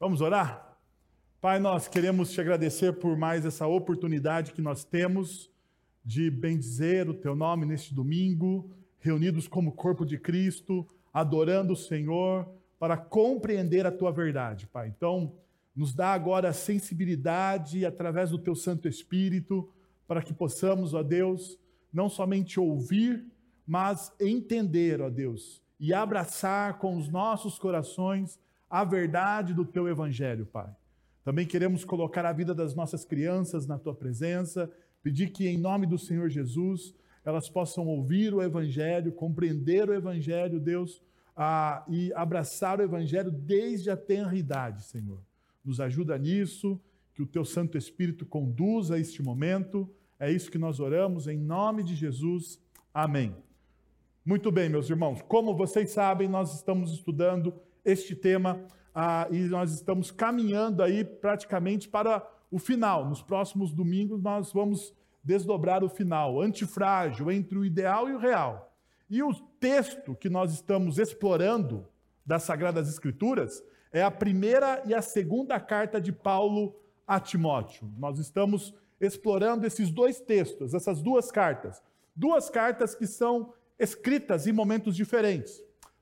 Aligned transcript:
Vamos 0.00 0.22
orar? 0.22 0.78
Pai, 1.42 1.58
nós 1.58 1.86
queremos 1.86 2.32
te 2.32 2.40
agradecer 2.40 2.94
por 2.94 3.18
mais 3.18 3.44
essa 3.44 3.66
oportunidade 3.66 4.54
que 4.54 4.62
nós 4.62 4.82
temos 4.82 5.50
de 6.02 6.30
bendizer 6.30 7.06
o 7.10 7.12
teu 7.12 7.36
nome 7.36 7.66
neste 7.66 7.92
domingo, 7.92 8.70
reunidos 8.98 9.46
como 9.46 9.72
corpo 9.72 10.06
de 10.06 10.16
Cristo, 10.16 10.88
adorando 11.12 11.74
o 11.74 11.76
Senhor, 11.76 12.48
para 12.78 12.96
compreender 12.96 13.86
a 13.86 13.92
tua 13.92 14.10
verdade, 14.10 14.66
Pai. 14.66 14.88
Então, 14.88 15.34
nos 15.76 15.92
dá 15.92 16.14
agora 16.14 16.48
a 16.48 16.54
sensibilidade 16.54 17.84
através 17.84 18.30
do 18.30 18.38
teu 18.38 18.54
Santo 18.54 18.88
Espírito, 18.88 19.70
para 20.08 20.22
que 20.22 20.32
possamos, 20.32 20.94
ó 20.94 21.02
Deus, 21.02 21.58
não 21.92 22.08
somente 22.08 22.58
ouvir, 22.58 23.26
mas 23.66 24.10
entender, 24.18 25.02
ó 25.02 25.10
Deus, 25.10 25.62
e 25.78 25.92
abraçar 25.92 26.78
com 26.78 26.96
os 26.96 27.06
nossos 27.06 27.58
corações 27.58 28.40
a 28.70 28.84
verdade 28.84 29.52
do 29.52 29.64
teu 29.64 29.88
evangelho, 29.88 30.46
Pai. 30.46 30.72
Também 31.24 31.44
queremos 31.44 31.84
colocar 31.84 32.24
a 32.24 32.32
vida 32.32 32.54
das 32.54 32.74
nossas 32.74 33.04
crianças 33.04 33.66
na 33.66 33.76
tua 33.76 33.94
presença, 33.94 34.70
pedir 35.02 35.30
que, 35.30 35.48
em 35.48 35.58
nome 35.58 35.86
do 35.86 35.98
Senhor 35.98 36.30
Jesus, 36.30 36.94
elas 37.24 37.48
possam 37.48 37.86
ouvir 37.86 38.32
o 38.32 38.40
evangelho, 38.40 39.12
compreender 39.12 39.88
o 39.88 39.94
evangelho, 39.94 40.60
Deus, 40.60 41.02
e 41.88 42.12
abraçar 42.14 42.78
o 42.78 42.82
evangelho 42.82 43.30
desde 43.30 43.90
a 43.90 43.96
tenra 43.96 44.36
idade, 44.36 44.84
Senhor. 44.84 45.20
Nos 45.64 45.80
ajuda 45.80 46.16
nisso, 46.16 46.80
que 47.12 47.22
o 47.22 47.26
teu 47.26 47.44
Santo 47.44 47.76
Espírito 47.76 48.24
conduza 48.24 48.98
este 48.98 49.22
momento. 49.22 49.90
É 50.18 50.30
isso 50.30 50.50
que 50.50 50.58
nós 50.58 50.80
oramos, 50.80 51.26
em 51.26 51.38
nome 51.38 51.82
de 51.82 51.94
Jesus. 51.94 52.58
Amém. 52.94 53.34
Muito 54.24 54.52
bem, 54.52 54.68
meus 54.68 54.88
irmãos, 54.88 55.22
como 55.22 55.56
vocês 55.56 55.90
sabem, 55.90 56.28
nós 56.28 56.54
estamos 56.54 56.92
estudando 56.92 57.52
este 57.84 58.14
tema 58.14 58.64
ah, 58.94 59.26
e 59.30 59.38
nós 59.40 59.72
estamos 59.72 60.10
caminhando 60.10 60.82
aí 60.82 61.04
praticamente 61.04 61.88
para 61.88 62.26
o 62.50 62.58
final. 62.58 63.08
Nos 63.08 63.22
próximos 63.22 63.72
domingos 63.72 64.22
nós 64.22 64.52
vamos 64.52 64.94
desdobrar 65.22 65.84
o 65.84 65.88
final, 65.88 66.40
antifrágil, 66.40 67.30
entre 67.30 67.58
o 67.58 67.64
ideal 67.64 68.08
e 68.08 68.14
o 68.14 68.18
real. 68.18 68.74
E 69.08 69.22
o 69.22 69.34
texto 69.34 70.14
que 70.14 70.28
nós 70.28 70.52
estamos 70.52 70.98
explorando 70.98 71.86
das 72.24 72.42
Sagradas 72.42 72.88
Escrituras 72.88 73.62
é 73.92 74.02
a 74.02 74.10
primeira 74.10 74.82
e 74.86 74.94
a 74.94 75.02
segunda 75.02 75.58
carta 75.58 76.00
de 76.00 76.12
Paulo 76.12 76.74
a 77.06 77.18
Timóteo. 77.18 77.92
Nós 77.98 78.18
estamos 78.18 78.74
explorando 79.00 79.66
esses 79.66 79.90
dois 79.90 80.20
textos, 80.20 80.74
essas 80.74 81.02
duas 81.02 81.30
cartas. 81.30 81.82
Duas 82.14 82.48
cartas 82.48 82.94
que 82.94 83.06
são 83.06 83.52
escritas 83.78 84.46
em 84.46 84.52
momentos 84.52 84.94
diferentes. 84.94 85.60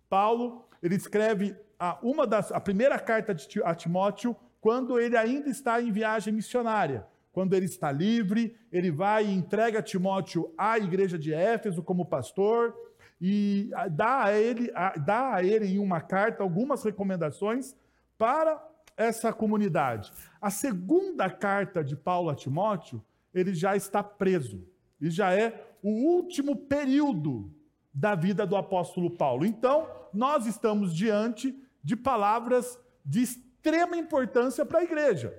Paulo, 0.09 0.67
ele 0.83 0.97
escreve 0.97 1.57
a, 1.79 1.99
uma 2.03 2.27
das, 2.27 2.51
a 2.53 2.61
primeira 2.61 2.99
carta 2.99 3.35
de, 3.35 3.47
a 3.63 3.75
Timóteo 3.75 4.37
quando 4.61 4.99
ele 4.99 5.17
ainda 5.17 5.49
está 5.49 5.81
em 5.81 5.93
viagem 5.93 6.33
missionária. 6.33 7.07
Quando 7.33 7.55
ele 7.55 7.67
está 7.67 7.93
livre, 7.93 8.57
ele 8.73 8.91
vai 8.91 9.27
e 9.27 9.33
entrega 9.33 9.81
Timóteo 9.81 10.53
à 10.59 10.77
igreja 10.79 11.19
de 11.19 11.33
Éfeso 11.33 11.83
como 11.83 12.05
pastor 12.05 12.75
e 13.21 13.71
dá 13.93 14.25
a 14.25 14.33
ele, 14.33 14.73
dá 15.05 15.35
a 15.35 15.45
ele 15.45 15.67
em 15.67 15.79
uma 15.79 16.01
carta 16.01 16.43
algumas 16.43 16.83
recomendações 16.83 17.77
para 18.17 18.61
essa 18.97 19.33
comunidade. 19.33 20.13
A 20.41 20.51
segunda 20.51 21.31
carta 21.31 21.85
de 21.85 21.95
Paulo 21.95 22.31
a 22.31 22.35
Timóteo, 22.35 23.05
ele 23.33 23.55
já 23.55 23.77
está 23.77 24.03
preso. 24.03 24.67
E 25.01 25.09
já 25.09 25.33
é 25.33 25.65
o 25.81 25.91
último 25.91 26.57
período 26.57 27.53
da 27.95 28.17
vida 28.17 28.45
do 28.45 28.57
apóstolo 28.57 29.11
Paulo. 29.11 29.47
Então, 29.47 29.89
nós 30.13 30.47
estamos 30.47 30.95
diante 30.95 31.55
de 31.83 31.97
palavras 31.97 32.79
de 33.05 33.23
extrema 33.23 33.97
importância 33.97 34.65
para 34.65 34.81
a 34.81 34.85
igreja. 34.85 35.35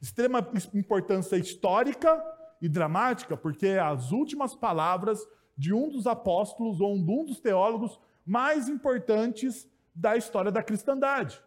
Extrema 0.00 0.46
importância 0.74 1.36
histórica 1.36 2.22
e 2.60 2.68
dramática, 2.68 3.36
porque 3.36 3.66
é 3.66 3.80
as 3.80 4.12
últimas 4.12 4.54
palavras 4.54 5.26
de 5.56 5.74
um 5.74 5.88
dos 5.88 6.06
apóstolos 6.06 6.80
ou 6.80 6.94
um 6.94 7.24
dos 7.24 7.40
teólogos 7.40 8.00
mais 8.24 8.68
importantes 8.68 9.68
da 9.94 10.16
história 10.16 10.50
da 10.50 10.62
cristandade. 10.62 11.42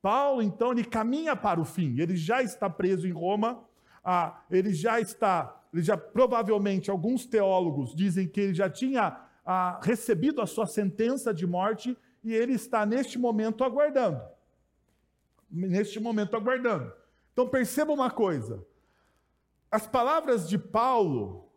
Paulo, 0.00 0.42
então, 0.42 0.72
ele 0.72 0.84
caminha 0.84 1.36
para 1.36 1.60
o 1.60 1.64
fim. 1.64 1.98
Ele 1.98 2.16
já 2.16 2.42
está 2.42 2.68
preso 2.68 3.06
em 3.06 3.12
Roma. 3.12 3.64
Ah, 4.04 4.42
ele 4.50 4.74
já 4.74 5.00
está, 5.00 5.62
ele 5.72 5.82
já 5.82 5.96
provavelmente 5.96 6.90
alguns 6.90 7.24
teólogos 7.24 7.94
dizem 7.94 8.26
que 8.26 8.40
ele 8.40 8.54
já 8.54 8.68
tinha 8.68 9.20
ah, 9.46 9.78
recebido 9.80 10.40
a 10.40 10.46
sua 10.46 10.66
sentença 10.66 11.32
de 11.32 11.46
morte 11.46 11.96
e 12.22 12.34
ele 12.34 12.54
está 12.54 12.86
neste 12.86 13.18
momento 13.18 13.64
aguardando. 13.64 14.22
Neste 15.50 15.98
momento 16.00 16.36
aguardando. 16.36 16.92
Então 17.32 17.48
perceba 17.48 17.92
uma 17.92 18.10
coisa: 18.10 18.64
as 19.70 19.86
palavras 19.86 20.48
de 20.48 20.56
Paulo 20.56 21.52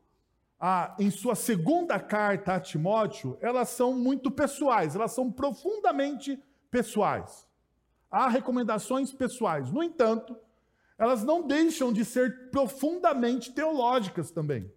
ah, 0.59 0.95
em 0.97 1.11
sua 1.11 1.35
segunda 1.35 1.99
carta 1.99 2.55
a 2.55 2.59
Timóteo, 2.59 3.37
elas 3.41 3.69
são 3.69 3.93
muito 3.93 4.31
pessoais, 4.31 4.95
elas 4.95 5.11
são 5.11 5.31
profundamente 5.31 6.41
pessoais. 6.71 7.47
Há 8.09 8.27
recomendações 8.29 9.11
pessoais. 9.13 9.71
No 9.71 9.83
entanto, 9.83 10.35
elas 10.97 11.23
não 11.23 11.45
deixam 11.45 11.91
de 11.91 12.05
ser 12.05 12.49
profundamente 12.49 13.51
teológicas 13.51 14.31
também. 14.31 14.71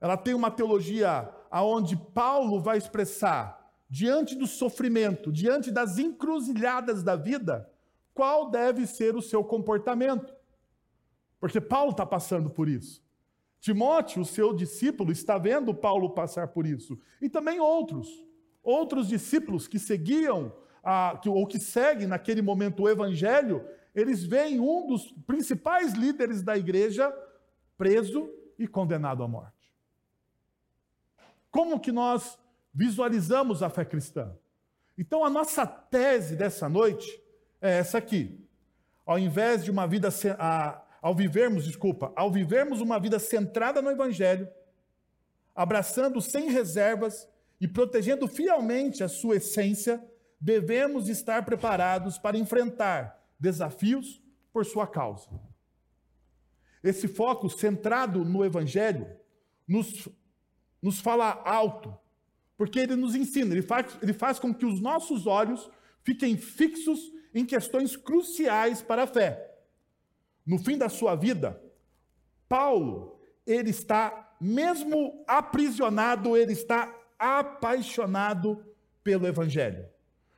Ela 0.00 0.16
tem 0.16 0.34
uma 0.34 0.50
teologia 0.50 1.28
aonde 1.50 1.96
Paulo 1.96 2.60
vai 2.60 2.76
expressar 2.78 3.57
diante 3.88 4.34
do 4.34 4.46
sofrimento, 4.46 5.32
diante 5.32 5.70
das 5.70 5.98
encruzilhadas 5.98 7.02
da 7.02 7.16
vida, 7.16 7.70
qual 8.12 8.50
deve 8.50 8.86
ser 8.86 9.16
o 9.16 9.22
seu 9.22 9.42
comportamento. 9.42 10.34
Porque 11.40 11.60
Paulo 11.60 11.92
está 11.92 12.04
passando 12.04 12.50
por 12.50 12.68
isso. 12.68 13.02
Timóteo, 13.60 14.24
seu 14.24 14.52
discípulo, 14.52 15.10
está 15.10 15.38
vendo 15.38 15.74
Paulo 15.74 16.10
passar 16.10 16.48
por 16.48 16.66
isso. 16.66 16.98
E 17.20 17.28
também 17.28 17.60
outros. 17.60 18.08
Outros 18.62 19.08
discípulos 19.08 19.66
que 19.66 19.78
seguiam, 19.78 20.52
a, 20.82 21.18
que, 21.22 21.28
ou 21.28 21.46
que 21.46 21.58
seguem 21.58 22.06
naquele 22.06 22.42
momento 22.42 22.82
o 22.82 22.88
evangelho, 22.88 23.64
eles 23.94 24.22
veem 24.22 24.60
um 24.60 24.86
dos 24.86 25.12
principais 25.26 25.94
líderes 25.94 26.42
da 26.42 26.56
igreja 26.56 27.12
preso 27.76 28.28
e 28.58 28.66
condenado 28.66 29.22
à 29.22 29.28
morte. 29.28 29.72
Como 31.50 31.80
que 31.80 31.90
nós 31.90 32.38
visualizamos 32.74 33.62
a 33.62 33.70
fé 33.70 33.84
cristã. 33.84 34.36
Então, 34.96 35.24
a 35.24 35.30
nossa 35.30 35.66
tese 35.66 36.34
dessa 36.34 36.68
noite 36.68 37.08
é 37.60 37.78
essa 37.78 37.98
aqui. 37.98 38.44
Ao 39.06 39.18
invés 39.18 39.64
de 39.64 39.70
uma 39.70 39.86
vida, 39.86 40.08
ao 41.00 41.14
vivermos, 41.14 41.64
desculpa, 41.64 42.12
ao 42.16 42.30
vivermos 42.30 42.80
uma 42.80 42.98
vida 42.98 43.18
centrada 43.18 43.80
no 43.80 43.90
Evangelho, 43.90 44.48
abraçando 45.54 46.20
sem 46.20 46.50
reservas 46.50 47.28
e 47.60 47.66
protegendo 47.66 48.28
fielmente 48.28 49.02
a 49.02 49.08
sua 49.08 49.36
essência, 49.36 50.04
devemos 50.40 51.08
estar 51.08 51.44
preparados 51.44 52.18
para 52.18 52.38
enfrentar 52.38 53.24
desafios 53.38 54.22
por 54.52 54.64
sua 54.64 54.86
causa. 54.86 55.28
Esse 56.82 57.08
foco 57.08 57.48
centrado 57.48 58.24
no 58.24 58.44
Evangelho 58.44 59.08
nos, 59.66 60.08
nos 60.82 61.00
fala 61.00 61.42
alto 61.44 61.96
porque 62.58 62.80
ele 62.80 62.96
nos 62.96 63.14
ensina, 63.14 63.54
ele 63.54 63.62
faz, 63.62 63.96
ele 64.02 64.12
faz 64.12 64.40
com 64.40 64.52
que 64.52 64.66
os 64.66 64.80
nossos 64.80 65.28
olhos 65.28 65.70
fiquem 66.02 66.36
fixos 66.36 67.12
em 67.32 67.46
questões 67.46 67.96
cruciais 67.96 68.82
para 68.82 69.04
a 69.04 69.06
fé. 69.06 69.54
No 70.44 70.58
fim 70.58 70.76
da 70.76 70.88
sua 70.88 71.14
vida, 71.14 71.62
Paulo, 72.48 73.20
ele 73.46 73.70
está, 73.70 74.36
mesmo 74.40 75.24
aprisionado, 75.28 76.36
ele 76.36 76.52
está 76.52 76.92
apaixonado 77.16 78.64
pelo 79.04 79.26
Evangelho. 79.26 79.86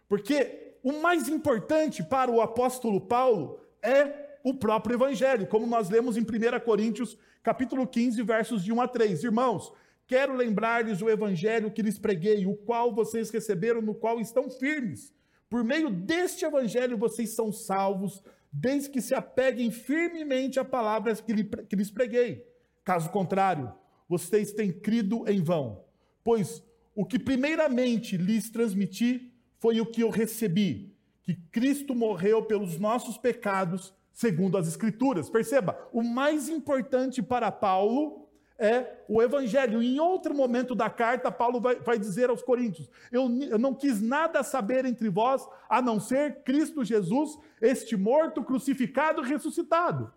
Porque 0.07 0.77
o 0.83 1.01
mais 1.01 1.27
importante 1.27 2.03
para 2.03 2.31
o 2.31 2.43
apóstolo 2.43 3.01
Paulo 3.01 3.61
é 3.83 4.39
o 4.45 4.53
próprio 4.53 4.95
Evangelho, 4.95 5.47
como 5.47 5.67
nós 5.67 5.89
lemos 5.89 6.19
em 6.19 6.23
1 6.23 6.61
Coríntios, 6.65 7.17
capítulo 7.43 7.87
15, 7.87 8.23
versos 8.23 8.63
de 8.63 8.73
1 8.73 8.81
a 8.83 8.89
3. 8.89 9.25
Irmãos, 9.25 9.73
Quero 10.11 10.35
lembrar-lhes 10.35 11.01
o 11.01 11.09
evangelho 11.09 11.71
que 11.71 11.83
lhes 11.83 11.97
preguei, 11.97 12.45
o 12.45 12.57
qual 12.57 12.93
vocês 12.93 13.31
receberam, 13.31 13.81
no 13.81 13.95
qual 13.95 14.19
estão 14.19 14.51
firmes. 14.51 15.15
Por 15.49 15.63
meio 15.63 15.89
deste 15.89 16.45
evangelho 16.45 16.99
vocês 16.99 17.31
são 17.31 17.53
salvos, 17.53 18.21
desde 18.53 18.91
que 18.91 19.01
se 19.01 19.15
apeguem 19.15 19.71
firmemente 19.71 20.59
a 20.59 20.65
palavras 20.65 21.21
que, 21.21 21.33
lhes 21.77 21.93
preguei. 21.93 22.45
Caso 22.83 23.09
contrário, 23.11 23.73
vocês 24.09 24.53
têm 24.53 24.73
crido 24.73 25.23
em 25.29 25.41
vão. 25.45 25.85
Pois 26.25 26.61
o 26.93 27.07
que 27.07 27.17
primeiramente 27.17 28.17
lhes 28.17 28.51
transmiti 28.51 29.33
foi 29.61 29.81
o 29.81 29.87
que 29.87 30.01
eu 30.01 30.11
recebi: 30.11 30.93
que 31.23 31.37
Cristo 31.53 31.95
morreu 31.95 32.43
pelos 32.43 32.81
nossos 32.81 33.17
pecados, 33.17 33.95
segundo 34.13 34.59
as 34.59 34.67
Escrituras. 34.67 35.31
Perceba, 35.31 35.79
o 35.93 36.03
mais 36.03 36.49
importante 36.49 37.23
para 37.23 37.53
Paulo 37.53 38.20
é 38.61 39.03
o 39.09 39.23
Evangelho. 39.23 39.83
Em 39.83 39.99
outro 39.99 40.35
momento 40.35 40.75
da 40.75 40.91
carta, 40.91 41.33
Paulo 41.33 41.59
vai, 41.61 41.77
vai 41.77 41.99
dizer 41.99 42.29
aos 42.29 42.43
Coríntios: 42.43 42.91
eu, 43.11 43.23
eu, 43.43 43.59
não 43.59 43.75
quis 43.75 44.01
nada 44.03 44.43
saber 44.43 44.85
entre 44.85 45.09
vós 45.09 45.49
a 45.69 45.81
não 45.81 45.99
ser 45.99 46.43
Cristo 46.43 46.85
Jesus, 46.85 47.39
este 47.61 47.97
morto, 47.97 48.45
crucificado 48.45 49.23
e 49.23 49.29
ressuscitado. 49.29 50.13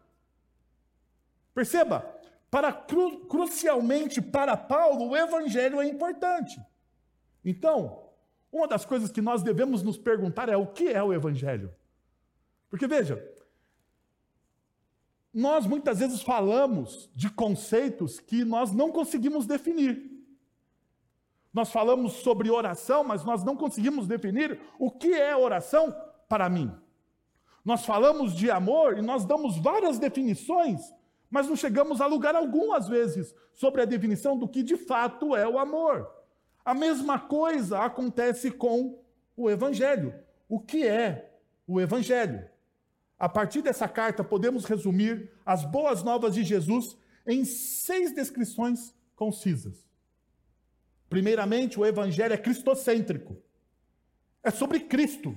Perceba, 1.56 2.06
para 2.51 2.74
cru, 2.74 3.22
crucialmente 3.22 4.22
para 4.22 4.57
Paulo, 4.57 5.10
o 5.10 5.18
Evangelho 5.18 5.80
é 5.80 5.88
importante. 5.88 6.62
Então, 7.46 8.10
uma 8.51 8.68
das 8.68 8.86
coisas 8.86 9.10
que 9.10 9.22
nós 9.22 9.42
devemos 9.42 9.81
nos 9.81 9.98
perguntar 9.98 10.50
é 10.50 10.57
o 10.57 10.68
que 10.68 10.89
é 10.89 11.01
o 11.01 11.13
Evangelho? 11.13 11.74
Porque 12.69 12.88
veja, 12.88 13.24
nós 15.33 15.65
muitas 15.65 16.00
vezes 16.00 16.21
falamos 16.21 17.09
de 17.15 17.30
conceitos 17.30 18.19
que 18.19 18.45
nós 18.45 18.71
não 18.71 18.91
conseguimos 18.91 19.47
definir. 19.47 20.12
Nós 21.51 21.71
falamos 21.71 22.13
sobre 22.13 22.51
oração, 22.51 23.03
mas 23.03 23.24
nós 23.24 23.44
não 23.44 23.56
conseguimos 23.56 24.07
definir 24.07 24.59
o 24.77 24.91
que 24.91 25.13
é 25.13 25.35
oração 25.35 25.95
para 26.30 26.50
mim. 26.50 26.71
Nós 27.65 27.85
falamos 27.85 28.35
de 28.35 28.51
amor 28.51 28.97
e 28.97 29.01
nós 29.01 29.25
damos 29.25 29.57
várias 29.57 29.97
definições, 29.97 30.94
mas 31.30 31.47
não 31.47 31.56
chegamos 31.56 32.01
a 32.01 32.06
lugar 32.06 32.36
algum, 32.36 32.74
às 32.74 32.88
vezes, 32.88 33.33
sobre 33.51 33.81
a 33.81 33.86
definição 33.86 34.38
do 34.38 34.47
que 34.47 34.62
de 34.62 34.77
fato 34.77 35.36
é 35.36 35.47
o 35.47 35.57
amor. 35.57 36.09
A 36.65 36.74
mesma 36.74 37.19
coisa 37.19 37.79
acontece 37.79 38.51
com 38.51 39.00
o 39.36 39.50
Evangelho. 39.50 40.13
O 40.47 40.59
que 40.59 40.88
é 40.88 41.39
o 41.68 41.79
Evangelho? 41.81 42.52
A 43.24 43.30
partir 43.30 43.62
dessa 43.62 43.88
carta, 43.88 44.22
podemos 44.22 44.66
resumir 44.66 45.31
as 45.46 45.64
boas 45.64 46.04
novas 46.04 46.34
de 46.34 46.44
Jesus 46.44 46.98
em 47.25 47.46
seis 47.46 48.14
descrições 48.14 48.94
concisas. 49.16 49.88
Primeiramente, 51.10 51.80
o 51.80 51.86
Evangelho 51.86 52.34
é 52.34 52.38
cristocêntrico. 52.38 53.42
É 54.44 54.52
sobre 54.52 54.81
Cristo. 54.81 55.34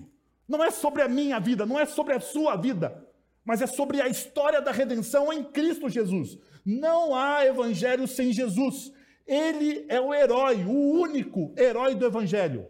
Não 0.49 0.65
é 0.65 0.73
sobre 0.73 1.01
a 1.01 1.09
minha 1.09 1.39
vida, 1.39 1.65
não 1.65 1.79
é 1.79 1.87
sobre 1.87 2.13
a 2.15 2.19
sua 2.19 2.57
vida, 2.57 3.07
mas 3.45 3.63
é 3.63 3.69
sobre 3.69 4.01
a 4.01 4.09
história 4.09 4.61
da 4.61 4.73
redenção 4.73 5.33
em 5.33 5.45
Cristo 5.45 5.89
Jesus. 5.89 6.37
Não 6.65 7.15
há 7.15 7.47
Evangelho 7.47 8.09
sem 8.09 8.33
Jesus. 8.33 8.93
Ele 9.25 9.87
é 9.89 10.01
o 10.01 10.13
herói, 10.13 10.65
o 10.65 10.73
único 10.73 11.55
herói 11.57 11.95
do 11.95 12.05
Evangelho. 12.05 12.67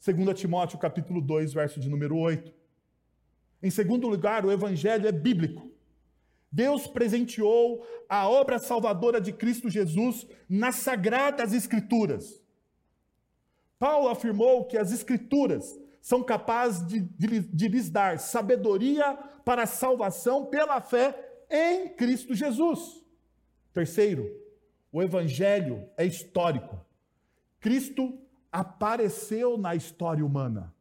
2 0.00 0.38
Timóteo 0.38 0.78
capítulo 0.78 1.20
2, 1.20 1.52
verso 1.52 1.80
de 1.80 1.88
número 1.88 2.16
8. 2.16 2.62
Em 3.64 3.70
segundo 3.70 4.06
lugar, 4.06 4.44
o 4.44 4.52
Evangelho 4.52 5.08
é 5.08 5.10
bíblico. 5.10 5.72
Deus 6.52 6.86
presenteou 6.86 7.82
a 8.06 8.28
obra 8.28 8.58
salvadora 8.58 9.18
de 9.18 9.32
Cristo 9.32 9.70
Jesus 9.70 10.26
nas 10.46 10.74
sagradas 10.76 11.54
Escrituras. 11.54 12.42
Paulo 13.78 14.08
afirmou 14.08 14.66
que 14.66 14.76
as 14.76 14.92
Escrituras 14.92 15.80
são 16.02 16.22
capazes 16.22 16.86
de, 16.86 17.00
de, 17.00 17.40
de 17.40 17.68
lhes 17.68 17.88
dar 17.88 18.18
sabedoria 18.18 19.14
para 19.46 19.62
a 19.62 19.66
salvação 19.66 20.44
pela 20.44 20.78
fé 20.82 21.18
em 21.48 21.88
Cristo 21.88 22.34
Jesus. 22.34 23.02
Terceiro, 23.72 24.30
o 24.92 25.02
Evangelho 25.02 25.88
é 25.96 26.04
histórico. 26.04 26.84
Cristo 27.60 28.18
apareceu 28.52 29.56
na 29.56 29.74
história 29.74 30.24
humana. 30.24 30.74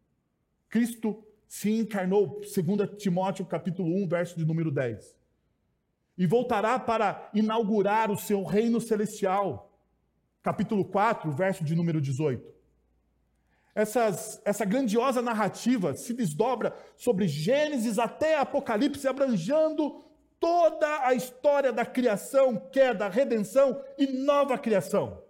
Cristo 0.68 1.24
se 1.54 1.70
encarnou, 1.70 2.42
2 2.42 2.98
Timóteo 2.98 3.46
capítulo 3.46 3.88
1, 4.04 4.08
verso 4.08 4.36
de 4.36 4.44
número 4.44 4.72
10. 4.72 5.16
E 6.18 6.26
voltará 6.26 6.80
para 6.80 7.30
inaugurar 7.32 8.10
o 8.10 8.18
seu 8.18 8.44
reino 8.44 8.82
celestial. 8.82 9.72
Capítulo 10.42 10.84
4, 10.84 11.32
verso 11.32 11.64
de 11.64 11.76
número 11.76 12.02
18. 12.02 12.52
Essas, 13.76 14.42
essa 14.44 14.66
grandiosa 14.66 15.22
narrativa 15.22 15.94
se 15.94 16.12
desdobra 16.16 16.76
sobre 16.98 17.28
Gênesis 17.28 18.00
até 18.00 18.36
Apocalipse, 18.40 19.08
abranjando 19.08 20.04
toda 20.40 21.06
a 21.06 21.14
história 21.14 21.72
da 21.72 21.86
criação, 21.86 22.58
queda, 22.72 23.08
redenção 23.08 23.80
e 23.96 24.08
nova 24.08 24.58
criação. 24.58 25.22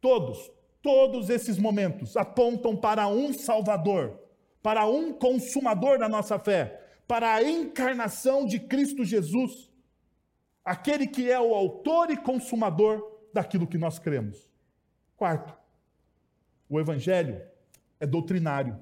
Todos, 0.00 0.50
todos 0.86 1.30
esses 1.30 1.58
momentos 1.58 2.16
apontam 2.16 2.76
para 2.76 3.08
um 3.08 3.32
Salvador, 3.32 4.20
para 4.62 4.86
um 4.86 5.12
consumador 5.12 5.98
da 5.98 6.08
nossa 6.08 6.38
fé, 6.38 6.80
para 7.08 7.34
a 7.34 7.42
encarnação 7.42 8.46
de 8.46 8.60
Cristo 8.60 9.04
Jesus, 9.04 9.68
aquele 10.64 11.08
que 11.08 11.28
é 11.28 11.40
o 11.40 11.52
autor 11.52 12.12
e 12.12 12.16
consumador 12.16 13.04
daquilo 13.34 13.66
que 13.66 13.76
nós 13.76 13.98
cremos. 13.98 14.48
Quarto, 15.16 15.56
o 16.68 16.78
Evangelho 16.78 17.42
é 17.98 18.06
doutrinário. 18.06 18.78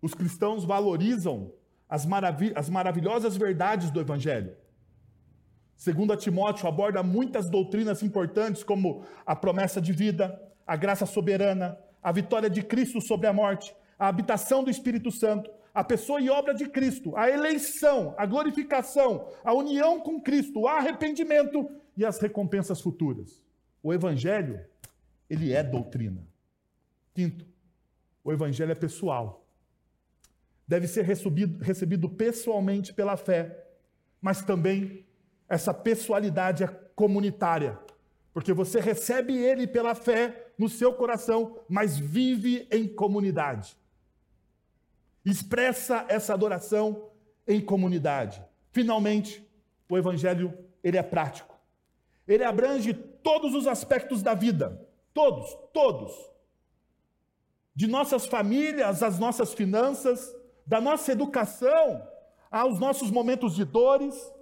Os 0.00 0.14
cristãos 0.14 0.64
valorizam 0.64 1.52
as, 1.88 2.06
as 2.54 2.70
maravilhosas 2.70 3.36
verdades 3.36 3.90
do 3.90 4.00
Evangelho. 4.00 4.56
Segundo 5.76 6.14
Timóteo, 6.14 6.68
aborda 6.68 7.02
muitas 7.02 7.50
doutrinas 7.50 8.00
importantes, 8.00 8.62
como 8.62 9.04
a 9.26 9.34
promessa 9.34 9.80
de 9.80 9.92
vida, 9.92 10.40
a 10.66 10.76
graça 10.76 11.06
soberana, 11.06 11.78
a 12.02 12.10
vitória 12.12 12.50
de 12.50 12.62
Cristo 12.62 13.00
sobre 13.00 13.26
a 13.26 13.32
morte, 13.32 13.74
a 13.98 14.08
habitação 14.08 14.64
do 14.64 14.70
Espírito 14.70 15.10
Santo, 15.10 15.50
a 15.74 15.84
pessoa 15.84 16.20
e 16.20 16.30
obra 16.30 16.54
de 16.54 16.68
Cristo, 16.68 17.16
a 17.16 17.30
eleição, 17.30 18.14
a 18.16 18.26
glorificação, 18.26 19.28
a 19.44 19.52
união 19.52 20.00
com 20.00 20.20
Cristo, 20.20 20.60
o 20.60 20.68
arrependimento 20.68 21.70
e 21.96 22.04
as 22.04 22.18
recompensas 22.18 22.80
futuras. 22.80 23.42
O 23.82 23.92
Evangelho, 23.92 24.64
ele 25.28 25.52
é 25.52 25.62
doutrina. 25.62 26.26
Quinto, 27.14 27.46
o 28.24 28.32
Evangelho 28.32 28.72
é 28.72 28.74
pessoal 28.74 29.46
deve 30.66 30.88
ser 30.88 31.04
recebido, 31.04 31.62
recebido 31.62 32.08
pessoalmente 32.08 32.92
pela 32.92 33.16
fé, 33.16 33.64
mas 34.20 34.42
também 34.42 35.06
essa 35.48 35.72
pessoalidade 35.72 36.64
é 36.64 36.66
comunitária, 36.94 37.78
porque 38.34 38.52
você 38.52 38.80
recebe 38.80 39.36
ele 39.36 39.66
pela 39.66 39.94
fé 39.94 40.45
no 40.58 40.68
seu 40.68 40.92
coração, 40.94 41.58
mas 41.68 41.98
vive 41.98 42.66
em 42.70 42.88
comunidade. 42.88 43.76
Expressa 45.24 46.06
essa 46.08 46.32
adoração 46.34 47.10
em 47.46 47.60
comunidade. 47.60 48.42
Finalmente, 48.72 49.46
o 49.88 49.96
evangelho, 49.96 50.56
ele 50.82 50.96
é 50.96 51.02
prático. 51.02 51.54
Ele 52.26 52.44
abrange 52.44 52.94
todos 52.94 53.54
os 53.54 53.66
aspectos 53.66 54.22
da 54.22 54.34
vida, 54.34 54.86
todos, 55.12 55.56
todos. 55.72 56.12
De 57.74 57.86
nossas 57.86 58.26
famílias, 58.26 59.02
as 59.02 59.18
nossas 59.18 59.52
finanças, 59.52 60.34
da 60.66 60.80
nossa 60.80 61.12
educação 61.12 62.06
aos 62.50 62.78
nossos 62.78 63.10
momentos 63.10 63.54
de 63.54 63.64
dores, 63.64 64.32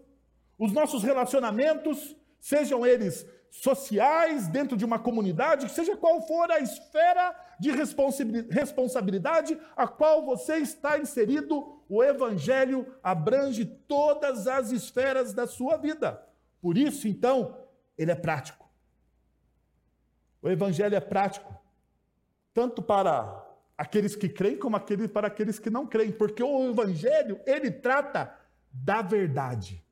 os 0.58 0.72
nossos 0.72 1.02
relacionamentos, 1.02 2.16
sejam 2.40 2.86
eles 2.86 3.26
sociais, 3.62 4.48
dentro 4.48 4.76
de 4.76 4.84
uma 4.84 4.98
comunidade, 4.98 5.70
seja 5.70 5.96
qual 5.96 6.20
for 6.26 6.50
a 6.50 6.58
esfera 6.58 7.34
de 7.58 7.70
responsabilidade 7.70 9.56
a 9.76 9.86
qual 9.86 10.24
você 10.24 10.56
está 10.56 10.98
inserido, 10.98 11.80
o 11.88 12.02
Evangelho 12.02 12.94
abrange 13.02 13.64
todas 13.64 14.48
as 14.48 14.72
esferas 14.72 15.32
da 15.32 15.46
sua 15.46 15.76
vida. 15.76 16.20
Por 16.60 16.76
isso, 16.76 17.06
então, 17.06 17.56
ele 17.96 18.10
é 18.10 18.16
prático. 18.16 18.68
O 20.42 20.50
Evangelho 20.50 20.96
é 20.96 21.00
prático, 21.00 21.54
tanto 22.52 22.82
para 22.82 23.40
aqueles 23.78 24.16
que 24.16 24.28
creem 24.28 24.58
como 24.58 24.78
para 25.08 25.28
aqueles 25.28 25.60
que 25.60 25.70
não 25.70 25.86
creem, 25.86 26.10
porque 26.10 26.42
o 26.42 26.70
evangelho, 26.70 27.40
ele 27.46 27.70
trata 27.70 28.36
da 28.72 29.00
verdade. 29.00 29.84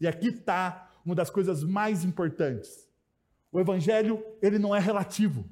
E 0.00 0.06
aqui 0.06 0.28
está 0.28 0.85
uma 1.06 1.14
das 1.14 1.30
coisas 1.30 1.62
mais 1.62 2.04
importantes. 2.04 2.86
O 3.50 3.58
evangelho, 3.58 4.22
ele 4.42 4.58
não 4.58 4.74
é 4.74 4.80
relativo. 4.80 5.48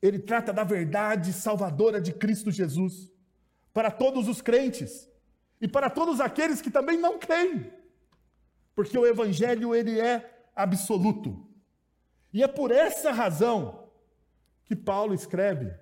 Ele 0.00 0.18
trata 0.18 0.52
da 0.52 0.62
verdade 0.62 1.32
salvadora 1.32 2.00
de 2.00 2.12
Cristo 2.12 2.50
Jesus 2.50 3.10
para 3.72 3.90
todos 3.90 4.28
os 4.28 4.40
crentes 4.40 5.10
e 5.60 5.66
para 5.66 5.88
todos 5.88 6.20
aqueles 6.20 6.60
que 6.60 6.70
também 6.70 6.98
não 6.98 7.18
creem. 7.18 7.72
Porque 8.74 8.98
o 8.98 9.06
evangelho 9.06 9.74
ele 9.74 9.98
é 9.98 10.46
absoluto. 10.54 11.48
E 12.32 12.42
é 12.42 12.48
por 12.48 12.70
essa 12.70 13.10
razão 13.12 13.90
que 14.64 14.76
Paulo 14.76 15.14
escreve 15.14 15.74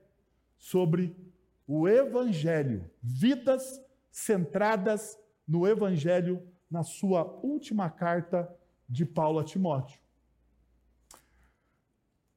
sobre 0.59 1.16
o 1.66 1.88
Evangelho, 1.88 2.90
vidas 3.00 3.80
centradas 4.11 5.16
no 5.47 5.66
Evangelho, 5.66 6.42
na 6.70 6.82
sua 6.82 7.24
última 7.42 7.90
carta 7.90 8.54
de 8.88 9.04
Paulo 9.04 9.38
a 9.38 9.44
Timóteo. 9.44 10.00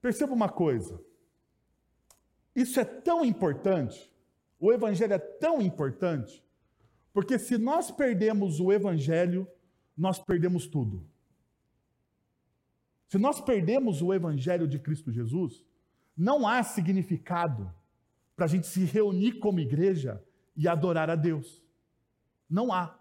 Perceba 0.01 0.33
uma 0.33 0.49
coisa, 0.49 0.99
isso 2.55 2.79
é 2.79 2.85
tão 2.85 3.23
importante, 3.23 4.11
o 4.59 4.71
Evangelho 4.71 5.13
é 5.13 5.19
tão 5.19 5.61
importante, 5.61 6.43
porque 7.13 7.39
se 7.39 7.57
nós 7.57 7.91
perdemos 7.91 8.59
o 8.59 8.71
Evangelho, 8.71 9.47
nós 9.95 10.19
perdemos 10.19 10.67
tudo. 10.67 11.05
Se 13.07 13.17
nós 13.17 13.39
perdemos 13.39 14.01
o 14.01 14.13
Evangelho 14.13 14.67
de 14.67 14.79
Cristo 14.79 15.11
Jesus, 15.11 15.63
não 16.17 16.47
há 16.47 16.63
significado 16.63 17.71
para 18.35 18.45
a 18.45 18.47
gente 18.47 18.67
se 18.67 18.83
reunir 18.85 19.33
como 19.33 19.59
igreja 19.59 20.23
e 20.55 20.67
adorar 20.67 21.09
a 21.09 21.15
Deus. 21.15 21.61
Não 22.49 22.71
há. 22.71 22.99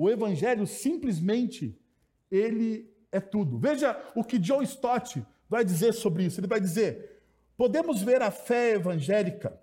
O 0.00 0.08
Evangelho 0.08 0.66
simplesmente, 0.66 1.78
ele 2.30 2.90
é 3.12 3.20
tudo. 3.20 3.58
Veja 3.58 4.02
o 4.14 4.24
que 4.24 4.38
John 4.38 4.62
Stott 4.62 5.22
vai 5.46 5.62
dizer 5.62 5.92
sobre 5.92 6.24
isso. 6.24 6.40
Ele 6.40 6.46
vai 6.46 6.58
dizer: 6.58 7.22
podemos 7.54 8.00
ver 8.00 8.22
a 8.22 8.30
fé 8.30 8.76
evangélica 8.76 9.60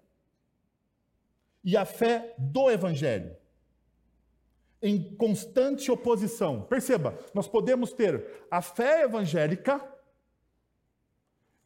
e 1.63 1.75
a 1.75 1.86
fé 1.86 2.36
do 2.38 2.70
Evangelho 2.70 3.36
em 4.79 5.15
constante 5.15 5.89
oposição. 5.89 6.62
Perceba, 6.62 7.17
nós 7.34 7.48
podemos 7.48 7.91
ter 7.91 8.46
a 8.51 8.62
fé 8.62 9.06
evangélica 9.06 9.84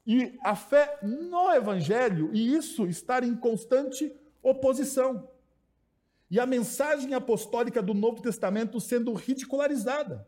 e 0.08 0.40
a 0.46 0.56
fé 0.56 0.98
no 1.04 1.52
Evangelho, 1.52 2.34
e 2.34 2.56
isso 2.56 2.88
estar 2.88 3.22
em 3.22 3.36
constante 3.36 4.16
oposição. 4.42 5.30
E 6.32 6.40
a 6.40 6.46
mensagem 6.46 7.14
apostólica 7.14 7.82
do 7.82 7.94
Novo 7.94 8.22
Testamento 8.22 8.80
sendo 8.80 9.12
ridicularizada. 9.12 10.26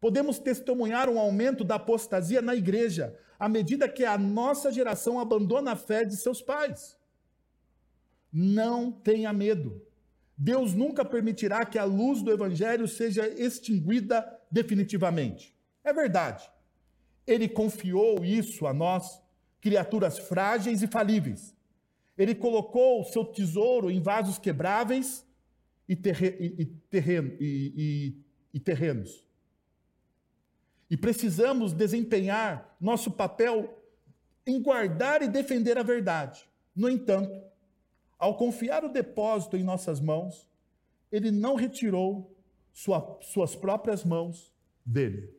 Podemos 0.00 0.38
testemunhar 0.38 1.08
um 1.08 1.18
aumento 1.18 1.64
da 1.64 1.74
apostasia 1.74 2.40
na 2.40 2.54
igreja, 2.54 3.18
à 3.36 3.48
medida 3.48 3.88
que 3.88 4.04
a 4.04 4.16
nossa 4.16 4.70
geração 4.70 5.18
abandona 5.18 5.72
a 5.72 5.76
fé 5.76 6.04
de 6.04 6.16
seus 6.16 6.40
pais. 6.40 6.96
Não 8.32 8.92
tenha 8.92 9.32
medo. 9.32 9.84
Deus 10.38 10.74
nunca 10.74 11.04
permitirá 11.04 11.66
que 11.66 11.78
a 11.78 11.84
luz 11.84 12.22
do 12.22 12.30
Evangelho 12.30 12.86
seja 12.86 13.28
extinguida 13.28 14.24
definitivamente. 14.48 15.54
É 15.82 15.92
verdade. 15.92 16.48
Ele 17.26 17.48
confiou 17.48 18.24
isso 18.24 18.64
a 18.64 18.72
nós, 18.72 19.20
criaturas 19.60 20.20
frágeis 20.20 20.82
e 20.82 20.86
falíveis. 20.86 21.54
Ele 22.20 22.34
colocou 22.34 23.00
o 23.00 23.04
seu 23.04 23.24
tesouro 23.24 23.90
em 23.90 23.98
vasos 23.98 24.38
quebráveis 24.38 25.26
e, 25.88 25.94
e, 25.94 26.68
e, 27.40 28.14
e 28.52 28.60
terrenos. 28.60 29.26
E 30.90 30.98
precisamos 30.98 31.72
desempenhar 31.72 32.76
nosso 32.78 33.10
papel 33.10 33.82
em 34.46 34.60
guardar 34.60 35.22
e 35.22 35.28
defender 35.28 35.78
a 35.78 35.82
verdade. 35.82 36.46
No 36.76 36.90
entanto, 36.90 37.42
ao 38.18 38.36
confiar 38.36 38.84
o 38.84 38.92
depósito 38.92 39.56
em 39.56 39.64
nossas 39.64 39.98
mãos, 39.98 40.46
ele 41.10 41.30
não 41.30 41.54
retirou 41.54 42.36
sua, 42.70 43.18
suas 43.22 43.56
próprias 43.56 44.04
mãos 44.04 44.54
dele. 44.84 45.34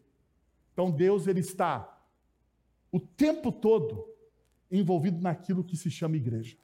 Então 0.73 0.89
Deus 0.89 1.27
ele 1.27 1.41
está 1.41 2.03
o 2.91 2.99
tempo 2.99 3.51
todo 3.51 4.11
envolvido 4.71 5.21
naquilo 5.21 5.63
que 5.63 5.77
se 5.77 5.91
chama 5.91 6.17
igreja. 6.17 6.57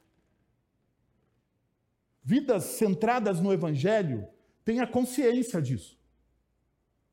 Vidas 2.30 2.64
centradas 2.64 3.40
no 3.40 3.50
evangelho 3.50 4.28
têm 4.62 4.80
a 4.80 4.86
consciência 4.86 5.62
disso. 5.62 5.98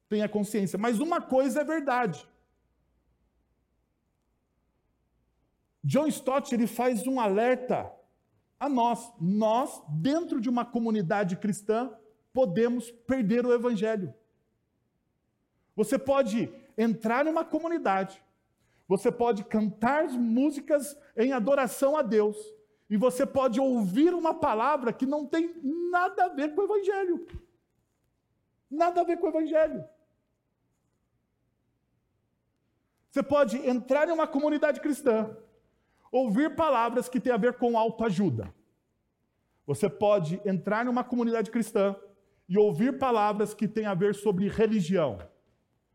Tem 0.10 0.22
a 0.22 0.28
consciência, 0.28 0.78
mas 0.78 1.00
uma 1.00 1.22
coisa 1.22 1.62
é 1.62 1.64
verdade. 1.64 2.28
John 5.82 6.06
Stott 6.08 6.54
ele 6.54 6.68
faz 6.68 7.08
um 7.08 7.18
alerta 7.18 7.90
a 8.60 8.68
nós. 8.68 9.10
Nós, 9.22 9.82
dentro 9.88 10.42
de 10.42 10.50
uma 10.50 10.66
comunidade 10.66 11.38
cristã, 11.38 11.98
podemos 12.34 12.92
perder 12.92 13.46
o 13.46 13.54
evangelho. 13.54 14.14
Você 15.78 15.98
pode 15.98 16.54
entrar 16.78 17.24
numa 17.24 17.46
comunidade, 17.46 18.22
você 18.86 19.10
pode 19.10 19.46
cantar 19.46 20.10
músicas 20.10 20.94
em 21.16 21.32
adoração 21.32 21.96
a 21.96 22.02
Deus, 22.02 22.36
e 22.90 22.98
você 22.98 23.26
pode 23.26 23.60
ouvir 23.60 24.14
uma 24.14 24.34
palavra 24.34 24.94
que 24.94 25.06
não 25.06 25.26
tem 25.26 25.56
nada 25.90 26.26
a 26.26 26.30
ver 26.30 26.54
com 26.54 26.62
o 26.62 26.66
evangelho. 26.66 27.28
Nada 28.70 29.02
a 29.02 29.04
ver 29.04 29.18
com 29.18 29.26
o 29.26 29.30
evangelho. 29.30 29.84
Você 33.10 33.24
pode 33.24 33.58
entrar 33.68 34.08
em 34.08 34.12
uma 34.12 34.28
comunidade 34.28 34.82
cristã, 34.82 35.36
ouvir 36.12 36.56
palavras 36.56 37.08
que 37.08 37.20
têm 37.20 37.32
a 37.32 37.38
ver 37.38 37.54
com 37.54 37.78
autoajuda. 37.78 38.54
Você 39.66 39.90
pode 39.90 40.40
entrar 40.46 40.86
numa 40.86 41.04
comunidade 41.04 41.50
cristã 41.50 41.96
e 42.48 42.58
ouvir 42.58 43.00
palavras 43.00 43.54
que 43.54 43.68
têm 43.68 43.86
a 43.86 43.96
ver 43.96 44.14
sobre 44.14 44.48
religião, 44.48 45.18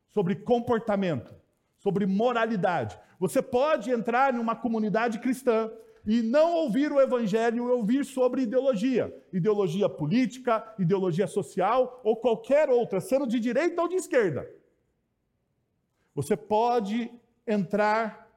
sobre 0.09 0.35
comportamento, 0.35 1.32
sobre 1.78 2.04
moralidade. 2.04 2.99
Você 3.18 3.40
pode 3.40 3.90
entrar 3.90 4.32
numa 4.32 4.56
comunidade 4.56 5.20
cristã 5.20 5.70
e 6.07 6.23
não 6.23 6.54
ouvir 6.54 6.90
o 6.92 7.00
evangelho 7.00 7.57
e 7.57 7.71
ouvir 7.71 8.04
sobre 8.04 8.42
ideologia, 8.42 9.14
ideologia 9.33 9.88
política, 9.88 10.75
ideologia 10.78 11.26
social 11.26 12.00
ou 12.02 12.16
qualquer 12.16 12.69
outra, 12.69 13.00
sendo 13.00 13.26
de 13.26 13.38
direita 13.38 13.80
ou 13.83 13.88
de 13.88 13.97
esquerda. 13.97 14.50
Você 16.14 16.37
pode 16.37 17.11
entrar 17.47 18.28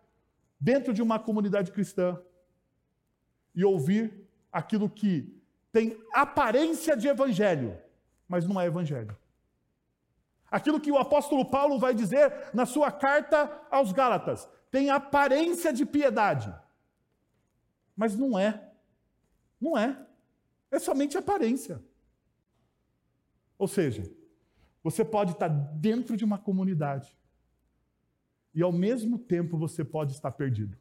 dentro 0.60 0.93
de 0.93 1.01
uma 1.01 1.20
comunidade 1.20 1.72
cristã 1.72 2.20
e 3.55 3.63
ouvir 3.63 4.27
aquilo 4.51 4.89
que 4.89 5.41
tem 5.72 5.98
aparência 6.13 6.96
de 6.96 7.08
evangelho, 7.08 7.77
mas 8.27 8.48
não 8.48 8.60
é 8.60 8.65
evangelho. 8.65 9.17
Aquilo 10.50 10.79
que 10.79 10.91
o 10.91 10.98
apóstolo 10.98 11.46
Paulo 11.46 11.79
vai 11.79 11.96
dizer 11.96 12.32
na 12.53 12.65
sua 12.65 12.91
carta 12.91 13.51
aos 13.72 13.91
Gálatas, 13.91 14.48
tem 14.70 14.89
aparência 14.89 15.74
de 15.74 15.86
piedade, 15.86 16.53
mas 17.95 18.17
não 18.17 18.38
é. 18.38 18.71
Não 19.59 19.77
é. 19.77 20.05
É 20.71 20.79
somente 20.79 21.17
aparência. 21.17 21.81
Ou 23.57 23.67
seja, 23.67 24.03
você 24.83 25.05
pode 25.05 25.31
estar 25.31 25.47
dentro 25.47 26.17
de 26.17 26.25
uma 26.25 26.38
comunidade, 26.38 27.15
e 28.53 28.62
ao 28.62 28.71
mesmo 28.71 29.17
tempo 29.17 29.57
você 29.57 29.83
pode 29.83 30.12
estar 30.12 30.31
perdido. 30.31 30.77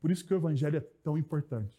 Por 0.00 0.10
isso 0.10 0.24
que 0.24 0.34
o 0.34 0.36
evangelho 0.36 0.76
é 0.76 0.80
tão 1.02 1.16
importante. 1.16 1.78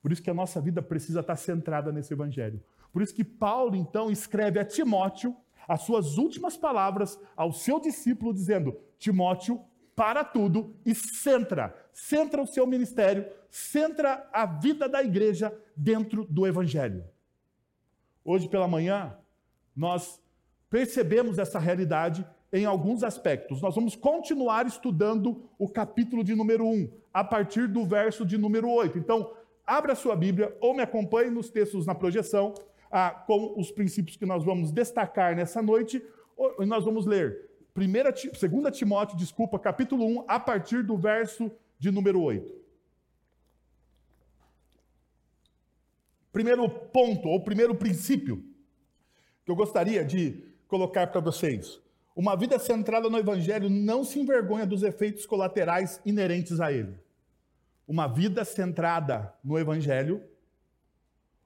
Por 0.00 0.12
isso 0.12 0.22
que 0.22 0.30
a 0.30 0.34
nossa 0.34 0.60
vida 0.60 0.80
precisa 0.80 1.20
estar 1.20 1.36
centrada 1.36 1.92
nesse 1.92 2.14
evangelho. 2.14 2.62
Por 2.92 3.02
isso 3.02 3.14
que 3.14 3.24
Paulo 3.24 3.76
então 3.76 4.10
escreve 4.10 4.58
a 4.58 4.64
Timóteo 4.64 5.36
as 5.68 5.82
suas 5.82 6.18
últimas 6.18 6.56
palavras 6.56 7.20
ao 7.36 7.52
seu 7.52 7.78
discípulo 7.78 8.32
dizendo: 8.32 8.76
Timóteo, 8.98 9.62
para 9.94 10.24
tudo 10.24 10.74
e 10.84 10.94
centra, 10.94 11.74
centra 12.00 12.40
o 12.40 12.46
seu 12.46 12.66
ministério, 12.66 13.26
centra 13.50 14.26
a 14.32 14.46
vida 14.46 14.88
da 14.88 15.02
igreja 15.02 15.54
dentro 15.76 16.24
do 16.24 16.46
evangelho. 16.46 17.04
Hoje 18.24 18.48
pela 18.48 18.66
manhã 18.66 19.16
nós 19.76 20.18
percebemos 20.70 21.38
essa 21.38 21.58
realidade 21.58 22.26
em 22.52 22.64
alguns 22.64 23.04
aspectos. 23.04 23.60
Nós 23.60 23.74
vamos 23.74 23.94
continuar 23.94 24.66
estudando 24.66 25.44
o 25.58 25.68
capítulo 25.68 26.24
de 26.24 26.34
número 26.34 26.66
1, 26.66 26.90
a 27.12 27.22
partir 27.22 27.68
do 27.68 27.84
verso 27.84 28.24
de 28.24 28.38
número 28.38 28.68
8. 28.70 28.98
Então, 28.98 29.34
abra 29.66 29.94
sua 29.94 30.16
Bíblia 30.16 30.56
ou 30.58 30.74
me 30.74 30.82
acompanhe 30.82 31.30
nos 31.30 31.50
textos 31.50 31.86
na 31.86 31.94
projeção, 31.94 32.54
ah, 32.90 33.10
com 33.10 33.60
os 33.60 33.70
princípios 33.70 34.16
que 34.16 34.26
nós 34.26 34.42
vamos 34.42 34.72
destacar 34.72 35.36
nessa 35.36 35.60
noite. 35.60 36.02
E 36.58 36.64
nós 36.64 36.84
vamos 36.84 37.04
ler 37.04 37.50
2 37.74 38.76
Timóteo, 38.76 39.18
desculpa, 39.18 39.58
capítulo 39.58 40.04
1, 40.06 40.24
a 40.26 40.40
partir 40.40 40.82
do 40.82 40.96
verso 40.96 41.52
de 41.80 41.90
número 41.90 42.20
8. 42.20 42.60
Primeiro 46.30 46.68
ponto, 46.68 47.28
ou 47.28 47.42
primeiro 47.42 47.74
princípio, 47.74 48.44
que 49.44 49.50
eu 49.50 49.56
gostaria 49.56 50.04
de 50.04 50.44
colocar 50.68 51.08
para 51.08 51.20
vocês. 51.20 51.80
Uma 52.14 52.36
vida 52.36 52.58
centrada 52.58 53.08
no 53.08 53.18
Evangelho 53.18 53.70
não 53.70 54.04
se 54.04 54.20
envergonha 54.20 54.66
dos 54.66 54.82
efeitos 54.82 55.24
colaterais 55.24 56.00
inerentes 56.04 56.60
a 56.60 56.70
ele. 56.70 56.96
Uma 57.88 58.06
vida 58.06 58.44
centrada 58.44 59.34
no 59.42 59.58
Evangelho, 59.58 60.22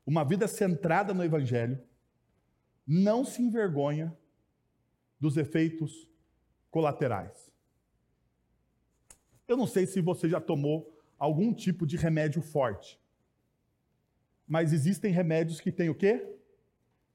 uma 0.05 0.25
vida 0.25 0.49
centrada 0.49 1.15
no 1.15 1.25
Evangelho, 1.25 1.81
não 2.87 3.25
se 3.25 3.41
envergonha 3.41 4.15
dos 5.19 5.37
efeitos 5.37 6.07
colaterais. 6.71 7.44
Eu 9.47 9.57
não 9.57 9.67
sei 9.67 9.87
se 9.87 10.01
você 10.01 10.29
já 10.29 10.41
tomou 10.41 10.93
algum 11.19 11.53
tipo 11.53 11.87
de 11.87 11.97
remédio 11.97 12.43
forte, 12.43 13.01
mas 14.47 14.73
existem 14.73 15.13
remédios 15.13 15.61
que 15.61 15.73
têm 15.73 15.89
o 15.89 15.95
quê? 15.95 16.27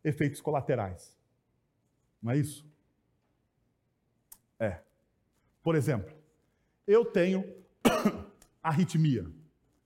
Efeitos 0.03 0.41
colaterais. 0.41 1.17
Não 2.21 2.31
é 2.31 2.37
isso? 2.37 2.65
É. 4.59 4.79
Por 5.61 5.75
exemplo, 5.75 6.13
eu 6.87 7.05
tenho 7.05 7.43
arritmia. 8.61 9.25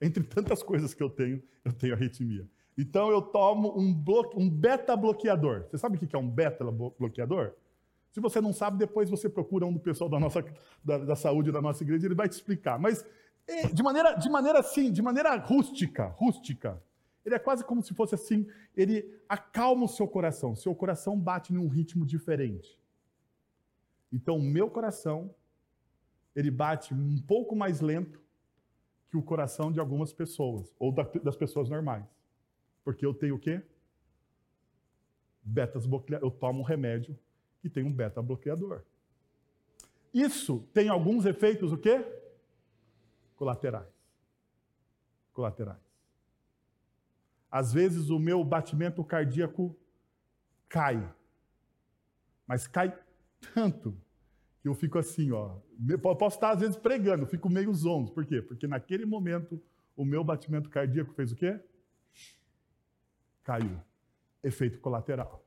Entre 0.01 0.23
tantas 0.23 0.61
coisas 0.63 0.93
que 0.93 1.01
eu 1.01 1.09
tenho, 1.09 1.41
eu 1.63 1.71
tenho 1.71 1.93
arritmia. 1.93 2.47
Então 2.77 3.11
eu 3.11 3.21
tomo 3.21 3.77
um, 3.77 4.03
um 4.35 4.49
beta-bloqueador. 4.49 5.67
Você 5.69 5.77
sabe 5.77 5.97
o 5.97 5.99
que 5.99 6.15
é 6.15 6.19
um 6.19 6.29
beta-bloqueador? 6.29 7.53
Se 8.13 8.19
você 8.19 8.39
não 8.39 8.53
sabe, 8.53 8.77
depois 8.77 9.09
você 9.09 9.27
procura 9.27 9.65
um 9.65 9.73
do 9.73 9.79
pessoal 9.79 10.07
da, 10.07 10.19
nossa, 10.19 10.45
da, 10.85 10.99
da 10.99 11.15
saúde 11.15 11.51
da 11.51 11.59
nossa 11.59 11.83
igreja, 11.83 12.05
ele 12.05 12.13
vai 12.13 12.29
te 12.29 12.33
explicar. 12.33 12.77
Mas 12.77 13.03
é, 13.47 13.67
de 13.69 13.81
maneira, 13.81 14.13
de 14.13 14.29
maneira 14.29 14.59
assim, 14.59 14.91
de 14.91 15.01
maneira 15.01 15.35
rústica, 15.35 16.05
rústica, 16.09 16.79
ele 17.25 17.33
é 17.33 17.39
quase 17.39 17.65
como 17.65 17.81
se 17.81 17.91
fosse 17.95 18.13
assim, 18.13 18.45
ele 18.77 19.19
acalma 19.27 19.85
o 19.85 19.87
seu 19.87 20.07
coração. 20.07 20.55
Seu 20.55 20.75
coração 20.75 21.19
bate 21.19 21.51
num 21.51 21.67
ritmo 21.67 22.05
diferente. 22.05 22.79
Então, 24.11 24.37
o 24.37 24.43
meu 24.43 24.69
coração, 24.69 25.33
ele 26.35 26.51
bate 26.51 26.93
um 26.93 27.19
pouco 27.19 27.55
mais 27.55 27.81
lento 27.81 28.21
que 29.09 29.17
o 29.17 29.23
coração 29.23 29.71
de 29.71 29.79
algumas 29.79 30.13
pessoas, 30.13 30.71
ou 30.77 30.91
das 30.91 31.35
pessoas 31.35 31.67
normais. 31.67 32.05
Porque 32.83 33.03
eu 33.03 33.11
tenho 33.11 33.35
o 33.35 33.39
quê? 33.39 33.59
Betas 35.41 35.85
Eu 36.21 36.29
tomo 36.29 36.59
um 36.59 36.63
remédio 36.63 37.17
que 37.63 37.69
tem 37.69 37.85
um 37.85 37.93
beta 37.93 38.21
bloqueador. 38.21 38.83
Isso 40.13 40.67
tem 40.73 40.89
alguns 40.89 41.25
efeitos 41.25 41.71
o 41.71 41.77
quê? 41.77 42.05
Colaterais. 43.37 43.87
Colaterais. 45.31 45.79
Às 47.49 47.71
vezes 47.71 48.09
o 48.09 48.19
meu 48.19 48.43
batimento 48.43 49.01
cardíaco 49.01 49.73
cai. 50.67 51.09
Mas 52.45 52.67
cai 52.67 52.99
tanto 53.53 53.97
que 54.61 54.67
eu 54.67 54.75
fico 54.75 54.99
assim, 54.99 55.31
ó. 55.31 55.55
Posso 56.19 56.35
estar 56.35 56.51
às 56.51 56.59
vezes 56.59 56.75
pregando, 56.75 57.25
fico 57.25 57.49
meio 57.49 57.73
zonzo. 57.73 58.11
Por 58.11 58.25
quê? 58.25 58.41
Porque 58.41 58.67
naquele 58.67 59.05
momento 59.05 59.63
o 59.95 60.03
meu 60.03 60.21
batimento 60.21 60.69
cardíaco 60.69 61.13
fez 61.13 61.31
o 61.31 61.35
quê? 61.37 61.61
Caiu. 63.41 63.79
Efeito 64.43 64.81
colateral. 64.81 65.41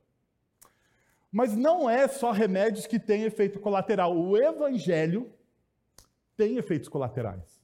Mas 1.31 1.55
não 1.55 1.89
é 1.89 2.07
só 2.07 2.31
remédios 2.31 2.87
que 2.87 2.99
têm 2.99 3.23
efeito 3.23 3.59
colateral. 3.59 4.17
O 4.17 4.37
evangelho 4.37 5.29
tem 6.35 6.57
efeitos 6.57 6.87
colaterais. 6.87 7.61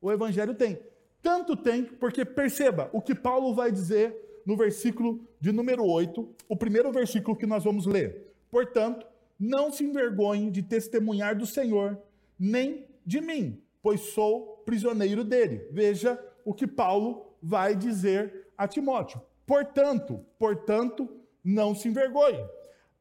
O 0.00 0.12
evangelho 0.12 0.54
tem. 0.54 0.78
Tanto 1.22 1.56
tem, 1.56 1.84
porque 1.84 2.24
perceba 2.24 2.88
o 2.92 3.00
que 3.00 3.14
Paulo 3.14 3.54
vai 3.54 3.72
dizer 3.72 4.42
no 4.46 4.56
versículo 4.56 5.26
de 5.40 5.52
número 5.52 5.84
8, 5.84 6.36
o 6.48 6.56
primeiro 6.56 6.90
versículo 6.90 7.36
que 7.36 7.46
nós 7.46 7.64
vamos 7.64 7.86
ler. 7.86 8.32
Portanto, 8.50 9.06
não 9.38 9.70
se 9.70 9.84
envergonhe 9.84 10.50
de 10.50 10.62
testemunhar 10.62 11.36
do 11.36 11.46
Senhor, 11.46 11.98
nem 12.38 12.86
de 13.04 13.20
mim, 13.20 13.62
pois 13.82 14.00
sou 14.00 14.62
prisioneiro 14.64 15.22
dele. 15.22 15.68
Veja 15.70 16.18
o 16.44 16.54
que 16.54 16.66
Paulo 16.66 17.26
vai 17.42 17.74
dizer 17.74 18.48
a 18.56 18.66
Timóteo. 18.66 19.20
Portanto, 19.46 20.24
portanto, 20.38 21.08
não 21.44 21.74
se 21.74 21.88
envergonhe. 21.88 22.44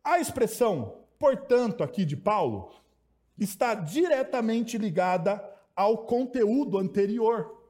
A 0.08 0.20
expressão, 0.20 1.02
portanto, 1.20 1.84
aqui 1.84 2.06
de 2.06 2.16
Paulo, 2.16 2.72
está 3.38 3.76
diretamente 3.76 4.78
ligada 4.78 5.44
ao 5.76 6.06
conteúdo 6.06 6.78
anterior. 6.78 7.62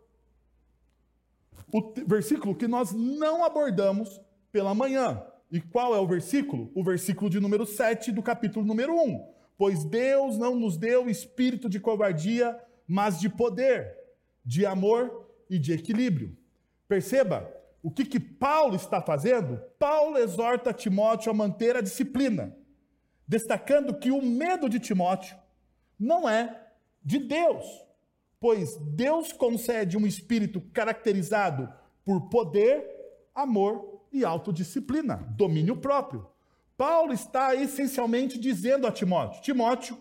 O 1.73 1.95
versículo 2.05 2.53
que 2.53 2.67
nós 2.67 2.93
não 2.93 3.43
abordamos 3.43 4.21
pela 4.51 4.75
manhã. 4.75 5.25
E 5.51 5.59
qual 5.59 5.95
é 5.95 5.99
o 5.99 6.05
versículo? 6.05 6.71
O 6.75 6.83
versículo 6.83 7.27
de 7.27 7.39
número 7.39 7.65
7 7.65 8.11
do 8.11 8.21
capítulo 8.21 8.63
número 8.63 8.93
1. 8.93 9.33
Pois 9.57 9.83
Deus 9.83 10.37
não 10.37 10.55
nos 10.55 10.77
deu 10.77 11.09
espírito 11.09 11.67
de 11.67 11.79
covardia, 11.79 12.55
mas 12.87 13.19
de 13.19 13.29
poder, 13.29 13.97
de 14.45 14.63
amor 14.63 15.27
e 15.49 15.57
de 15.57 15.73
equilíbrio. 15.73 16.37
Perceba, 16.87 17.51
o 17.87 17.91
que, 17.91 18.03
que 18.03 18.19
Paulo 18.19 18.75
está 18.75 19.01
fazendo? 19.01 19.61
Paulo 19.79 20.17
exorta 20.17 20.73
Timóteo 20.73 21.31
a 21.31 21.33
manter 21.33 21.77
a 21.77 21.81
disciplina, 21.81 22.53
destacando 23.25 23.97
que 23.97 24.11
o 24.11 24.21
medo 24.21 24.67
de 24.67 24.77
Timóteo 24.77 25.37
não 25.97 26.27
é 26.27 26.67
de 27.01 27.17
Deus, 27.17 27.65
pois 28.41 28.75
Deus 28.75 29.31
concede 29.31 29.95
um 29.95 30.05
espírito 30.05 30.59
caracterizado 30.73 31.73
por 32.03 32.27
poder, 32.27 32.85
amor 33.33 34.03
e 34.11 34.25
autodisciplina, 34.25 35.25
domínio 35.37 35.77
próprio. 35.77 36.27
Paulo 36.75 37.13
está 37.13 37.55
essencialmente 37.55 38.37
dizendo 38.37 38.85
a 38.85 38.91
Timóteo: 38.91 39.41
Timóteo, 39.41 39.97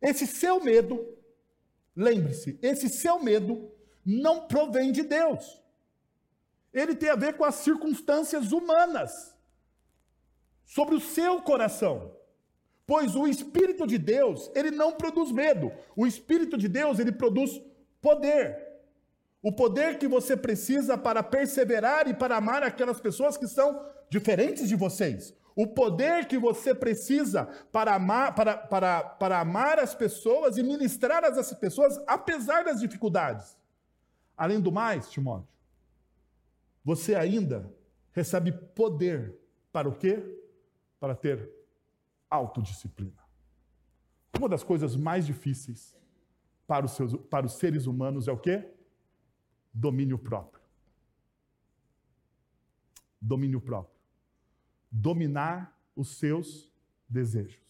esse 0.00 0.24
seu 0.24 0.62
medo, 0.62 1.04
lembre-se, 1.96 2.60
esse 2.62 2.88
seu 2.88 3.18
medo 3.18 3.72
não 4.06 4.46
provém 4.46 4.92
de 4.92 5.02
Deus 5.02 5.66
ele 6.78 6.94
tem 6.94 7.10
a 7.10 7.16
ver 7.16 7.36
com 7.36 7.44
as 7.44 7.56
circunstâncias 7.56 8.52
humanas 8.52 9.34
sobre 10.64 10.94
o 10.94 11.00
seu 11.00 11.40
coração. 11.42 12.14
Pois 12.86 13.14
o 13.14 13.26
Espírito 13.26 13.86
de 13.86 13.98
Deus, 13.98 14.50
ele 14.54 14.70
não 14.70 14.92
produz 14.92 15.30
medo. 15.30 15.70
O 15.94 16.06
Espírito 16.06 16.56
de 16.56 16.68
Deus, 16.68 16.98
ele 16.98 17.12
produz 17.12 17.60
poder. 18.00 18.66
O 19.42 19.52
poder 19.52 19.98
que 19.98 20.08
você 20.08 20.36
precisa 20.36 20.96
para 20.96 21.22
perseverar 21.22 22.08
e 22.08 22.14
para 22.14 22.36
amar 22.36 22.62
aquelas 22.62 23.00
pessoas 23.00 23.36
que 23.36 23.46
são 23.46 23.84
diferentes 24.10 24.68
de 24.68 24.74
vocês. 24.74 25.34
O 25.54 25.66
poder 25.66 26.26
que 26.26 26.38
você 26.38 26.74
precisa 26.74 27.46
para 27.72 27.94
amar, 27.94 28.34
para, 28.34 28.56
para, 28.56 29.02
para 29.02 29.40
amar 29.40 29.78
as 29.78 29.94
pessoas 29.94 30.56
e 30.56 30.62
ministrar 30.62 31.24
às 31.24 31.52
pessoas, 31.54 32.00
apesar 32.06 32.64
das 32.64 32.80
dificuldades. 32.80 33.56
Além 34.36 34.60
do 34.60 34.70
mais, 34.70 35.10
Timóteo, 35.10 35.57
você 36.88 37.14
ainda 37.14 37.70
recebe 38.12 38.50
poder 38.50 39.38
para 39.70 39.86
o 39.86 39.94
quê? 39.94 40.24
Para 40.98 41.14
ter 41.14 41.52
autodisciplina. 42.30 43.22
Uma 44.38 44.48
das 44.48 44.62
coisas 44.62 44.96
mais 44.96 45.26
difíceis 45.26 45.94
para 46.66 46.86
os, 46.86 46.92
seus, 46.92 47.14
para 47.26 47.44
os 47.44 47.52
seres 47.58 47.84
humanos 47.84 48.26
é 48.26 48.32
o 48.32 48.38
quê? 48.38 48.74
Domínio 49.70 50.18
próprio. 50.18 50.62
Domínio 53.20 53.60
próprio. 53.60 54.00
Dominar 54.90 55.78
os 55.94 56.16
seus 56.16 56.72
desejos. 57.06 57.60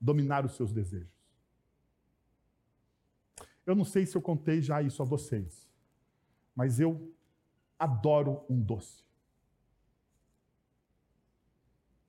Dominar 0.00 0.46
os 0.46 0.52
seus 0.52 0.72
desejos. 0.72 1.10
Eu 3.66 3.74
não 3.74 3.84
sei 3.84 4.06
se 4.06 4.16
eu 4.16 4.22
contei 4.22 4.62
já 4.62 4.80
isso 4.80 5.02
a 5.02 5.04
vocês 5.04 5.71
mas 6.54 6.78
eu 6.78 7.14
adoro 7.78 8.44
um 8.48 8.60
doce. 8.60 9.02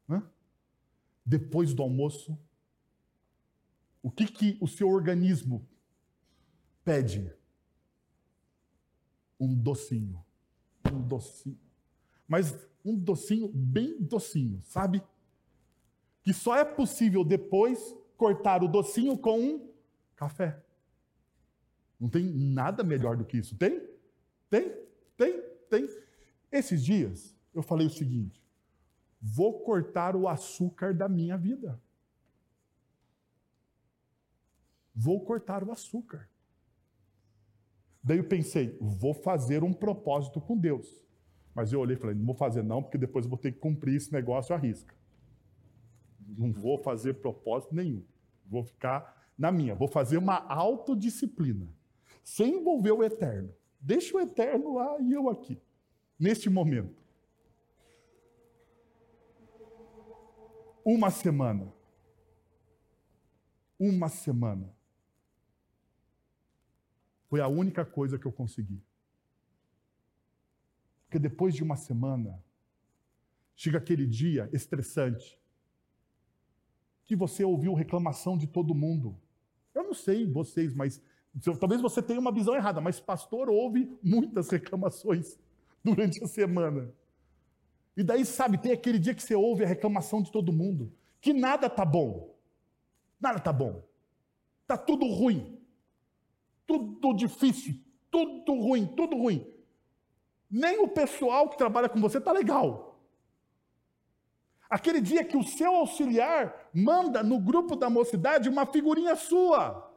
Hã? 0.10 0.24
Depois 1.26 1.74
do 1.74 1.82
almoço, 1.82 2.38
o 4.02 4.12
que, 4.12 4.26
que 4.26 4.58
o 4.62 4.68
seu 4.68 4.90
organismo 4.90 5.68
pede? 6.84 7.34
Um 9.40 9.56
docinho. 9.56 10.24
Um 10.92 11.02
docinho. 11.02 11.60
Mas 12.28 12.54
um 12.84 12.98
docinho 12.98 13.48
bem 13.48 14.02
docinho, 14.02 14.62
sabe? 14.64 15.02
Que 16.22 16.34
só 16.34 16.58
é 16.58 16.66
possível 16.66 17.24
depois 17.24 17.96
cortar 18.18 18.64
o 18.64 18.68
docinho 18.68 19.18
com 19.18 19.40
um 19.40 19.74
café. 20.16 20.62
Não 22.00 22.10
tem 22.10 22.24
nada 22.26 22.84
melhor 22.84 23.16
do 23.16 23.26
que 23.26 23.38
isso, 23.38 23.58
tem? 23.58 23.83
Tem, 24.54 24.72
tem, 25.18 25.42
tem. 25.68 25.88
Esses 26.52 26.86
dias 26.86 27.36
eu 27.56 27.64
falei 27.64 27.88
o 27.88 27.90
seguinte: 27.90 28.40
vou 29.20 29.62
cortar 29.62 30.16
o 30.16 30.28
açúcar 30.28 30.94
da 30.94 31.10
minha 31.10 31.36
vida. 31.36 31.82
Vou 34.94 35.26
cortar 35.26 35.64
o 35.64 35.72
açúcar. 35.72 36.30
Daí 38.04 38.20
eu 38.20 38.28
pensei, 38.28 38.78
vou 38.80 39.16
fazer 39.16 39.64
um 39.64 39.74
propósito 39.74 40.40
com 40.40 40.56
Deus. 40.56 41.04
Mas 41.56 41.74
eu 41.74 41.80
olhei 41.80 41.96
e 41.96 42.00
falei, 42.00 42.16
não 42.16 42.26
vou 42.26 42.36
fazer 42.36 42.62
não, 42.62 42.84
porque 42.84 42.98
depois 42.98 43.26
eu 43.26 43.30
vou 43.30 43.40
ter 43.40 43.54
que 43.54 43.60
cumprir 43.60 43.96
esse 43.96 44.14
negócio 44.14 44.54
à 44.54 44.58
risca. 44.58 44.94
Não 46.20 46.52
vou 46.52 46.78
fazer 46.78 47.16
propósito 47.16 47.74
nenhum. 47.74 48.06
Vou 48.46 48.64
ficar 48.64 49.32
na 49.36 49.52
minha. 49.52 49.74
Vou 49.74 49.88
fazer 49.88 50.18
uma 50.18 50.46
autodisciplina. 50.48 51.68
Sem 52.24 52.60
envolver 52.60 52.92
o 52.92 53.04
eterno. 53.04 53.52
Deixa 53.86 54.16
o 54.16 54.22
eterno 54.22 54.76
lá 54.76 54.98
e 55.02 55.12
eu 55.12 55.30
aqui, 55.30 55.62
neste 56.18 56.50
momento. 56.50 57.04
Uma 60.86 61.12
semana. 61.12 61.74
Uma 63.78 64.08
semana. 64.08 64.74
Foi 67.28 67.42
a 67.42 67.48
única 67.50 67.84
coisa 67.84 68.18
que 68.18 68.26
eu 68.26 68.32
consegui. 68.32 68.82
Porque 71.04 71.20
depois 71.20 71.54
de 71.54 71.62
uma 71.62 71.76
semana, 71.76 72.42
chega 73.54 73.80
aquele 73.80 74.08
dia 74.08 74.50
estressante, 74.54 75.38
que 77.04 77.18
você 77.18 77.44
ouviu 77.44 77.74
reclamação 77.74 78.38
de 78.38 78.48
todo 78.48 78.74
mundo. 78.74 79.20
Eu 79.76 79.84
não 79.84 79.94
sei 79.94 80.26
vocês, 80.26 80.74
mas 80.74 81.02
Talvez 81.60 81.82
você 81.82 82.02
tenha 82.02 82.20
uma 82.20 82.32
visão 82.32 82.56
errada, 82.56 82.80
mas 82.80 83.00
pastor 83.00 83.50
ouve 83.50 83.98
muitas 84.04 84.50
reclamações 84.52 85.38
durante 85.84 86.24
a 86.24 86.28
semana. 86.28 86.94
E 87.98 88.04
daí, 88.04 88.26
sabe, 88.26 88.58
tem 88.58 88.72
aquele 88.72 89.00
dia 89.00 89.14
que 89.14 89.24
você 89.24 89.36
ouve 89.36 89.64
a 89.64 89.68
reclamação 89.68 90.22
de 90.22 90.32
todo 90.32 90.54
mundo, 90.54 90.92
que 91.20 91.34
nada 91.34 91.70
tá 91.70 91.86
bom. 91.86 92.36
Nada 93.20 93.40
tá 93.40 93.54
bom. 93.54 93.84
Tá 94.68 94.78
tudo 94.78 95.06
ruim. 95.06 95.60
Tudo 96.66 97.14
difícil, 97.14 97.76
tudo 98.10 98.54
ruim, 98.54 98.86
tudo 98.86 99.18
ruim. 99.18 99.46
Nem 100.50 100.80
o 100.80 100.88
pessoal 100.88 101.50
que 101.50 101.58
trabalha 101.58 101.90
com 101.90 102.00
você 102.00 102.22
tá 102.22 102.32
legal. 102.32 103.00
Aquele 104.70 105.02
dia 105.02 105.24
que 105.24 105.38
o 105.38 105.44
seu 105.44 105.76
auxiliar 105.76 106.70
manda 106.74 107.22
no 107.22 107.40
grupo 107.40 107.76
da 107.76 107.90
mocidade 107.90 108.50
uma 108.50 108.66
figurinha 108.66 109.16
sua. 109.16 109.93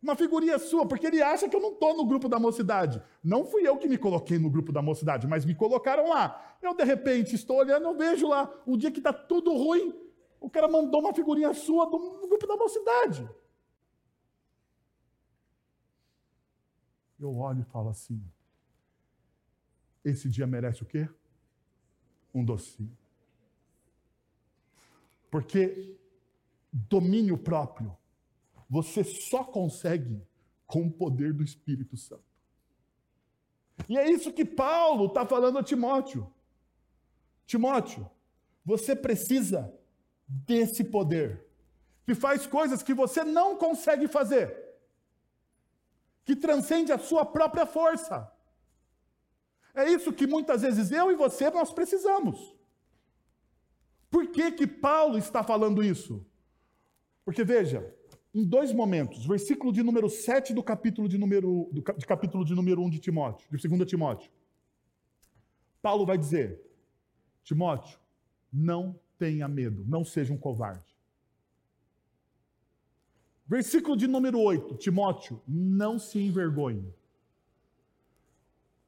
Uma 0.00 0.14
figurinha 0.14 0.58
sua, 0.58 0.86
porque 0.86 1.06
ele 1.06 1.20
acha 1.20 1.48
que 1.48 1.56
eu 1.56 1.60
não 1.60 1.72
estou 1.72 1.96
no 1.96 2.06
grupo 2.06 2.28
da 2.28 2.38
mocidade. 2.38 3.02
Não 3.22 3.44
fui 3.44 3.66
eu 3.66 3.76
que 3.76 3.88
me 3.88 3.98
coloquei 3.98 4.38
no 4.38 4.48
grupo 4.48 4.72
da 4.72 4.80
mocidade, 4.80 5.26
mas 5.26 5.44
me 5.44 5.54
colocaram 5.54 6.08
lá. 6.08 6.56
Eu, 6.62 6.74
de 6.74 6.84
repente, 6.84 7.34
estou 7.34 7.56
olhando, 7.56 7.84
eu 7.84 7.96
vejo 7.96 8.28
lá, 8.28 8.52
o 8.64 8.76
dia 8.76 8.92
que 8.92 9.00
está 9.00 9.12
tudo 9.12 9.52
ruim, 9.52 9.92
o 10.40 10.48
cara 10.48 10.68
mandou 10.68 11.00
uma 11.00 11.12
figurinha 11.12 11.52
sua 11.52 11.86
do 11.86 11.98
grupo 12.28 12.46
da 12.46 12.56
mocidade. 12.56 13.28
Eu 17.18 17.36
olho 17.36 17.62
e 17.62 17.64
falo 17.64 17.88
assim: 17.88 18.22
esse 20.04 20.28
dia 20.28 20.46
merece 20.46 20.82
o 20.82 20.86
quê? 20.86 21.08
Um 22.32 22.44
docinho. 22.44 22.96
Porque 25.28 25.98
domínio 26.72 27.36
próprio 27.36 27.96
você 28.68 29.02
só 29.02 29.42
consegue 29.42 30.22
com 30.66 30.86
o 30.86 30.90
poder 30.90 31.32
do 31.32 31.42
Espírito 31.42 31.96
Santo. 31.96 32.24
E 33.88 33.96
é 33.96 34.10
isso 34.10 34.32
que 34.32 34.44
Paulo 34.44 35.06
está 35.06 35.24
falando 35.24 35.58
a 35.58 35.62
Timóteo. 35.62 36.30
Timóteo, 37.46 38.10
você 38.64 38.94
precisa 38.94 39.74
desse 40.26 40.84
poder, 40.84 41.46
que 42.04 42.14
faz 42.14 42.46
coisas 42.46 42.82
que 42.82 42.92
você 42.92 43.24
não 43.24 43.56
consegue 43.56 44.06
fazer, 44.06 44.76
que 46.24 46.36
transcende 46.36 46.92
a 46.92 46.98
sua 46.98 47.24
própria 47.24 47.64
força. 47.64 48.30
É 49.74 49.88
isso 49.88 50.12
que 50.12 50.26
muitas 50.26 50.60
vezes 50.62 50.90
eu 50.90 51.10
e 51.10 51.14
você 51.14 51.50
nós 51.50 51.72
precisamos. 51.72 52.54
Por 54.10 54.26
que 54.28 54.52
que 54.52 54.66
Paulo 54.66 55.16
está 55.16 55.42
falando 55.42 55.82
isso? 55.82 56.26
Porque 57.24 57.44
veja, 57.44 57.94
em 58.34 58.44
dois 58.44 58.72
momentos. 58.72 59.26
Versículo 59.26 59.72
de 59.72 59.82
número 59.82 60.08
7 60.08 60.52
do 60.52 60.62
capítulo 60.62 61.08
de 61.08 61.18
número, 61.18 61.68
do, 61.72 61.80
de 61.80 62.06
capítulo 62.06 62.44
de 62.44 62.54
número 62.54 62.82
1 62.82 62.90
de 62.90 62.98
Timóteo, 62.98 63.46
de 63.50 63.68
2 63.68 63.88
Timóteo. 63.88 64.30
Paulo 65.80 66.04
vai 66.04 66.18
dizer: 66.18 66.60
Timóteo, 67.42 67.98
não 68.52 68.98
tenha 69.18 69.48
medo, 69.48 69.84
não 69.86 70.04
seja 70.04 70.32
um 70.32 70.38
covarde. 70.38 70.96
Versículo 73.46 73.96
de 73.96 74.06
número 74.06 74.38
8, 74.38 74.76
Timóteo, 74.76 75.42
não 75.48 75.98
se 75.98 76.20
envergonhe. 76.20 76.92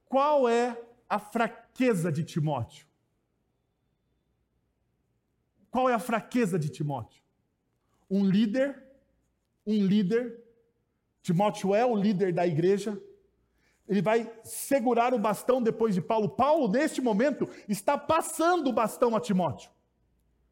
Qual 0.06 0.48
é 0.48 0.78
a 1.08 1.18
fraqueza 1.18 2.12
de 2.12 2.22
Timóteo? 2.22 2.86
Qual 5.70 5.88
é 5.88 5.94
a 5.94 5.98
fraqueza 5.98 6.58
de 6.58 6.68
Timóteo? 6.68 7.22
Um 8.10 8.24
líder 8.24 8.89
um 9.66 9.84
líder, 9.84 10.42
Timóteo 11.22 11.74
é 11.74 11.84
o 11.84 11.94
líder 11.94 12.32
da 12.32 12.46
igreja, 12.46 13.00
ele 13.88 14.00
vai 14.00 14.32
segurar 14.44 15.12
o 15.12 15.18
bastão 15.18 15.60
depois 15.60 15.94
de 15.94 16.00
Paulo. 16.00 16.28
Paulo, 16.28 16.68
neste 16.68 17.00
momento, 17.00 17.48
está 17.68 17.98
passando 17.98 18.70
o 18.70 18.72
bastão 18.72 19.16
a 19.16 19.20
Timóteo. 19.20 19.70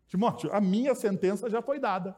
Timóteo, 0.09 0.53
a 0.53 0.61
minha 0.61 0.95
sentença 0.95 1.49
já 1.49 1.63
foi 1.63 1.79
dada. 1.79 2.17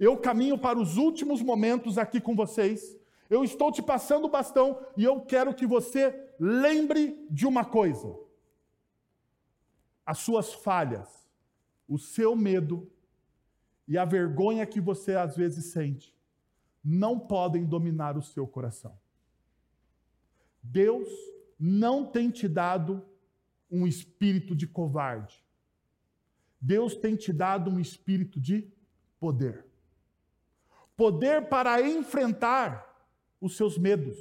Eu 0.00 0.16
caminho 0.16 0.56
para 0.56 0.78
os 0.78 0.96
últimos 0.96 1.42
momentos 1.42 1.98
aqui 1.98 2.20
com 2.20 2.34
vocês. 2.34 2.96
Eu 3.28 3.44
estou 3.44 3.70
te 3.70 3.82
passando 3.82 4.24
o 4.24 4.30
bastão 4.30 4.80
e 4.96 5.04
eu 5.04 5.20
quero 5.20 5.54
que 5.54 5.66
você 5.66 6.32
lembre 6.40 7.26
de 7.30 7.46
uma 7.46 7.64
coisa: 7.64 8.16
as 10.06 10.18
suas 10.18 10.54
falhas, 10.54 11.28
o 11.86 11.98
seu 11.98 12.34
medo, 12.34 12.90
e 13.86 13.98
a 13.98 14.04
vergonha 14.04 14.66
que 14.66 14.80
você 14.80 15.14
às 15.14 15.36
vezes 15.36 15.66
sente 15.66 16.14
não 16.82 17.18
podem 17.18 17.64
dominar 17.64 18.16
o 18.16 18.22
seu 18.22 18.46
coração. 18.46 18.98
Deus 20.62 21.08
não 21.58 22.04
tem 22.06 22.30
te 22.30 22.48
dado 22.48 23.06
um 23.70 23.86
espírito 23.86 24.54
de 24.54 24.66
covarde. 24.66 25.42
Deus 26.60 26.94
tem 26.94 27.16
te 27.16 27.32
dado 27.32 27.70
um 27.70 27.78
espírito 27.78 28.40
de 28.40 28.70
poder. 29.18 29.66
Poder 30.96 31.48
para 31.48 31.82
enfrentar 31.82 32.90
os 33.40 33.56
seus 33.56 33.76
medos, 33.76 34.16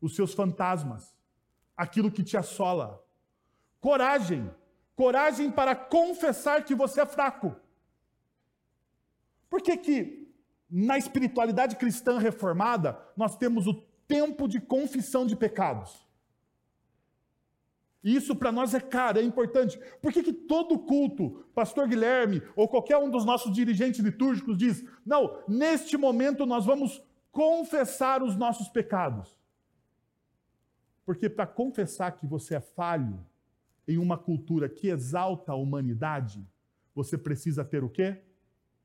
os 0.00 0.14
seus 0.14 0.32
fantasmas, 0.32 1.14
aquilo 1.76 2.10
que 2.10 2.22
te 2.22 2.36
assola. 2.36 3.04
Coragem, 3.80 4.50
coragem 4.94 5.50
para 5.50 5.74
confessar 5.74 6.64
que 6.64 6.74
você 6.74 7.00
é 7.00 7.06
fraco 7.06 7.56
por 9.50 9.60
que, 9.60 9.76
que 9.76 10.32
na 10.70 10.96
espiritualidade 10.96 11.74
cristã 11.74 12.18
reformada 12.18 12.96
nós 13.16 13.36
temos 13.36 13.66
o 13.66 13.74
tempo 14.06 14.46
de 14.46 14.60
confissão 14.60 15.26
de 15.26 15.34
pecados? 15.34 16.08
E 18.02 18.16
isso 18.16 18.34
para 18.34 18.50
nós 18.50 18.72
é 18.72 18.80
caro, 18.80 19.18
é 19.18 19.22
importante. 19.22 19.78
Por 20.00 20.12
que, 20.12 20.22
que 20.22 20.32
todo 20.32 20.78
culto, 20.78 21.44
pastor 21.54 21.86
Guilherme 21.86 22.42
ou 22.56 22.66
qualquer 22.66 22.96
um 22.96 23.10
dos 23.10 23.26
nossos 23.26 23.52
dirigentes 23.52 24.00
litúrgicos 24.00 24.56
diz: 24.56 24.82
não, 25.04 25.42
neste 25.46 25.96
momento 25.98 26.46
nós 26.46 26.64
vamos 26.64 27.02
confessar 27.30 28.22
os 28.22 28.36
nossos 28.36 28.68
pecados? 28.68 29.38
Porque 31.04 31.28
para 31.28 31.46
confessar 31.46 32.12
que 32.12 32.26
você 32.26 32.54
é 32.54 32.60
falho 32.60 33.26
em 33.86 33.98
uma 33.98 34.16
cultura 34.16 34.68
que 34.68 34.88
exalta 34.88 35.52
a 35.52 35.56
humanidade, 35.56 36.46
você 36.94 37.18
precisa 37.18 37.64
ter 37.64 37.82
o 37.82 37.90
quê? 37.90 38.22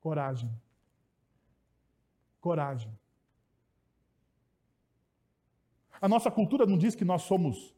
Coragem. 0.06 0.52
Coragem. 2.40 2.96
A 6.00 6.08
nossa 6.08 6.30
cultura 6.30 6.64
não 6.68 6.78
diz 6.78 6.94
que 6.94 7.04
nós 7.04 7.24
somos 7.24 7.76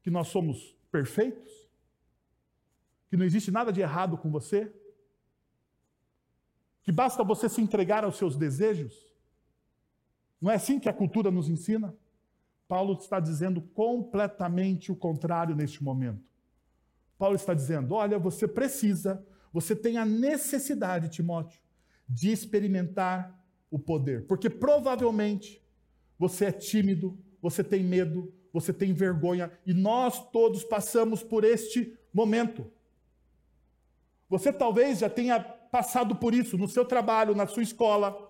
que 0.00 0.12
nós 0.12 0.28
somos 0.28 0.76
perfeitos? 0.92 1.52
Que 3.08 3.16
não 3.16 3.24
existe 3.24 3.50
nada 3.50 3.72
de 3.72 3.80
errado 3.80 4.16
com 4.16 4.30
você? 4.30 4.72
Que 6.84 6.92
basta 6.92 7.24
você 7.24 7.48
se 7.48 7.60
entregar 7.60 8.04
aos 8.04 8.16
seus 8.16 8.36
desejos? 8.36 8.94
Não 10.40 10.52
é 10.52 10.54
assim 10.54 10.78
que 10.78 10.88
a 10.88 10.94
cultura 10.94 11.32
nos 11.32 11.48
ensina? 11.48 11.92
Paulo 12.68 12.92
está 12.92 13.18
dizendo 13.18 13.60
completamente 13.60 14.92
o 14.92 14.96
contrário 14.96 15.56
neste 15.56 15.82
momento. 15.82 16.24
Paulo 17.18 17.34
está 17.34 17.54
dizendo: 17.54 17.92
olha, 17.92 18.20
você 18.20 18.46
precisa 18.46 19.26
você 19.52 19.74
tem 19.74 19.96
a 19.96 20.04
necessidade, 20.04 21.08
Timóteo, 21.08 21.60
de 22.08 22.30
experimentar 22.30 23.38
o 23.70 23.78
poder. 23.78 24.26
Porque 24.26 24.48
provavelmente 24.48 25.62
você 26.18 26.46
é 26.46 26.52
tímido, 26.52 27.18
você 27.40 27.62
tem 27.62 27.82
medo, 27.82 28.32
você 28.52 28.72
tem 28.72 28.92
vergonha, 28.92 29.52
e 29.66 29.72
nós 29.72 30.30
todos 30.30 30.64
passamos 30.64 31.22
por 31.22 31.44
este 31.44 31.96
momento. 32.12 32.70
Você 34.28 34.52
talvez 34.52 34.98
já 34.98 35.08
tenha 35.08 35.40
passado 35.40 36.16
por 36.16 36.34
isso 36.34 36.58
no 36.58 36.68
seu 36.68 36.84
trabalho, 36.84 37.34
na 37.34 37.46
sua 37.46 37.62
escola. 37.62 38.26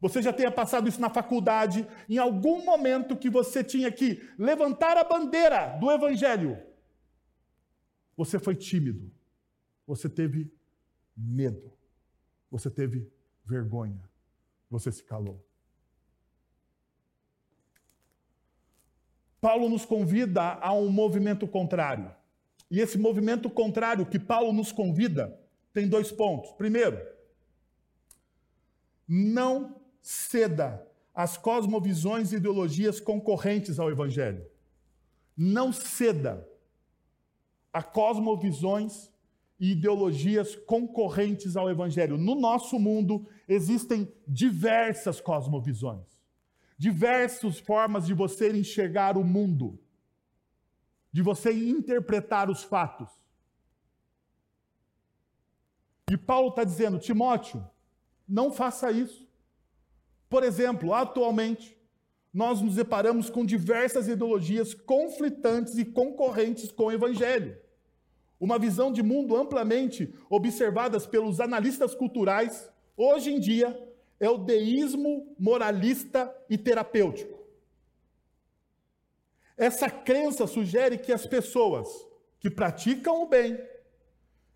Você 0.00 0.20
já 0.20 0.32
tenha 0.32 0.50
passado 0.50 0.88
isso 0.88 1.00
na 1.00 1.08
faculdade, 1.08 1.86
em 2.08 2.18
algum 2.18 2.64
momento 2.64 3.16
que 3.16 3.30
você 3.30 3.64
tinha 3.64 3.90
que 3.90 4.22
levantar 4.38 4.96
a 4.96 5.04
bandeira 5.04 5.78
do 5.80 5.90
evangelho. 5.90 6.58
Você 8.16 8.38
foi 8.38 8.54
tímido. 8.54 9.10
Você 9.86 10.08
teve 10.08 10.52
medo. 11.16 11.72
Você 12.50 12.70
teve 12.70 13.10
vergonha. 13.44 14.02
Você 14.70 14.90
se 14.90 15.02
calou. 15.02 15.44
Paulo 19.40 19.68
nos 19.68 19.84
convida 19.84 20.42
a 20.54 20.72
um 20.72 20.88
movimento 20.88 21.46
contrário. 21.46 22.10
E 22.70 22.80
esse 22.80 22.96
movimento 22.96 23.50
contrário 23.50 24.06
que 24.06 24.18
Paulo 24.18 24.52
nos 24.52 24.72
convida 24.72 25.38
tem 25.72 25.86
dois 25.86 26.10
pontos. 26.10 26.52
Primeiro, 26.52 26.98
não 29.06 29.80
ceda 30.00 30.86
às 31.14 31.36
cosmovisões 31.36 32.32
e 32.32 32.36
ideologias 32.36 32.98
concorrentes 33.00 33.78
ao 33.78 33.90
Evangelho. 33.90 34.46
Não 35.36 35.72
ceda 35.72 36.48
a 37.72 37.82
cosmovisões 37.82 39.10
e 39.58 39.72
ideologias 39.72 40.56
concorrentes 40.56 41.56
ao 41.56 41.70
evangelho. 41.70 42.18
No 42.18 42.34
nosso 42.34 42.78
mundo 42.78 43.26
existem 43.48 44.12
diversas 44.26 45.20
cosmovisões, 45.20 46.06
diversas 46.76 47.58
formas 47.58 48.06
de 48.06 48.14
você 48.14 48.50
enxergar 48.50 49.16
o 49.16 49.24
mundo, 49.24 49.78
de 51.12 51.22
você 51.22 51.52
interpretar 51.52 52.50
os 52.50 52.64
fatos. 52.64 53.08
E 56.10 56.16
Paulo 56.16 56.48
está 56.48 56.64
dizendo, 56.64 56.98
Timóteo, 56.98 57.64
não 58.28 58.52
faça 58.52 58.90
isso. 58.90 59.26
Por 60.28 60.42
exemplo, 60.42 60.92
atualmente, 60.92 61.78
nós 62.32 62.60
nos 62.60 62.74
deparamos 62.74 63.30
com 63.30 63.46
diversas 63.46 64.08
ideologias 64.08 64.74
conflitantes 64.74 65.78
e 65.78 65.84
concorrentes 65.84 66.72
com 66.72 66.86
o 66.86 66.92
Evangelho. 66.92 67.56
Uma 68.38 68.58
visão 68.58 68.92
de 68.92 69.02
mundo 69.02 69.36
amplamente 69.36 70.12
observadas 70.28 71.06
pelos 71.06 71.40
analistas 71.40 71.94
culturais, 71.94 72.70
hoje 72.96 73.32
em 73.32 73.40
dia, 73.40 73.78
é 74.18 74.28
o 74.28 74.38
deísmo 74.38 75.34
moralista 75.38 76.34
e 76.48 76.58
terapêutico. 76.58 77.42
Essa 79.56 79.88
crença 79.88 80.46
sugere 80.46 80.98
que 80.98 81.12
as 81.12 81.26
pessoas 81.26 81.88
que 82.40 82.50
praticam 82.50 83.22
o 83.22 83.28
bem, 83.28 83.58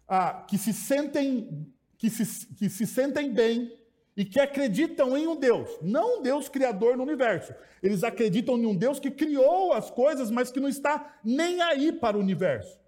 ah, 0.06 0.44
que, 0.48 0.58
se 0.58 0.72
sentem, 0.72 1.66
que, 1.96 2.10
se, 2.10 2.46
que 2.54 2.68
se 2.68 2.86
sentem 2.86 3.32
bem 3.32 3.72
e 4.16 4.24
que 4.24 4.40
acreditam 4.40 5.16
em 5.16 5.28
um 5.28 5.36
Deus, 5.36 5.70
não 5.80 6.18
um 6.18 6.22
Deus 6.22 6.48
criador 6.48 6.96
no 6.96 7.04
universo. 7.04 7.54
Eles 7.80 8.02
acreditam 8.02 8.58
em 8.58 8.66
um 8.66 8.74
Deus 8.74 8.98
que 8.98 9.10
criou 9.10 9.72
as 9.72 9.90
coisas, 9.90 10.30
mas 10.30 10.50
que 10.50 10.58
não 10.58 10.68
está 10.68 11.18
nem 11.24 11.62
aí 11.62 11.92
para 11.92 12.16
o 12.16 12.20
universo. 12.20 12.78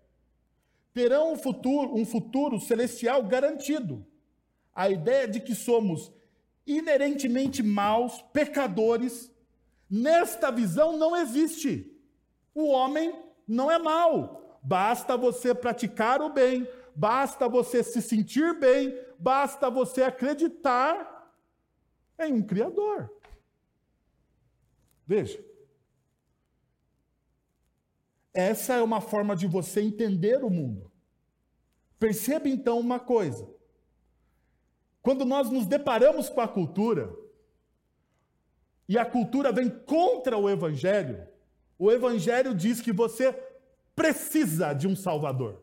Terão 0.92 1.32
um 1.32 1.36
futuro, 1.36 1.94
um 1.94 2.04
futuro 2.04 2.58
celestial 2.58 3.22
garantido. 3.22 4.06
A 4.74 4.88
ideia 4.88 5.28
de 5.28 5.40
que 5.40 5.54
somos 5.54 6.12
inerentemente 6.66 7.62
maus, 7.62 8.22
pecadores, 8.32 9.30
nesta 9.88 10.50
visão 10.50 10.96
não 10.96 11.16
existe. 11.16 11.92
O 12.54 12.68
homem 12.68 13.14
não 13.46 13.70
é 13.70 13.78
mau. 13.78 14.58
Basta 14.62 15.16
você 15.16 15.54
praticar 15.54 16.20
o 16.20 16.30
bem, 16.30 16.68
basta 16.94 17.48
você 17.48 17.82
se 17.82 18.02
sentir 18.02 18.58
bem, 18.58 18.94
basta 19.18 19.70
você 19.70 20.02
acreditar 20.02 21.32
em 22.18 22.34
um 22.34 22.42
Criador. 22.42 23.10
Veja. 25.06 25.49
Essa 28.32 28.74
é 28.74 28.82
uma 28.82 29.00
forma 29.00 29.34
de 29.34 29.46
você 29.46 29.80
entender 29.80 30.44
o 30.44 30.50
mundo. 30.50 30.90
Perceba 31.98 32.48
então 32.48 32.78
uma 32.78 33.00
coisa. 33.00 33.48
Quando 35.02 35.24
nós 35.24 35.50
nos 35.50 35.66
deparamos 35.66 36.28
com 36.28 36.40
a 36.40 36.48
cultura, 36.48 37.14
e 38.88 38.98
a 38.98 39.04
cultura 39.04 39.52
vem 39.52 39.70
contra 39.70 40.36
o 40.36 40.48
Evangelho, 40.48 41.26
o 41.78 41.90
Evangelho 41.90 42.54
diz 42.54 42.80
que 42.80 42.92
você 42.92 43.32
precisa 43.94 44.72
de 44.72 44.88
um 44.88 44.96
Salvador. 44.96 45.62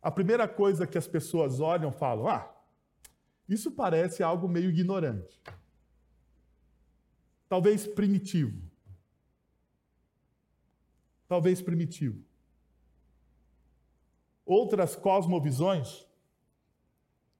A 0.00 0.10
primeira 0.10 0.48
coisa 0.48 0.86
que 0.86 0.98
as 0.98 1.06
pessoas 1.06 1.60
olham 1.60 1.92
falam: 1.92 2.26
ah, 2.26 2.52
isso 3.48 3.70
parece 3.70 4.22
algo 4.22 4.48
meio 4.48 4.70
ignorante. 4.70 5.40
Talvez 7.48 7.86
primitivo. 7.86 8.71
Talvez 11.32 11.62
primitivo. 11.62 12.22
Outras 14.44 14.94
cosmovisões 14.94 16.06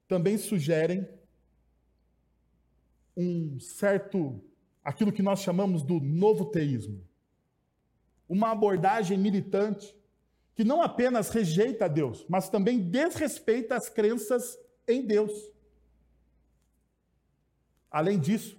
também 0.09 0.39
sugerem 0.39 1.07
um 3.15 3.61
certo, 3.61 4.43
aquilo 4.83 5.13
que 5.13 5.21
nós 5.21 5.41
chamamos 5.41 5.83
do 5.83 6.01
novo 6.01 6.47
teísmo. 6.47 7.07
Uma 8.27 8.53
abordagem 8.53 9.19
militante 9.19 9.95
que 10.55 10.65
não 10.65 10.81
apenas 10.81 11.29
rejeita 11.29 11.87
Deus, 11.87 12.25
mas 12.31 12.49
também 12.49 12.81
desrespeita 12.81 13.77
as 13.77 13.91
crenças 13.91 14.59
em 14.89 15.05
Deus. 15.05 15.53
Além 17.91 18.19
disso, 18.19 18.59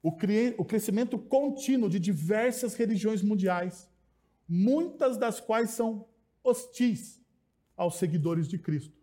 o, 0.00 0.12
crescimento 0.12 1.18
contínuo 1.18 1.90
de 1.90 1.98
diversas 1.98 2.76
religiões 2.76 3.20
mundiais, 3.20 3.92
muitas 4.48 5.16
das 5.16 5.40
quais 5.40 5.70
são 5.70 6.08
hostis 6.42 7.22
aos 7.76 7.96
seguidores 7.96 8.48
de 8.48 8.58
Cristo. 8.58 8.96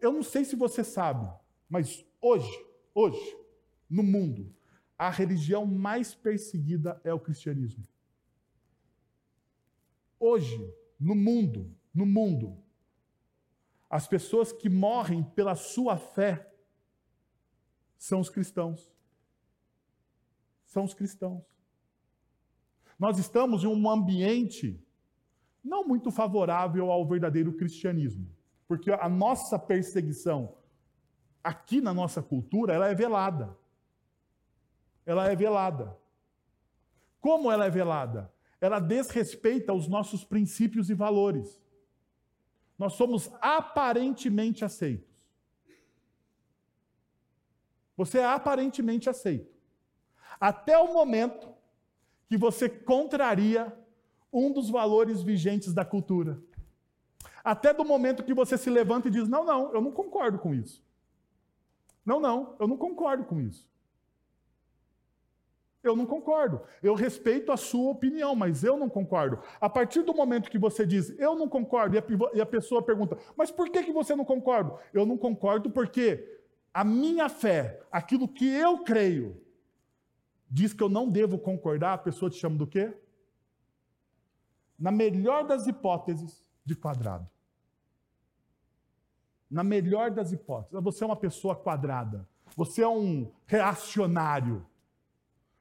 Eu 0.00 0.12
não 0.12 0.22
sei 0.22 0.44
se 0.44 0.56
você 0.56 0.84
sabe, 0.84 1.28
mas 1.68 2.04
hoje, 2.20 2.66
hoje, 2.94 3.36
no 3.88 4.02
mundo, 4.02 4.54
a 4.98 5.10
religião 5.10 5.66
mais 5.66 6.14
perseguida 6.14 7.00
é 7.02 7.12
o 7.12 7.20
cristianismo. 7.20 7.86
Hoje, 10.18 10.74
no 10.98 11.14
mundo, 11.14 11.74
no 11.94 12.04
mundo, 12.04 12.62
as 13.88 14.06
pessoas 14.06 14.52
que 14.52 14.68
morrem 14.68 15.24
pela 15.24 15.56
sua 15.56 15.96
fé 15.96 16.54
são 17.96 18.20
os 18.20 18.28
cristãos. 18.28 18.94
São 20.64 20.84
os 20.84 20.94
cristãos. 20.94 21.49
Nós 23.00 23.18
estamos 23.18 23.64
em 23.64 23.66
um 23.66 23.88
ambiente 23.88 24.78
não 25.64 25.82
muito 25.88 26.10
favorável 26.10 26.92
ao 26.92 27.08
verdadeiro 27.08 27.54
cristianismo, 27.54 28.30
porque 28.68 28.90
a 28.90 29.08
nossa 29.08 29.58
perseguição 29.58 30.54
aqui 31.42 31.80
na 31.80 31.94
nossa 31.94 32.22
cultura, 32.22 32.74
ela 32.74 32.88
é 32.88 32.94
velada. 32.94 33.56
Ela 35.06 35.32
é 35.32 35.34
velada. 35.34 35.96
Como 37.22 37.50
ela 37.50 37.64
é 37.64 37.70
velada? 37.70 38.30
Ela 38.60 38.78
desrespeita 38.78 39.72
os 39.72 39.88
nossos 39.88 40.22
princípios 40.22 40.90
e 40.90 40.94
valores. 40.94 41.58
Nós 42.78 42.92
somos 42.92 43.30
aparentemente 43.40 44.62
aceitos. 44.62 45.08
Você 47.96 48.18
é 48.18 48.26
aparentemente 48.26 49.08
aceito. 49.08 49.58
Até 50.38 50.76
o 50.76 50.92
momento 50.92 51.59
que 52.30 52.36
você 52.36 52.68
contraria 52.68 53.76
um 54.32 54.52
dos 54.52 54.70
valores 54.70 55.20
vigentes 55.20 55.74
da 55.74 55.84
cultura. 55.84 56.40
Até 57.42 57.74
do 57.74 57.84
momento 57.84 58.22
que 58.22 58.32
você 58.32 58.56
se 58.56 58.70
levanta 58.70 59.08
e 59.08 59.10
diz: 59.10 59.28
Não, 59.28 59.44
não, 59.44 59.74
eu 59.74 59.80
não 59.80 59.90
concordo 59.90 60.38
com 60.38 60.54
isso. 60.54 60.80
Não, 62.06 62.20
não, 62.20 62.54
eu 62.60 62.68
não 62.68 62.76
concordo 62.76 63.24
com 63.24 63.40
isso. 63.40 63.68
Eu 65.82 65.96
não 65.96 66.06
concordo. 66.06 66.62
Eu 66.80 66.94
respeito 66.94 67.50
a 67.50 67.56
sua 67.56 67.90
opinião, 67.90 68.36
mas 68.36 68.62
eu 68.62 68.76
não 68.76 68.88
concordo. 68.88 69.40
A 69.60 69.68
partir 69.68 70.02
do 70.02 70.14
momento 70.14 70.50
que 70.50 70.58
você 70.58 70.86
diz, 70.86 71.18
eu 71.18 71.34
não 71.34 71.48
concordo, 71.48 71.96
e 72.32 72.40
a, 72.40 72.46
pessoa 72.46 72.80
pergunta, 72.80 73.18
mas 73.36 73.50
por 73.50 73.68
que, 73.70 73.82
que 73.82 73.92
você 73.92 74.14
não 74.14 74.24
concorda? 74.24 74.78
Eu 74.94 75.04
não 75.04 75.16
concordo 75.16 75.68
porque 75.68 76.42
a 76.72 76.84
minha 76.84 77.28
fé, 77.28 77.82
aquilo 77.90 78.28
que 78.28 78.46
eu 78.46 78.84
creio, 78.84 79.42
diz 80.50 80.72
que 80.72 80.82
eu 80.82 80.88
não 80.88 81.08
devo 81.08 81.38
concordar, 81.38 81.94
a 81.94 81.98
pessoa 81.98 82.30
te 82.30 82.36
chama 82.36 82.56
do 82.56 82.66
quê? 82.66 82.92
Na 84.78 84.90
melhor 84.90 85.46
das 85.46 85.66
hipóteses, 85.66 86.44
de 86.64 86.74
quadrado. 86.74 87.28
Na 89.50 89.62
melhor 89.62 90.10
das 90.10 90.32
hipóteses. 90.32 90.82
Você 90.82 91.04
é 91.04 91.06
uma 91.06 91.16
pessoa 91.16 91.54
quadrada. 91.54 92.26
Você 92.56 92.82
é 92.82 92.88
um 92.88 93.30
reacionário. 93.46 94.66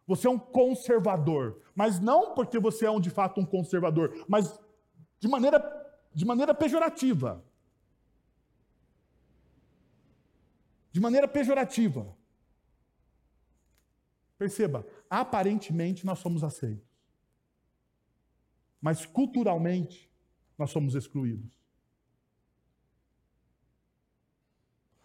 Você 0.08 0.28
é 0.28 0.30
um 0.30 0.40
conservador. 0.40 1.62
Mas 1.76 2.00
não 2.00 2.34
porque 2.34 2.60
você 2.60 2.86
é 2.86 2.92
um, 2.92 3.00
de 3.00 3.10
fato 3.10 3.40
um 3.40 3.46
conservador, 3.46 4.26
mas 4.28 4.60
de 5.20 5.28
maneira, 5.28 5.60
de 6.14 6.26
maneira 6.26 6.54
pejorativa. 6.54 7.44
de 10.92 11.00
maneira 11.00 11.28
pejorativa. 11.28 12.16
Perceba, 14.40 14.88
aparentemente 15.10 16.06
nós 16.06 16.20
somos 16.20 16.46
aceitos. 16.46 16.88
Mas 18.80 19.06
culturalmente 19.06 20.10
nós 20.58 20.72
somos 20.72 20.96
excluídos. 20.96 21.60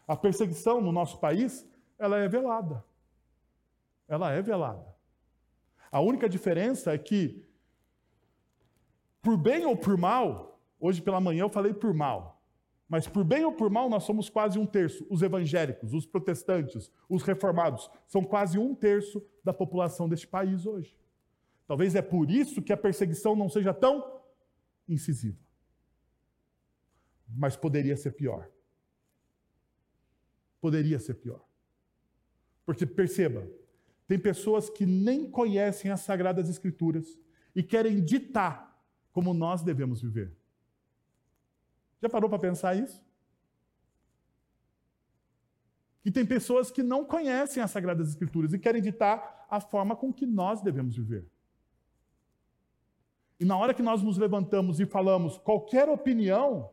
A 0.06 0.16
perseguição 0.16 0.80
no 0.80 0.92
nosso 0.92 1.18
país, 1.18 1.66
ela 1.98 2.16
é 2.16 2.28
velada. 2.28 2.84
Ela 4.06 4.30
é 4.30 4.40
velada. 4.40 4.94
A 5.90 6.00
única 6.00 6.28
diferença 6.28 6.94
é 6.94 6.98
que, 6.98 7.44
por 9.20 9.36
bem 9.36 9.66
ou 9.66 9.76
por 9.76 9.96
mal, 9.96 10.60
hoje 10.78 11.02
pela 11.02 11.20
manhã 11.20 11.42
eu 11.42 11.50
falei 11.50 11.74
por 11.74 11.92
mal, 11.92 12.33
mas 12.94 13.08
por 13.08 13.24
bem 13.24 13.44
ou 13.44 13.50
por 13.50 13.68
mal, 13.68 13.90
nós 13.90 14.04
somos 14.04 14.30
quase 14.30 14.56
um 14.56 14.64
terço. 14.64 15.04
Os 15.10 15.20
evangélicos, 15.20 15.92
os 15.92 16.06
protestantes, 16.06 16.92
os 17.08 17.24
reformados, 17.24 17.90
são 18.06 18.22
quase 18.22 18.56
um 18.56 18.72
terço 18.72 19.20
da 19.42 19.52
população 19.52 20.08
deste 20.08 20.28
país 20.28 20.64
hoje. 20.64 20.96
Talvez 21.66 21.96
é 21.96 22.02
por 22.02 22.30
isso 22.30 22.62
que 22.62 22.72
a 22.72 22.76
perseguição 22.76 23.34
não 23.34 23.48
seja 23.48 23.74
tão 23.74 24.22
incisiva. 24.88 25.36
mas 27.36 27.56
poderia 27.56 27.96
ser 27.96 28.12
pior. 28.12 28.48
Poderia 30.60 31.00
ser 31.00 31.14
pior. 31.14 31.44
Porque 32.64 32.86
perceba, 32.86 33.44
tem 34.06 34.20
pessoas 34.20 34.70
que 34.70 34.86
nem 34.86 35.28
conhecem 35.28 35.90
as 35.90 36.02
Sagradas 36.02 36.48
Escrituras 36.48 37.18
e 37.56 37.60
querem 37.60 38.04
ditar 38.04 38.80
como 39.10 39.34
nós 39.34 39.64
devemos 39.64 40.00
viver. 40.00 40.43
Já 42.04 42.10
parou 42.10 42.28
para 42.28 42.38
pensar 42.38 42.76
isso? 42.76 43.02
E 46.04 46.10
tem 46.10 46.26
pessoas 46.26 46.70
que 46.70 46.82
não 46.82 47.02
conhecem 47.02 47.62
as 47.62 47.70
Sagradas 47.70 48.10
Escrituras 48.10 48.52
e 48.52 48.58
querem 48.58 48.82
ditar 48.82 49.46
a 49.48 49.58
forma 49.58 49.96
com 49.96 50.12
que 50.12 50.26
nós 50.26 50.60
devemos 50.60 50.94
viver. 50.94 51.26
E 53.40 53.44
na 53.46 53.56
hora 53.56 53.72
que 53.72 53.82
nós 53.82 54.02
nos 54.02 54.18
levantamos 54.18 54.80
e 54.80 54.84
falamos 54.84 55.38
qualquer 55.38 55.88
opinião, 55.88 56.70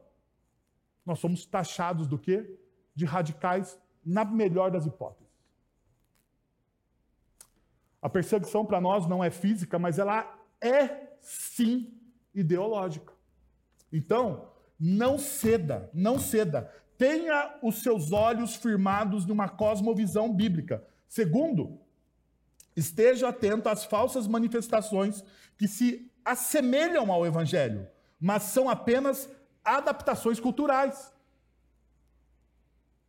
nós 1.05 1.19
somos 1.19 1.45
taxados 1.45 2.09
do 2.09 2.19
quê? 2.19 2.59
De 2.93 3.05
radicais, 3.05 3.79
na 4.05 4.25
melhor 4.25 4.69
das 4.69 4.85
hipóteses. 4.85 5.31
A 8.01 8.09
perseguição 8.09 8.65
para 8.65 8.81
nós 8.81 9.07
não 9.07 9.23
é 9.23 9.31
física, 9.31 9.79
mas 9.79 9.97
ela 9.97 10.29
é 10.59 11.15
sim 11.21 11.97
ideológica. 12.35 13.13
Então, 13.93 14.51
não 14.83 15.19
ceda, 15.19 15.91
não 15.93 16.17
ceda. 16.17 16.73
Tenha 16.97 17.55
os 17.61 17.83
seus 17.83 18.11
olhos 18.11 18.55
firmados 18.55 19.27
numa 19.27 19.47
cosmovisão 19.47 20.33
bíblica. 20.33 20.83
Segundo, 21.07 21.79
esteja 22.75 23.29
atento 23.29 23.69
às 23.69 23.85
falsas 23.85 24.25
manifestações 24.25 25.23
que 25.55 25.67
se 25.67 26.11
assemelham 26.25 27.11
ao 27.11 27.27
evangelho, 27.27 27.87
mas 28.19 28.43
são 28.43 28.67
apenas 28.67 29.29
adaptações 29.63 30.39
culturais. 30.39 31.13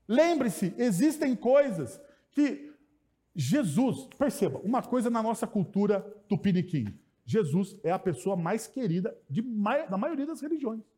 Lembre-se, 0.06 0.74
existem 0.76 1.34
coisas 1.34 1.98
que 2.32 2.70
Jesus, 3.34 4.08
perceba, 4.18 4.58
uma 4.58 4.82
coisa 4.82 5.08
na 5.08 5.22
nossa 5.22 5.46
cultura 5.46 6.00
tupiniquim. 6.28 6.98
Jesus 7.24 7.78
é 7.82 7.90
a 7.90 7.98
pessoa 7.98 8.36
mais 8.36 8.66
querida 8.66 9.16
de, 9.30 9.40
da 9.88 9.96
maioria 9.96 10.26
das 10.26 10.42
religiões. 10.42 10.91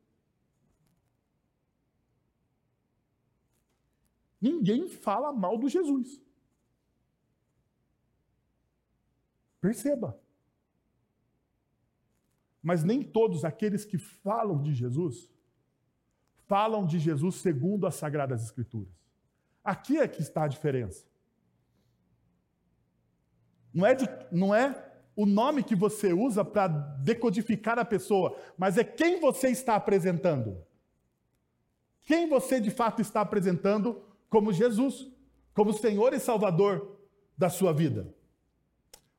Ninguém 4.46 4.88
fala 4.88 5.32
mal 5.32 5.56
do 5.56 5.70
Jesus. 5.70 6.20
Perceba. 9.58 10.20
Mas 12.62 12.84
nem 12.84 13.02
todos 13.02 13.42
aqueles 13.42 13.86
que 13.86 13.96
falam 13.96 14.62
de 14.62 14.74
Jesus 14.74 15.30
falam 16.46 16.84
de 16.84 16.98
Jesus 16.98 17.36
segundo 17.36 17.86
as 17.86 17.94
Sagradas 17.94 18.42
Escrituras. 18.44 18.92
Aqui 19.64 19.96
é 19.96 20.06
que 20.06 20.20
está 20.20 20.44
a 20.44 20.48
diferença. 20.48 21.06
Não 23.72 23.86
é, 23.86 23.94
de, 23.94 24.06
não 24.30 24.54
é 24.54 24.66
o 25.16 25.24
nome 25.24 25.64
que 25.64 25.74
você 25.74 26.12
usa 26.12 26.44
para 26.44 26.68
decodificar 26.68 27.78
a 27.78 27.84
pessoa, 27.84 28.36
mas 28.58 28.76
é 28.76 28.84
quem 28.84 29.20
você 29.20 29.48
está 29.48 29.74
apresentando. 29.74 30.62
Quem 32.02 32.28
você 32.28 32.60
de 32.60 32.70
fato 32.70 33.00
está 33.00 33.22
apresentando 33.22 34.12
como 34.34 34.52
Jesus, 34.52 35.08
como 35.54 35.72
Senhor 35.72 36.12
e 36.12 36.18
Salvador 36.18 36.98
da 37.38 37.48
sua 37.48 37.72
vida. 37.72 38.12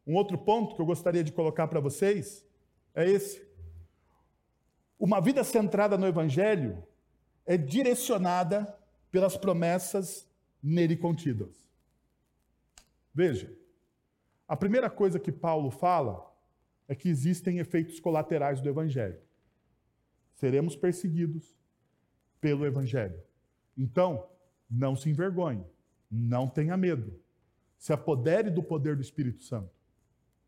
Um 0.06 0.14
outro 0.14 0.38
ponto 0.38 0.76
que 0.76 0.82
eu 0.82 0.86
gostaria 0.86 1.24
de 1.24 1.32
colocar 1.32 1.70
para 1.70 1.80
vocês 1.80 2.46
é 2.94 3.10
esse. 3.10 3.42
Uma 5.00 5.22
vida 5.22 5.42
centrada 5.46 5.98
no 5.98 6.06
Evangelho 6.06 6.84
é 7.46 7.56
direcionada 7.56 8.78
pelas 9.10 9.38
promessas 9.38 10.28
nele 10.62 10.98
contidas. 10.98 11.66
Veja, 13.14 13.58
a 14.46 14.58
primeira 14.58 14.90
coisa 14.90 15.18
que 15.18 15.32
Paulo 15.32 15.72
fala 15.72 16.30
é 16.90 16.94
que 16.94 17.08
existem 17.08 17.60
efeitos 17.60 18.02
colaterais 18.02 18.60
do 18.60 18.68
Evangelho. 18.68 19.22
Seremos 20.34 20.76
perseguidos 20.76 21.56
pelo 22.42 22.66
Evangelho. 22.66 23.24
Então, 23.78 24.35
não 24.70 24.96
se 24.96 25.10
envergonhe, 25.10 25.66
não 26.10 26.48
tenha 26.48 26.76
medo. 26.76 27.20
Se 27.78 27.94
apodere 27.94 28.50
do 28.50 28.64
poder 28.64 28.96
do 28.96 29.02
Espírito 29.02 29.44
Santo. 29.44 29.70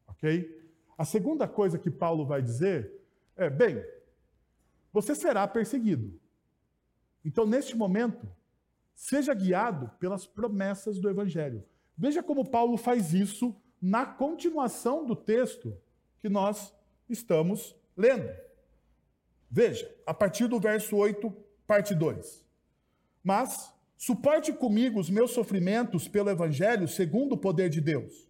Ok? 0.07 0.57
A 0.97 1.05
segunda 1.05 1.47
coisa 1.47 1.77
que 1.77 1.91
Paulo 1.91 2.25
vai 2.25 2.41
dizer 2.41 2.91
é: 3.35 3.49
bem, 3.49 3.83
você 4.91 5.13
será 5.13 5.47
perseguido. 5.47 6.19
Então, 7.23 7.45
neste 7.45 7.75
momento, 7.75 8.27
seja 8.93 9.33
guiado 9.33 9.89
pelas 9.99 10.25
promessas 10.25 10.97
do 10.97 11.09
Evangelho. 11.09 11.63
Veja 11.95 12.23
como 12.23 12.49
Paulo 12.49 12.77
faz 12.77 13.13
isso 13.13 13.55
na 13.81 14.05
continuação 14.05 15.05
do 15.05 15.15
texto 15.15 15.77
que 16.19 16.29
nós 16.29 16.73
estamos 17.07 17.75
lendo. 17.95 18.29
Veja, 19.49 19.93
a 20.05 20.13
partir 20.13 20.47
do 20.47 20.59
verso 20.59 20.95
8, 20.95 21.31
parte 21.65 21.93
2. 21.93 22.45
Mas 23.23 23.73
suporte 23.97 24.53
comigo 24.53 24.99
os 24.99 25.09
meus 25.09 25.31
sofrimentos 25.31 26.07
pelo 26.07 26.29
Evangelho 26.29 26.87
segundo 26.87 27.33
o 27.33 27.37
poder 27.37 27.69
de 27.69 27.81
Deus, 27.81 28.29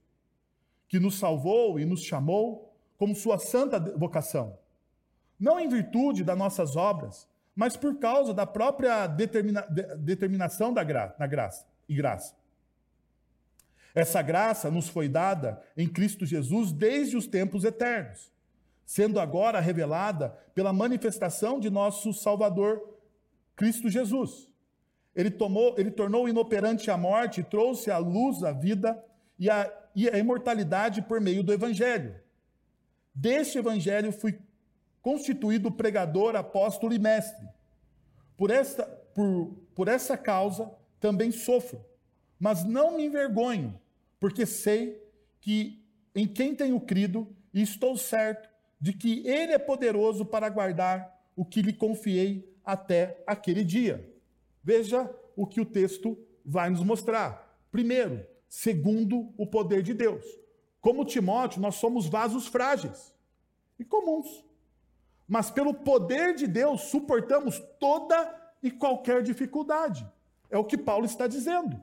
que 0.88 1.00
nos 1.00 1.20
salvou 1.20 1.80
e 1.80 1.86
nos 1.86 2.02
chamou 2.02 2.74
como 2.98 3.16
sua 3.16 3.38
santa 3.38 3.80
vocação. 3.98 4.58
Não 5.40 5.60
em 5.60 5.68
virtude 5.68 6.24
das 6.24 6.38
nossas 6.38 6.76
obras, 6.76 7.28
mas 7.56 7.78
por 7.78 8.00
causa 8.00 8.34
da 8.34 8.46
própria 8.46 9.06
determina, 9.06 9.62
determinação 10.00 10.74
da 10.74 10.84
gra, 10.84 11.16
na 11.20 11.28
graça 11.28 11.68
e 11.88 11.94
graça 11.94 12.36
essa 13.98 14.22
graça 14.22 14.70
nos 14.70 14.88
foi 14.88 15.10
dada 15.10 15.60
em 15.76 15.88
Cristo 15.88 16.24
Jesus 16.24 16.72
desde 16.72 17.18
os 17.18 17.26
tempos 17.26 17.64
eternos, 17.64 18.32
sendo 18.86 19.20
agora 19.20 19.60
revelada 19.60 20.30
pela 20.54 20.72
manifestação 20.72 21.60
de 21.60 21.72
nosso 21.72 22.14
Salvador, 22.14 22.80
Cristo 23.56 23.90
Jesus. 23.90 24.48
Ele, 25.18 25.32
tomou, 25.32 25.74
ele 25.80 25.90
tornou 25.90 26.30
inoperante 26.30 26.92
a 26.92 26.96
morte 26.96 27.42
trouxe 27.42 27.90
à 27.90 27.98
luz 27.98 28.44
a 28.44 28.52
vida 28.52 29.04
e 29.40 29.50
a, 29.50 29.68
e 29.96 30.08
a 30.08 30.16
imortalidade 30.16 31.02
por 31.02 31.20
meio 31.20 31.42
do 31.42 31.52
Evangelho. 31.52 32.16
Deste 33.16 33.58
Evangelho 33.58 34.12
fui 34.12 34.40
constituído 35.02 35.72
pregador, 35.72 36.36
apóstolo 36.36 36.94
e 36.94 37.00
mestre. 37.00 37.48
Por 38.38 38.52
esta, 38.52 38.84
por, 39.16 39.56
por 39.74 39.88
essa 39.88 40.16
causa 40.16 40.72
também 41.00 41.32
sofro, 41.32 41.84
mas 42.40 42.64
não 42.64 42.96
me 42.96 43.06
envergonho 43.08 43.80
porque 44.20 44.46
sei 44.46 45.02
que 45.42 45.84
em 46.14 46.28
quem 46.28 46.54
tenho 46.54 46.80
crido 46.80 47.36
e 47.52 47.64
estou 47.64 47.98
certo 47.98 48.48
de 48.80 48.94
que 48.94 49.28
Ele 49.28 49.54
é 49.54 49.58
poderoso 49.58 50.24
para 50.24 50.48
guardar 50.48 51.26
o 51.36 51.44
que 51.44 51.64
lhe 51.64 51.74
confiei 51.74 52.56
até 52.64 53.24
aquele 53.26 53.64
dia. 53.64 54.17
Veja 54.68 55.10
o 55.34 55.48
que 55.48 55.62
o 55.62 55.66
texto 55.66 56.18
vai 56.44 56.70
nos 56.70 56.84
mostrar. 56.84 57.58
Primeiro, 57.72 58.28
segundo 58.50 59.34
o 59.38 59.48
poder 59.48 59.82
de 59.82 59.94
Deus. 59.94 60.26
Como 60.82 61.06
Timóteo, 61.06 61.62
nós 61.62 61.76
somos 61.76 62.06
vasos 62.08 62.48
frágeis 62.48 63.16
e 63.80 63.86
comuns. 63.86 64.44
Mas 65.26 65.50
pelo 65.50 65.74
poder 65.74 66.36
de 66.36 66.46
Deus 66.46 66.82
suportamos 66.82 67.64
toda 67.80 68.54
e 68.62 68.70
qualquer 68.70 69.24
dificuldade. 69.24 70.06
É 70.50 70.58
o 70.58 70.66
que 70.66 70.78
Paulo 70.78 71.06
está 71.06 71.28
dizendo. 71.28 71.82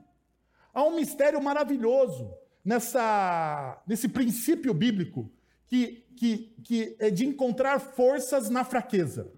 Há 0.71 0.83
um 0.83 0.95
mistério 0.95 1.41
maravilhoso 1.41 2.31
nessa, 2.63 3.81
nesse 3.87 4.07
princípio 4.07 4.75
bíblico 4.75 5.31
que, 5.65 6.05
que, 6.15 6.53
que 6.63 6.95
é 6.99 7.09
de 7.09 7.25
encontrar 7.25 7.79
forças 7.79 8.47
na 8.47 8.63
fraqueza. 8.63 9.33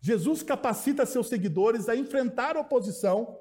Jesus 0.00 0.42
capacita 0.42 1.04
seus 1.04 1.28
seguidores 1.28 1.88
a 1.88 1.96
enfrentar 1.96 2.56
oposição, 2.56 3.38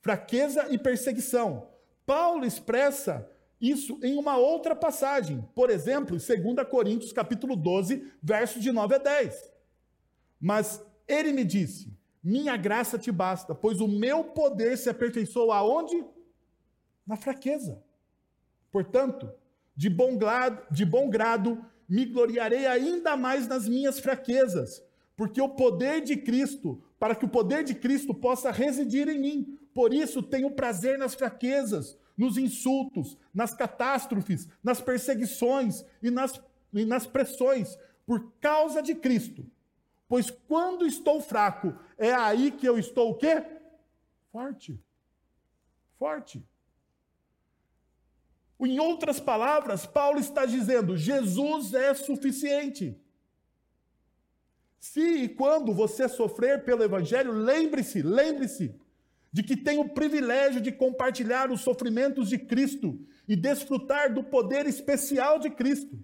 fraqueza 0.00 0.66
e 0.70 0.78
perseguição. 0.78 1.68
Paulo 2.06 2.44
expressa 2.44 3.28
isso 3.60 3.98
em 4.02 4.16
uma 4.16 4.36
outra 4.36 4.74
passagem, 4.74 5.46
por 5.54 5.70
exemplo, 5.70 6.16
em 6.16 6.18
2 6.54 6.66
Coríntios 6.68 7.12
capítulo 7.12 7.54
12, 7.54 8.10
versos 8.22 8.62
de 8.62 8.72
9 8.72 8.94
a 8.94 8.98
10. 8.98 9.52
Mas 10.40 10.84
ele 11.06 11.32
me 11.32 11.44
disse: 11.44 11.96
"Minha 12.22 12.56
graça 12.56 12.98
te 12.98 13.12
basta, 13.12 13.54
pois 13.54 13.80
o 13.80 13.86
meu 13.86 14.24
poder 14.24 14.76
se 14.78 14.88
aperfeiçoa 14.88 15.56
aonde? 15.56 16.04
na 17.06 17.16
fraqueza. 17.16 17.82
Portanto, 18.70 19.30
de 19.76 19.90
bom, 19.90 20.16
grado, 20.16 20.66
de 20.70 20.84
bom 20.84 21.08
grado 21.08 21.64
me 21.88 22.06
gloriarei 22.06 22.66
ainda 22.66 23.16
mais 23.16 23.46
nas 23.46 23.68
minhas 23.68 23.98
fraquezas, 23.98 24.82
porque 25.16 25.40
o 25.40 25.48
poder 25.48 26.00
de 26.00 26.16
Cristo, 26.16 26.82
para 26.98 27.14
que 27.14 27.24
o 27.24 27.28
poder 27.28 27.64
de 27.64 27.74
Cristo 27.74 28.14
possa 28.14 28.50
residir 28.50 29.08
em 29.08 29.18
mim. 29.18 29.58
Por 29.74 29.92
isso 29.92 30.22
tenho 30.22 30.50
prazer 30.50 30.98
nas 30.98 31.14
fraquezas, 31.14 31.98
nos 32.16 32.36
insultos, 32.36 33.16
nas 33.32 33.54
catástrofes, 33.54 34.48
nas 34.62 34.80
perseguições 34.80 35.84
e 36.02 36.10
nas, 36.10 36.40
e 36.72 36.84
nas 36.84 37.06
pressões, 37.06 37.78
por 38.06 38.32
causa 38.40 38.82
de 38.82 38.94
Cristo. 38.94 39.44
Pois 40.08 40.30
quando 40.30 40.86
estou 40.86 41.20
fraco, 41.20 41.74
é 41.96 42.12
aí 42.12 42.50
que 42.50 42.68
eu 42.68 42.78
estou 42.78 43.10
o 43.10 43.14
quê? 43.14 43.42
Forte. 44.30 44.78
Forte. 45.98 46.46
Em 48.60 48.78
outras 48.78 49.18
palavras, 49.18 49.86
Paulo 49.86 50.20
está 50.20 50.46
dizendo: 50.46 50.96
Jesus 50.96 51.74
é 51.74 51.92
suficiente. 51.94 53.01
Se 54.82 55.00
e 55.00 55.28
quando 55.28 55.72
você 55.72 56.08
sofrer 56.08 56.64
pelo 56.64 56.82
Evangelho, 56.82 57.30
lembre-se, 57.30 58.02
lembre-se 58.02 58.74
de 59.32 59.40
que 59.40 59.56
tem 59.56 59.78
o 59.78 59.88
privilégio 59.88 60.60
de 60.60 60.72
compartilhar 60.72 61.52
os 61.52 61.60
sofrimentos 61.60 62.28
de 62.28 62.36
Cristo 62.36 62.98
e 63.28 63.36
desfrutar 63.36 64.12
do 64.12 64.24
poder 64.24 64.66
especial 64.66 65.38
de 65.38 65.50
Cristo. 65.50 65.96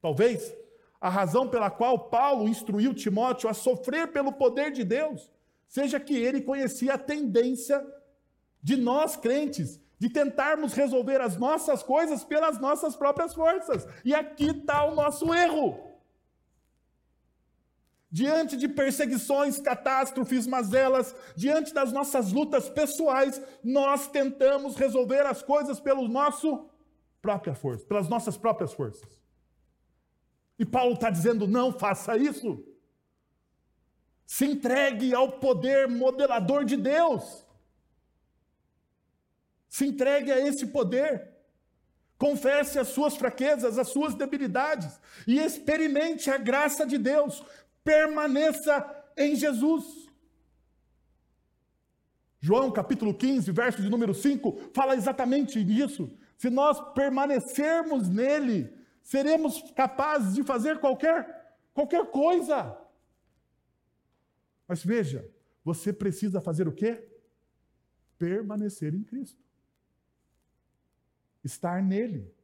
Talvez 0.00 0.50
a 0.98 1.10
razão 1.10 1.46
pela 1.46 1.70
qual 1.70 2.08
Paulo 2.08 2.48
instruiu 2.48 2.94
Timóteo 2.94 3.50
a 3.50 3.54
sofrer 3.54 4.10
pelo 4.10 4.32
poder 4.32 4.72
de 4.72 4.82
Deus 4.82 5.30
seja 5.68 6.00
que 6.00 6.16
ele 6.16 6.40
conhecia 6.40 6.94
a 6.94 6.98
tendência 6.98 7.86
de 8.62 8.78
nós 8.78 9.14
crentes 9.14 9.78
de 9.98 10.08
tentarmos 10.08 10.72
resolver 10.72 11.20
as 11.20 11.36
nossas 11.36 11.82
coisas 11.82 12.24
pelas 12.24 12.58
nossas 12.58 12.96
próprias 12.96 13.34
forças. 13.34 13.86
E 14.02 14.14
aqui 14.14 14.46
está 14.46 14.86
o 14.86 14.94
nosso 14.94 15.34
erro. 15.34 15.95
Diante 18.20 18.56
de 18.56 18.66
perseguições, 18.66 19.58
catástrofes, 19.58 20.46
mazelas, 20.46 21.14
diante 21.36 21.74
das 21.74 21.92
nossas 21.92 22.32
lutas 22.32 22.66
pessoais, 22.66 23.42
nós 23.62 24.08
tentamos 24.08 24.74
resolver 24.74 25.26
as 25.26 25.42
coisas 25.42 25.78
pelo 25.78 26.08
nosso 26.08 26.70
própria 27.20 27.54
força, 27.54 27.84
pelas 27.84 28.08
nossas 28.08 28.34
próprias 28.38 28.72
forças. 28.72 29.20
E 30.58 30.64
Paulo 30.64 30.94
está 30.94 31.10
dizendo: 31.10 31.46
não 31.46 31.70
faça 31.70 32.16
isso. 32.16 32.64
Se 34.24 34.46
entregue 34.46 35.14
ao 35.14 35.32
poder 35.32 35.86
modelador 35.86 36.64
de 36.64 36.78
Deus. 36.78 37.44
Se 39.68 39.84
entregue 39.86 40.32
a 40.32 40.40
esse 40.40 40.68
poder. 40.68 41.36
Confesse 42.18 42.78
as 42.78 42.88
suas 42.88 43.14
fraquezas, 43.14 43.78
as 43.78 43.88
suas 43.88 44.14
debilidades 44.14 44.98
e 45.26 45.38
experimente 45.38 46.30
a 46.30 46.38
graça 46.38 46.86
de 46.86 46.96
Deus. 46.96 47.44
Permaneça 47.86 48.74
em 49.16 49.36
Jesus. 49.36 49.84
João 52.40 52.72
capítulo 52.72 53.14
15, 53.14 53.52
verso 53.52 53.80
de 53.80 53.88
número 53.88 54.12
5, 54.12 54.72
fala 54.74 54.96
exatamente 54.96 55.62
disso. 55.62 56.10
Se 56.36 56.50
nós 56.50 56.80
permanecermos 56.94 58.08
nele, 58.08 58.58
seremos 59.02 59.70
capazes 59.70 60.34
de 60.34 60.42
fazer 60.42 60.80
qualquer 60.80 61.36
qualquer 61.72 62.04
coisa. 62.10 62.76
Mas 64.66 64.84
veja, 64.84 65.30
você 65.64 65.92
precisa 65.92 66.40
fazer 66.40 66.66
o 66.66 66.72
quê? 66.72 67.08
Permanecer 68.18 68.94
em 68.94 69.04
Cristo 69.04 69.46
estar 71.44 71.80
nele. 71.82 72.34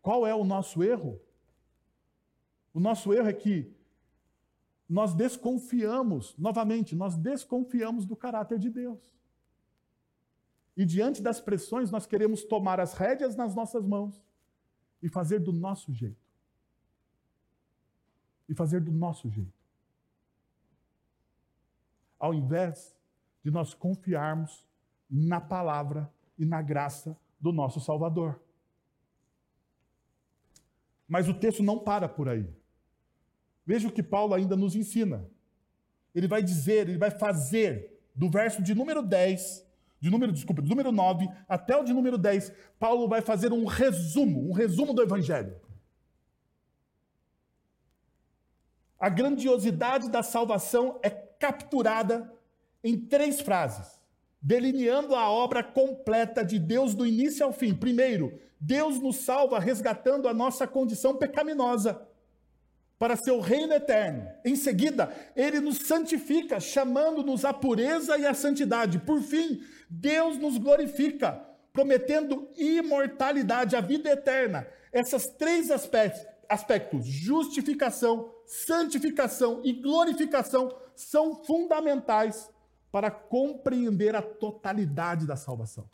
Qual 0.00 0.26
é 0.26 0.34
o 0.34 0.44
nosso 0.44 0.82
erro? 0.82 1.20
O 2.74 2.80
nosso 2.80 3.12
erro 3.12 3.28
é 3.28 3.32
que 3.32 3.70
nós 4.92 5.14
desconfiamos, 5.14 6.36
novamente, 6.36 6.94
nós 6.94 7.16
desconfiamos 7.16 8.04
do 8.04 8.14
caráter 8.14 8.58
de 8.58 8.68
Deus. 8.68 9.10
E 10.76 10.84
diante 10.84 11.22
das 11.22 11.40
pressões, 11.40 11.90
nós 11.90 12.04
queremos 12.04 12.44
tomar 12.44 12.78
as 12.78 12.92
rédeas 12.92 13.34
nas 13.34 13.54
nossas 13.54 13.86
mãos 13.86 14.22
e 15.02 15.08
fazer 15.08 15.38
do 15.38 15.50
nosso 15.50 15.94
jeito. 15.94 16.20
E 18.46 18.54
fazer 18.54 18.82
do 18.82 18.92
nosso 18.92 19.30
jeito. 19.30 19.54
Ao 22.18 22.34
invés 22.34 22.94
de 23.42 23.50
nós 23.50 23.72
confiarmos 23.72 24.68
na 25.08 25.40
palavra 25.40 26.12
e 26.38 26.44
na 26.44 26.60
graça 26.60 27.18
do 27.40 27.50
nosso 27.50 27.80
Salvador. 27.80 28.38
Mas 31.08 31.30
o 31.30 31.34
texto 31.34 31.62
não 31.62 31.78
para 31.78 32.10
por 32.10 32.28
aí. 32.28 32.61
Veja 33.64 33.88
o 33.88 33.92
que 33.92 34.02
Paulo 34.02 34.34
ainda 34.34 34.56
nos 34.56 34.74
ensina. 34.74 35.28
Ele 36.14 36.28
vai 36.28 36.42
dizer, 36.42 36.88
ele 36.88 36.98
vai 36.98 37.10
fazer, 37.10 38.00
do 38.14 38.28
verso 38.28 38.62
de 38.62 38.74
número 38.74 39.02
10, 39.02 39.66
de 40.00 40.10
número, 40.10 40.32
desculpa, 40.32 40.60
de 40.60 40.68
número 40.68 40.92
9 40.92 41.28
até 41.48 41.76
o 41.76 41.84
de 41.84 41.92
número 41.92 42.18
10, 42.18 42.52
Paulo 42.78 43.08
vai 43.08 43.20
fazer 43.20 43.52
um 43.52 43.64
resumo, 43.64 44.48
um 44.48 44.52
resumo 44.52 44.92
do 44.92 45.02
Evangelho. 45.02 45.56
A 48.98 49.08
grandiosidade 49.08 50.10
da 50.10 50.22
salvação 50.22 50.98
é 51.02 51.10
capturada 51.10 52.32
em 52.84 52.98
três 52.98 53.40
frases 53.40 54.02
delineando 54.42 55.14
a 55.14 55.30
obra 55.30 55.62
completa 55.62 56.44
de 56.44 56.58
Deus 56.58 56.94
do 56.94 57.06
início 57.06 57.46
ao 57.46 57.52
fim. 57.52 57.72
Primeiro, 57.72 58.36
Deus 58.58 58.98
nos 58.98 59.16
salva 59.16 59.60
resgatando 59.60 60.26
a 60.26 60.34
nossa 60.34 60.66
condição 60.66 61.16
pecaminosa 61.16 62.02
para 63.02 63.16
seu 63.16 63.40
reino 63.40 63.72
eterno. 63.72 64.30
Em 64.44 64.54
seguida, 64.54 65.12
ele 65.34 65.58
nos 65.58 65.78
santifica, 65.78 66.60
chamando-nos 66.60 67.44
à 67.44 67.52
pureza 67.52 68.16
e 68.16 68.24
à 68.24 68.32
santidade. 68.32 69.00
Por 69.00 69.20
fim, 69.20 69.60
Deus 69.90 70.38
nos 70.38 70.56
glorifica, 70.56 71.32
prometendo 71.72 72.48
imortalidade, 72.56 73.74
a 73.74 73.80
vida 73.80 74.08
eterna. 74.08 74.68
Essas 74.92 75.26
três 75.26 75.68
aspectos, 75.72 76.24
aspectos 76.48 77.04
justificação, 77.04 78.32
santificação 78.46 79.60
e 79.64 79.72
glorificação, 79.72 80.72
são 80.94 81.42
fundamentais 81.42 82.48
para 82.92 83.10
compreender 83.10 84.14
a 84.14 84.22
totalidade 84.22 85.26
da 85.26 85.34
salvação. 85.34 85.90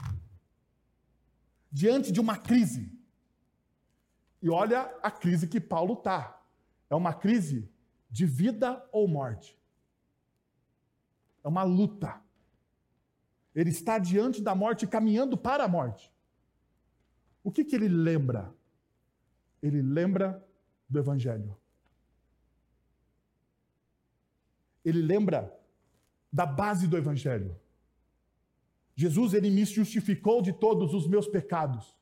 Diante 1.72 2.12
de 2.12 2.20
uma 2.20 2.36
crise. 2.36 2.92
E 4.42 4.50
olha 4.50 4.94
a 5.02 5.10
crise 5.10 5.48
que 5.48 5.58
Paulo 5.58 5.94
está. 5.94 6.37
É 6.90 6.94
uma 6.94 7.12
crise 7.12 7.68
de 8.10 8.24
vida 8.26 8.86
ou 8.92 9.06
morte. 9.06 9.58
É 11.44 11.48
uma 11.48 11.62
luta. 11.62 12.20
Ele 13.54 13.70
está 13.70 13.98
diante 13.98 14.42
da 14.42 14.54
morte, 14.54 14.86
caminhando 14.86 15.36
para 15.36 15.64
a 15.64 15.68
morte. 15.68 16.12
O 17.42 17.50
que, 17.50 17.64
que 17.64 17.74
ele 17.74 17.88
lembra? 17.88 18.54
Ele 19.62 19.82
lembra 19.82 20.46
do 20.88 20.98
Evangelho. 20.98 21.56
Ele 24.84 25.02
lembra 25.02 25.54
da 26.32 26.46
base 26.46 26.86
do 26.86 26.96
evangelho. 26.96 27.58
Jesus 28.94 29.34
ele 29.34 29.50
me 29.50 29.64
justificou 29.64 30.40
de 30.42 30.52
todos 30.52 30.94
os 30.94 31.06
meus 31.06 31.26
pecados. 31.28 31.94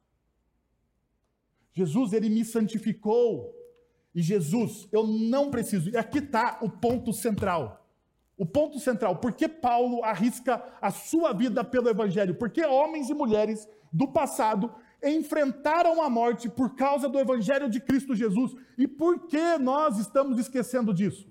Jesus 1.72 2.12
ele 2.12 2.28
me 2.28 2.44
santificou. 2.44 3.54
E 4.16 4.22
Jesus, 4.22 4.88
eu 4.90 5.06
não 5.06 5.50
preciso. 5.50 5.90
E 5.90 5.96
aqui 5.96 6.18
está 6.18 6.58
o 6.60 6.68
ponto 6.68 7.12
central. 7.12 7.86
O 8.36 8.44
ponto 8.44 8.80
central, 8.80 9.16
por 9.16 9.32
que 9.32 9.46
Paulo 9.46 10.02
arrisca 10.02 10.60
a 10.80 10.90
sua 10.90 11.32
vida 11.32 11.62
pelo 11.62 11.88
Evangelho? 11.88 12.34
Porque 12.34 12.64
homens 12.64 13.08
e 13.08 13.14
mulheres 13.14 13.68
do 13.92 14.08
passado 14.08 14.74
enfrentaram 15.02 16.02
a 16.02 16.10
morte 16.10 16.48
por 16.48 16.74
causa 16.74 17.08
do 17.08 17.18
Evangelho 17.18 17.70
de 17.70 17.78
Cristo 17.80 18.16
Jesus. 18.16 18.56
E 18.76 18.88
por 18.88 19.28
que 19.28 19.56
nós 19.58 19.98
estamos 19.98 20.38
esquecendo 20.38 20.92
disso? 20.92 21.28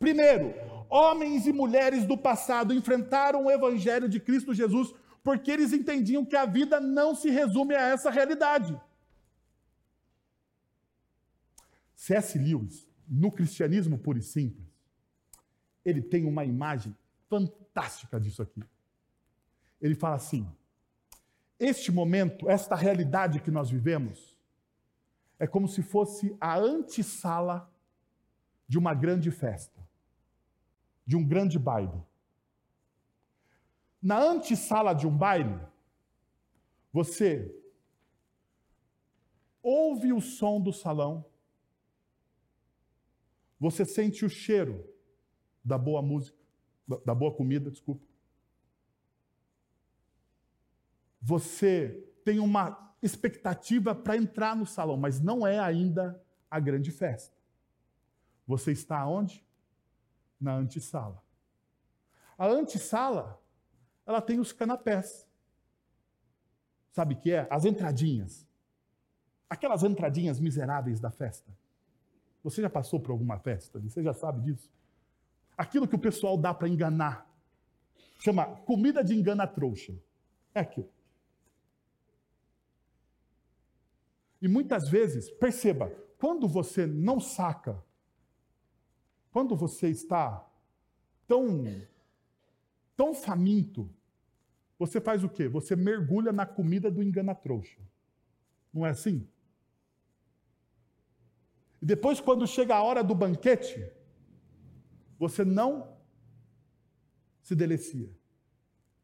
Primeiro, 0.00 0.54
Homens 0.90 1.46
e 1.46 1.52
mulheres 1.52 2.06
do 2.06 2.16
passado 2.16 2.72
enfrentaram 2.72 3.44
o 3.44 3.50
evangelho 3.50 4.08
de 4.08 4.18
Cristo 4.18 4.54
Jesus 4.54 4.94
porque 5.22 5.50
eles 5.50 5.74
entendiam 5.74 6.24
que 6.24 6.36
a 6.36 6.46
vida 6.46 6.80
não 6.80 7.14
se 7.14 7.28
resume 7.28 7.74
a 7.74 7.88
essa 7.88 8.10
realidade. 8.10 8.74
C.S. 11.98 12.38
Lewis, 12.38 12.88
no 13.08 13.32
cristianismo 13.32 13.98
puro 13.98 14.18
e 14.18 14.22
simples, 14.22 14.72
ele 15.84 16.00
tem 16.00 16.24
uma 16.24 16.44
imagem 16.44 16.96
fantástica 17.28 18.20
disso 18.20 18.40
aqui. 18.40 18.62
Ele 19.80 19.94
fala 19.94 20.14
assim: 20.14 20.46
este 21.58 21.90
momento, 21.90 22.48
esta 22.48 22.76
realidade 22.76 23.40
que 23.40 23.50
nós 23.50 23.68
vivemos, 23.68 24.38
é 25.38 25.46
como 25.46 25.66
se 25.66 25.82
fosse 25.82 26.36
a 26.40 26.56
antessala 26.56 27.68
de 28.68 28.78
uma 28.78 28.94
grande 28.94 29.30
festa 29.30 29.78
de 31.08 31.16
um 31.16 31.26
grande 31.26 31.58
baile. 31.58 32.04
Na 34.00 34.20
antessala 34.20 34.92
de 34.92 35.06
um 35.06 35.16
baile, 35.16 35.58
você 36.92 37.50
ouve 39.62 40.12
o 40.12 40.20
som 40.20 40.60
do 40.60 40.70
salão, 40.70 41.24
você 43.58 43.84
sente 43.84 44.24
o 44.24 44.30
cheiro 44.30 44.88
da 45.64 45.76
boa 45.76 46.00
música, 46.00 46.38
da 47.04 47.14
boa 47.14 47.34
comida, 47.34 47.70
desculpa. 47.70 48.06
Você 51.20 52.08
tem 52.24 52.38
uma 52.38 52.94
expectativa 53.02 53.94
para 53.94 54.16
entrar 54.16 54.56
no 54.56 54.66
salão, 54.66 54.96
mas 54.96 55.20
não 55.20 55.46
é 55.46 55.58
ainda 55.58 56.22
a 56.50 56.58
grande 56.58 56.90
festa. 56.90 57.36
você 58.46 58.72
está 58.72 59.06
onde? 59.06 59.44
Na 60.40 60.54
antessala. 60.54 61.22
A 62.38 62.46
antessala, 62.46 63.42
ela 64.06 64.22
tem 64.22 64.40
os 64.40 64.52
canapés. 64.52 65.28
Sabe 66.92 67.14
o 67.14 67.18
que 67.18 67.32
é? 67.32 67.46
As 67.50 67.64
entradinhas. 67.64 68.46
Aquelas 69.50 69.82
entradinhas 69.82 70.40
miseráveis 70.40 70.98
da 70.98 71.10
festa. 71.10 71.52
Você 72.42 72.62
já 72.62 72.70
passou 72.70 73.00
por 73.00 73.10
alguma 73.10 73.38
festa? 73.38 73.78
Você 73.80 74.02
já 74.02 74.12
sabe 74.12 74.42
disso? 74.42 74.70
Aquilo 75.56 75.88
que 75.88 75.96
o 75.96 75.98
pessoal 75.98 76.36
dá 76.36 76.54
para 76.54 76.68
enganar. 76.68 77.28
Chama 78.20 78.46
comida 78.62 79.02
de 79.02 79.14
engana 79.14 79.46
trouxa. 79.46 79.94
É 80.54 80.60
aquilo. 80.60 80.90
E 84.40 84.46
muitas 84.46 84.88
vezes, 84.88 85.30
perceba, 85.30 85.92
quando 86.16 86.46
você 86.46 86.86
não 86.86 87.20
saca, 87.20 87.82
quando 89.32 89.56
você 89.56 89.88
está 89.88 90.48
tão, 91.26 91.64
tão 92.96 93.14
faminto, 93.14 93.90
você 94.78 95.00
faz 95.00 95.24
o 95.24 95.28
quê? 95.28 95.48
Você 95.48 95.74
mergulha 95.74 96.32
na 96.32 96.46
comida 96.46 96.90
do 96.90 97.02
engana-trouxa. 97.02 97.80
Não 98.72 98.86
é 98.86 98.90
assim? 98.90 99.28
E 101.80 101.86
depois, 101.86 102.20
quando 102.20 102.46
chega 102.46 102.74
a 102.74 102.82
hora 102.82 103.02
do 103.04 103.14
banquete, 103.14 103.90
você 105.18 105.44
não 105.44 105.96
se 107.40 107.54
delicia. 107.54 108.10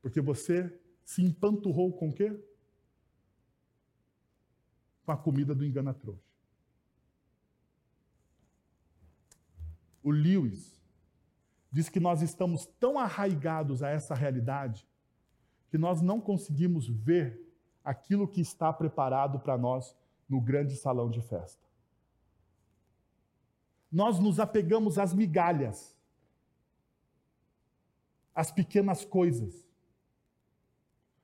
Porque 0.02 0.20
você 0.20 0.78
se 1.04 1.22
empanturrou 1.22 1.92
com 1.92 2.08
o 2.08 2.12
quê? 2.12 2.38
Com 5.04 5.12
a 5.12 5.16
comida 5.16 5.54
do 5.54 5.64
engana-trouxa. 5.64 6.34
O 10.02 10.10
Lewis 10.10 10.78
diz 11.70 11.88
que 11.88 11.98
nós 11.98 12.22
estamos 12.22 12.66
tão 12.66 12.98
arraigados 12.98 13.82
a 13.82 13.88
essa 13.88 14.14
realidade 14.14 14.86
que 15.70 15.78
nós 15.78 16.00
não 16.00 16.20
conseguimos 16.20 16.86
ver 16.86 17.40
aquilo 17.82 18.28
que 18.28 18.40
está 18.40 18.72
preparado 18.72 19.40
para 19.40 19.58
nós 19.58 19.96
no 20.28 20.40
grande 20.40 20.76
salão 20.76 21.10
de 21.10 21.20
festa. 21.20 21.66
Nós 23.94 24.18
nos 24.18 24.40
apegamos 24.40 24.98
às 24.98 25.14
migalhas, 25.14 25.96
às 28.34 28.50
pequenas 28.50 29.04
coisas. 29.04 29.64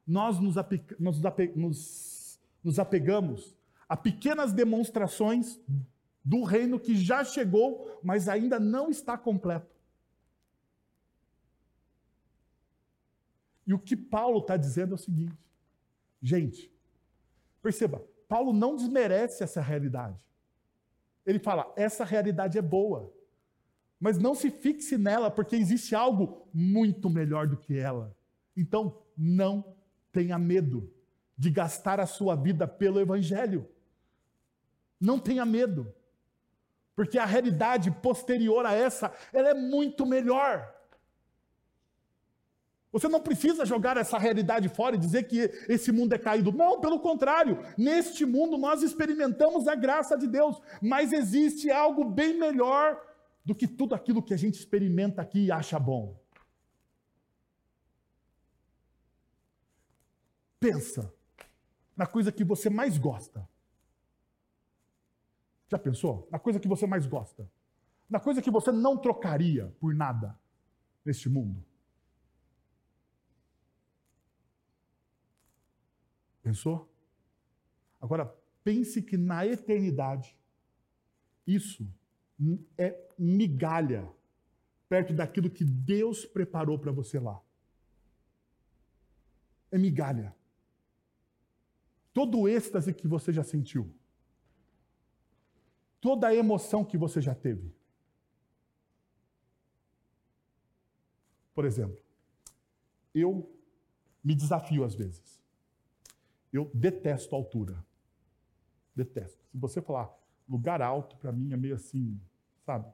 Nós 0.06 0.38
nos, 0.38 0.56
ape, 0.56 0.80
nos, 0.96 1.24
ape, 1.24 1.48
nos, 1.56 2.38
nos 2.62 2.78
apegamos 2.78 3.56
a 3.88 3.96
pequenas 3.96 4.52
demonstrações 4.52 5.58
do 6.24 6.44
reino 6.44 6.78
que 6.78 6.94
já 6.94 7.24
chegou, 7.24 7.98
mas 8.04 8.28
ainda 8.28 8.60
não 8.60 8.88
está 8.88 9.18
completo. 9.18 9.74
E 13.66 13.74
o 13.74 13.80
que 13.80 13.96
Paulo 13.96 14.38
está 14.38 14.56
dizendo 14.56 14.92
é 14.92 14.94
o 14.94 14.98
seguinte: 14.98 15.36
gente, 16.22 16.72
perceba, 17.60 18.00
Paulo 18.28 18.52
não 18.52 18.76
desmerece 18.76 19.42
essa 19.42 19.60
realidade. 19.60 20.29
Ele 21.30 21.38
fala: 21.38 21.72
essa 21.76 22.04
realidade 22.04 22.58
é 22.58 22.62
boa. 22.62 23.12
Mas 23.98 24.18
não 24.18 24.34
se 24.34 24.50
fixe 24.50 24.98
nela, 24.98 25.30
porque 25.30 25.54
existe 25.54 25.94
algo 25.94 26.48
muito 26.52 27.08
melhor 27.08 27.46
do 27.46 27.56
que 27.56 27.78
ela. 27.78 28.16
Então, 28.56 28.98
não 29.16 29.76
tenha 30.10 30.38
medo 30.38 30.92
de 31.36 31.50
gastar 31.50 32.00
a 32.00 32.06
sua 32.06 32.34
vida 32.34 32.66
pelo 32.66 32.98
Evangelho. 32.98 33.68
Não 35.00 35.18
tenha 35.18 35.44
medo. 35.44 35.94
Porque 36.96 37.18
a 37.18 37.24
realidade 37.24 37.90
posterior 37.90 38.66
a 38.66 38.72
essa, 38.72 39.14
ela 39.32 39.50
é 39.50 39.54
muito 39.54 40.04
melhor. 40.04 40.74
Você 42.92 43.08
não 43.08 43.20
precisa 43.20 43.64
jogar 43.64 43.96
essa 43.96 44.18
realidade 44.18 44.68
fora 44.68 44.96
e 44.96 44.98
dizer 44.98 45.24
que 45.24 45.38
esse 45.68 45.92
mundo 45.92 46.12
é 46.12 46.18
caído. 46.18 46.50
Não, 46.50 46.80
pelo 46.80 46.98
contrário. 46.98 47.58
Neste 47.78 48.26
mundo 48.26 48.58
nós 48.58 48.82
experimentamos 48.82 49.68
a 49.68 49.76
graça 49.76 50.18
de 50.18 50.26
Deus, 50.26 50.60
mas 50.82 51.12
existe 51.12 51.70
algo 51.70 52.04
bem 52.04 52.36
melhor 52.36 53.00
do 53.44 53.54
que 53.54 53.68
tudo 53.68 53.94
aquilo 53.94 54.22
que 54.22 54.34
a 54.34 54.36
gente 54.36 54.54
experimenta 54.54 55.22
aqui 55.22 55.46
e 55.46 55.52
acha 55.52 55.78
bom. 55.78 56.20
Pensa 60.58 61.12
na 61.96 62.06
coisa 62.06 62.32
que 62.32 62.44
você 62.44 62.68
mais 62.68 62.98
gosta. 62.98 63.48
Já 65.68 65.78
pensou? 65.78 66.28
Na 66.30 66.40
coisa 66.40 66.58
que 66.58 66.66
você 66.66 66.86
mais 66.86 67.06
gosta. 67.06 67.48
Na 68.08 68.18
coisa 68.18 68.42
que 68.42 68.50
você 68.50 68.72
não 68.72 68.96
trocaria 68.96 69.72
por 69.78 69.94
nada 69.94 70.36
neste 71.04 71.28
mundo. 71.28 71.64
Pensou? 76.50 76.92
Agora, 78.00 78.26
pense 78.64 79.00
que 79.00 79.16
na 79.16 79.46
eternidade, 79.46 80.36
isso 81.46 81.88
é 82.76 83.08
migalha 83.16 84.12
perto 84.88 85.14
daquilo 85.14 85.48
que 85.48 85.64
Deus 85.64 86.26
preparou 86.26 86.76
para 86.76 86.90
você 86.90 87.20
lá. 87.20 87.40
É 89.70 89.78
migalha. 89.78 90.34
Todo 92.12 92.40
o 92.40 92.48
êxtase 92.48 92.92
que 92.92 93.06
você 93.06 93.32
já 93.32 93.44
sentiu, 93.44 93.94
toda 96.00 96.26
a 96.26 96.34
emoção 96.34 96.84
que 96.84 96.98
você 96.98 97.20
já 97.20 97.32
teve. 97.32 97.72
Por 101.54 101.64
exemplo, 101.64 102.02
eu 103.14 103.56
me 104.24 104.34
desafio 104.34 104.82
às 104.82 104.96
vezes. 104.96 105.39
Eu 106.52 106.70
detesto 106.74 107.34
altura. 107.34 107.84
Detesto. 108.94 109.44
Se 109.50 109.58
você 109.58 109.80
falar 109.80 110.10
lugar 110.48 110.82
alto, 110.82 111.16
para 111.16 111.30
mim 111.30 111.52
é 111.52 111.56
meio 111.56 111.76
assim, 111.76 112.20
sabe? 112.66 112.86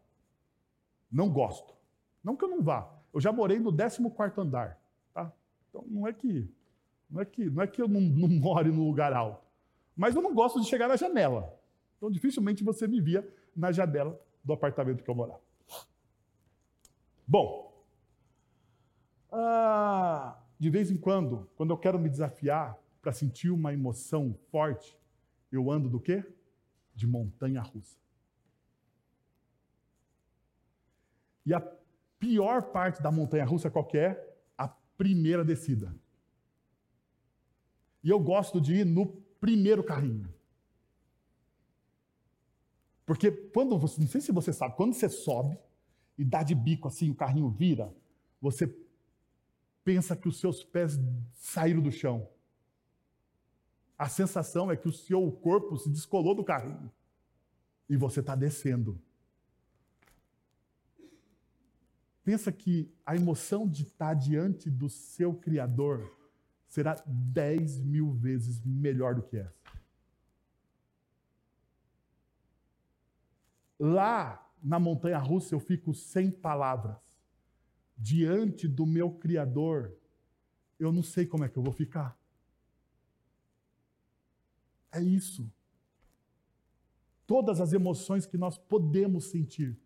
Não 1.11 1.31
gosto. 1.31 1.75
Não 2.23 2.37
que 2.37 2.45
eu 2.45 2.49
não 2.49 2.63
vá. 2.63 2.93
Eu 3.13 3.21
já 3.21 3.33
morei 3.33 3.59
no 3.59 3.73
14 3.73 4.03
andar, 4.39 4.79
tá? 5.15 5.33
Então 5.69 5.85
não 5.89 6.07
é 6.07 6.13
que 6.13 6.51
não 7.09 7.21
é 7.21 7.25
que 7.25 7.49
não 7.49 7.63
é 7.63 7.67
que 7.67 7.81
eu 7.81 7.89
não, 7.89 8.01
não 8.01 8.29
more 8.41 8.71
no 8.71 8.87
lugar 8.87 9.13
alto, 9.13 9.47
mas 9.97 10.15
eu 10.15 10.21
não 10.21 10.35
gosto 10.35 10.61
de 10.61 10.67
chegar 10.67 10.89
na 10.89 10.97
janela. 10.97 11.59
Então 11.97 12.11
dificilmente 12.11 12.63
você 12.63 12.87
me 12.87 13.01
via 13.01 13.27
na 13.57 13.73
janela 13.73 14.21
do 14.45 14.53
apartamento 14.53 15.03
que 15.03 15.11
eu 15.11 15.15
morava. 15.15 15.41
Bom, 17.27 17.73
ah, 19.33 20.39
de 20.59 20.71
vez 20.71 20.91
em 20.91 20.97
quando, 20.97 21.49
quando 21.57 21.71
eu 21.71 21.79
quero 21.79 21.99
me 21.99 22.09
desafiar, 22.09 22.79
para 23.07 23.13
sentir 23.13 23.51
uma 23.53 23.73
emoção 23.73 24.35
forte, 24.51 24.99
eu 25.53 25.71
ando 25.71 25.89
do 25.89 26.01
quê? 26.01 26.25
De 26.93 27.07
montanha 27.07 27.63
russa. 27.63 27.97
E 31.47 31.55
a 31.55 31.61
pior 32.19 32.73
parte 32.73 33.01
da 33.01 33.13
montanha 33.13 33.45
russa 33.45 33.71
qual 33.71 33.89
é? 33.95 34.37
A 34.59 34.67
primeira 34.67 35.45
descida. 35.45 35.95
E 38.03 38.11
eu 38.11 38.19
gosto 38.19 38.61
de 38.61 38.75
ir 38.75 38.85
no 38.85 39.07
primeiro 39.41 39.85
carrinho. 39.85 40.35
Porque 43.05 43.31
quando 43.31 43.79
você, 43.79 44.01
não 44.01 44.09
sei 44.09 44.21
se 44.21 44.33
você 44.33 44.53
sabe, 44.53 44.75
quando 44.75 44.95
você 44.95 45.09
sobe 45.09 45.57
e 46.19 46.25
dá 46.25 46.43
de 46.43 46.57
bico 46.57 46.89
assim, 46.89 47.09
o 47.09 47.15
carrinho 47.15 47.51
vira, 47.51 47.95
você 48.41 48.67
pensa 49.85 50.17
que 50.17 50.27
os 50.27 50.41
seus 50.41 50.65
pés 50.65 50.99
saíram 51.35 51.81
do 51.81 51.93
chão. 51.93 52.29
A 53.99 54.09
sensação 54.09 54.71
é 54.71 54.77
que 54.77 54.89
o 54.89 54.93
seu 54.93 55.31
corpo 55.33 55.79
se 55.79 55.89
descolou 55.89 56.35
do 56.35 56.45
carrinho 56.45 56.91
e 57.89 57.97
você 57.97 58.21
está 58.21 58.35
descendo. 58.35 59.01
Pensa 62.23 62.51
que 62.51 62.93
a 63.07 63.15
emoção 63.15 63.69
de 63.69 63.85
estar 63.85 64.13
diante 64.15 64.69
do 64.69 64.89
seu 64.89 65.33
Criador 65.33 66.13
será 66.67 67.01
dez 67.07 67.79
mil 67.81 68.13
vezes 68.13 68.61
melhor 68.65 69.15
do 69.15 69.23
que 69.23 69.37
essa. 69.37 69.63
Lá 73.79 74.51
na 74.63 74.81
montanha 74.81 75.19
russa 75.19 75.55
eu 75.55 75.61
fico 75.61 75.95
sem 75.95 76.31
palavras. 76.31 76.99
Diante 77.97 78.67
do 78.67 78.85
meu 78.85 79.11
Criador, 79.13 79.97
eu 80.79 80.93
não 80.93 81.03
sei 81.03 81.25
como 81.25 81.45
é 81.45 81.49
que 81.49 81.57
eu 81.57 81.63
vou 81.63 81.73
ficar. 81.73 82.19
É 84.97 85.01
isso. 85.01 85.51
Todas 87.27 87.61
as 87.61 87.73
emoções 87.73 88.25
que 88.25 88.39
nós 88.39 88.57
podemos 88.57 89.27
sentir 89.27 89.77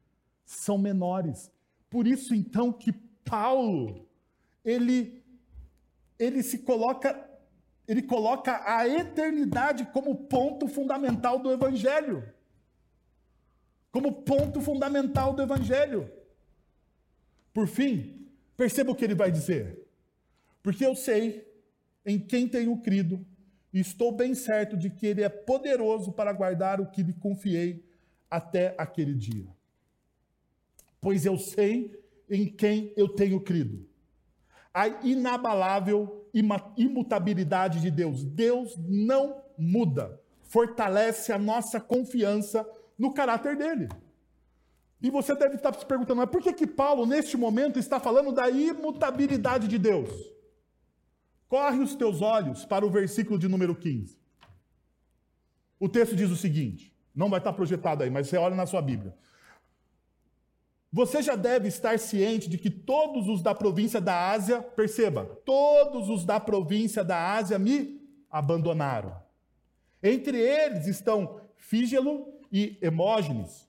são 0.45 0.77
menores. 0.79 1.51
Por 1.89 2.07
isso 2.07 2.35
então 2.35 2.73
que 2.73 2.93
Paulo 3.25 4.07
ele 4.65 5.23
ele 6.19 6.43
se 6.43 6.59
coloca 6.59 7.29
ele 7.89 8.03
coloca 8.03 8.63
a 8.65 8.87
eternidade 8.87 9.87
como 9.87 10.15
ponto 10.15 10.69
fundamental 10.69 11.39
do 11.39 11.51
evangelho. 11.51 12.23
como 13.91 14.23
ponto 14.23 14.61
fundamental 14.61 15.35
do 15.35 15.43
Evangelho. 15.43 16.11
Por 17.53 17.67
fim, 17.67 18.29
perceba 18.57 18.93
o 18.93 18.95
que 18.95 19.05
ele 19.05 19.15
vai 19.15 19.31
dizer. 19.31 19.85
Porque 20.63 20.85
eu 20.85 20.95
sei 20.95 21.47
em 22.05 22.19
quem 22.19 22.49
tenho 22.49 22.77
crido 22.79 23.25
estou 23.79 24.11
bem 24.11 24.35
certo 24.35 24.77
de 24.77 24.91
que 24.91 25.07
ele 25.07 25.23
é 25.23 25.29
poderoso 25.29 26.13
para 26.13 26.33
guardar 26.33 26.81
o 26.81 26.91
que 26.91 27.03
lhe 27.03 27.13
confiei 27.13 27.85
até 28.29 28.75
aquele 28.77 29.15
dia. 29.15 29.47
Pois 31.01 31.25
eu 31.25 31.39
sei 31.39 31.99
em 32.29 32.47
quem 32.47 32.93
eu 32.97 33.09
tenho 33.09 33.41
crido. 33.41 33.89
A 34.73 34.89
inabalável 34.89 36.29
imutabilidade 36.77 37.81
de 37.81 37.91
Deus. 37.91 38.25
Deus 38.25 38.77
não 38.79 39.43
muda. 39.59 40.21
Fortalece 40.43 41.33
a 41.33 41.39
nossa 41.39 41.81
confiança 41.81 42.69
no 42.99 43.13
caráter 43.13 43.57
dele. 43.57 43.89
E 45.03 45.11
você 45.11 45.35
deve 45.35 45.57
estar 45.57 45.75
se 45.75 45.87
perguntando, 45.87 46.19
mas 46.19 46.31
por 46.31 46.43
que, 46.43 46.53
que 46.53 46.67
Paulo, 46.67 47.07
neste 47.07 47.37
momento, 47.37 47.79
está 47.79 47.99
falando 47.99 48.33
da 48.33 48.51
imutabilidade 48.51 49.67
de 49.67 49.79
Deus? 49.79 50.11
Corre 51.51 51.81
os 51.81 51.97
teus 51.97 52.23
olhos 52.23 52.65
para 52.65 52.87
o 52.87 52.91
versículo 52.91 53.37
de 53.37 53.49
número 53.49 53.75
15. 53.75 54.17
O 55.81 55.89
texto 55.89 56.15
diz 56.15 56.31
o 56.31 56.37
seguinte: 56.37 56.95
não 57.13 57.29
vai 57.29 57.41
estar 57.41 57.53
projetado 57.53 58.05
aí, 58.05 58.09
mas 58.09 58.29
você 58.29 58.37
olha 58.37 58.55
na 58.55 58.67
sua 58.67 58.81
Bíblia. 58.81 59.13
Você 60.93 61.21
já 61.21 61.35
deve 61.35 61.67
estar 61.67 61.99
ciente 61.99 62.49
de 62.49 62.57
que 62.57 62.71
todos 62.71 63.27
os 63.27 63.43
da 63.43 63.53
província 63.53 64.01
da 64.01 64.31
Ásia, 64.31 64.63
perceba, 64.63 65.25
todos 65.45 66.09
os 66.09 66.25
da 66.25 66.39
província 66.39 67.03
da 67.03 67.33
Ásia 67.35 67.59
me 67.59 68.01
abandonaram. 68.31 69.21
Entre 70.01 70.39
eles 70.39 70.87
estão 70.87 71.41
Fígelo 71.57 72.33
e 72.53 72.79
Hemógenes. 72.81 73.69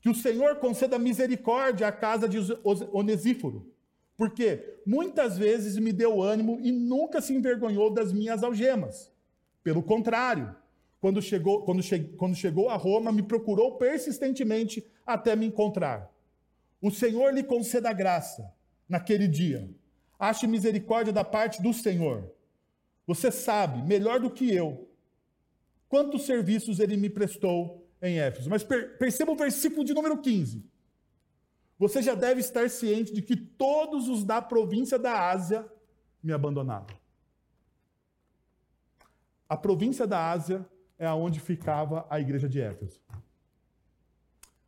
Que 0.00 0.08
o 0.08 0.14
Senhor 0.14 0.56
conceda 0.56 0.98
misericórdia 0.98 1.86
à 1.86 1.92
casa 1.92 2.28
de 2.28 2.38
Onesíforo, 2.92 3.72
porque 4.16 4.80
muitas 4.86 5.36
vezes 5.36 5.76
me 5.76 5.92
deu 5.92 6.22
ânimo 6.22 6.58
e 6.62 6.72
nunca 6.72 7.20
se 7.20 7.34
envergonhou 7.34 7.92
das 7.92 8.12
minhas 8.12 8.42
algemas. 8.42 9.12
Pelo 9.62 9.82
contrário, 9.82 10.54
quando 11.00 11.20
chegou, 11.20 11.62
quando, 11.62 11.82
che, 11.82 11.98
quando 12.16 12.34
chegou 12.34 12.68
a 12.68 12.76
Roma, 12.76 13.12
me 13.12 13.22
procurou 13.22 13.76
persistentemente 13.76 14.84
até 15.04 15.36
me 15.36 15.46
encontrar. 15.46 16.10
O 16.80 16.90
Senhor 16.90 17.32
lhe 17.32 17.42
conceda 17.42 17.92
graça 17.92 18.50
naquele 18.88 19.28
dia. 19.28 19.68
Ache 20.18 20.46
misericórdia 20.46 21.12
da 21.12 21.24
parte 21.24 21.60
do 21.62 21.72
Senhor. 21.72 22.32
Você 23.06 23.30
sabe, 23.30 23.82
melhor 23.86 24.18
do 24.18 24.30
que 24.30 24.52
eu, 24.52 24.88
quantos 25.88 26.24
serviços 26.24 26.80
ele 26.80 26.96
me 26.96 27.10
prestou 27.10 27.86
em 28.00 28.18
Éfeso. 28.18 28.48
Mas 28.48 28.64
per 28.64 28.98
perceba 28.98 29.32
o 29.32 29.36
versículo 29.36 29.84
de 29.84 29.94
número 29.94 30.18
15. 30.18 30.64
Você 31.78 32.00
já 32.00 32.14
deve 32.14 32.40
estar 32.40 32.70
ciente 32.70 33.12
de 33.12 33.20
que 33.20 33.36
todos 33.36 34.08
os 34.08 34.24
da 34.24 34.40
província 34.40 34.98
da 34.98 35.28
Ásia 35.30 35.70
me 36.22 36.32
abandonaram. 36.32 36.86
A 39.48 39.56
província 39.56 40.06
da 40.06 40.30
Ásia 40.30 40.66
é 40.98 41.06
aonde 41.06 41.38
ficava 41.38 42.06
a 42.08 42.18
igreja 42.18 42.48
de 42.48 42.60
Éfeso. 42.60 43.00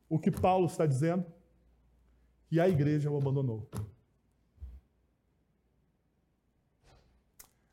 O 0.09 0.19
que 0.19 0.31
Paulo 0.31 0.67
está 0.67 0.87
dizendo? 0.87 1.25
Que 2.47 2.61
a 2.61 2.69
igreja 2.69 3.11
o 3.11 3.17
abandonou. 3.17 3.69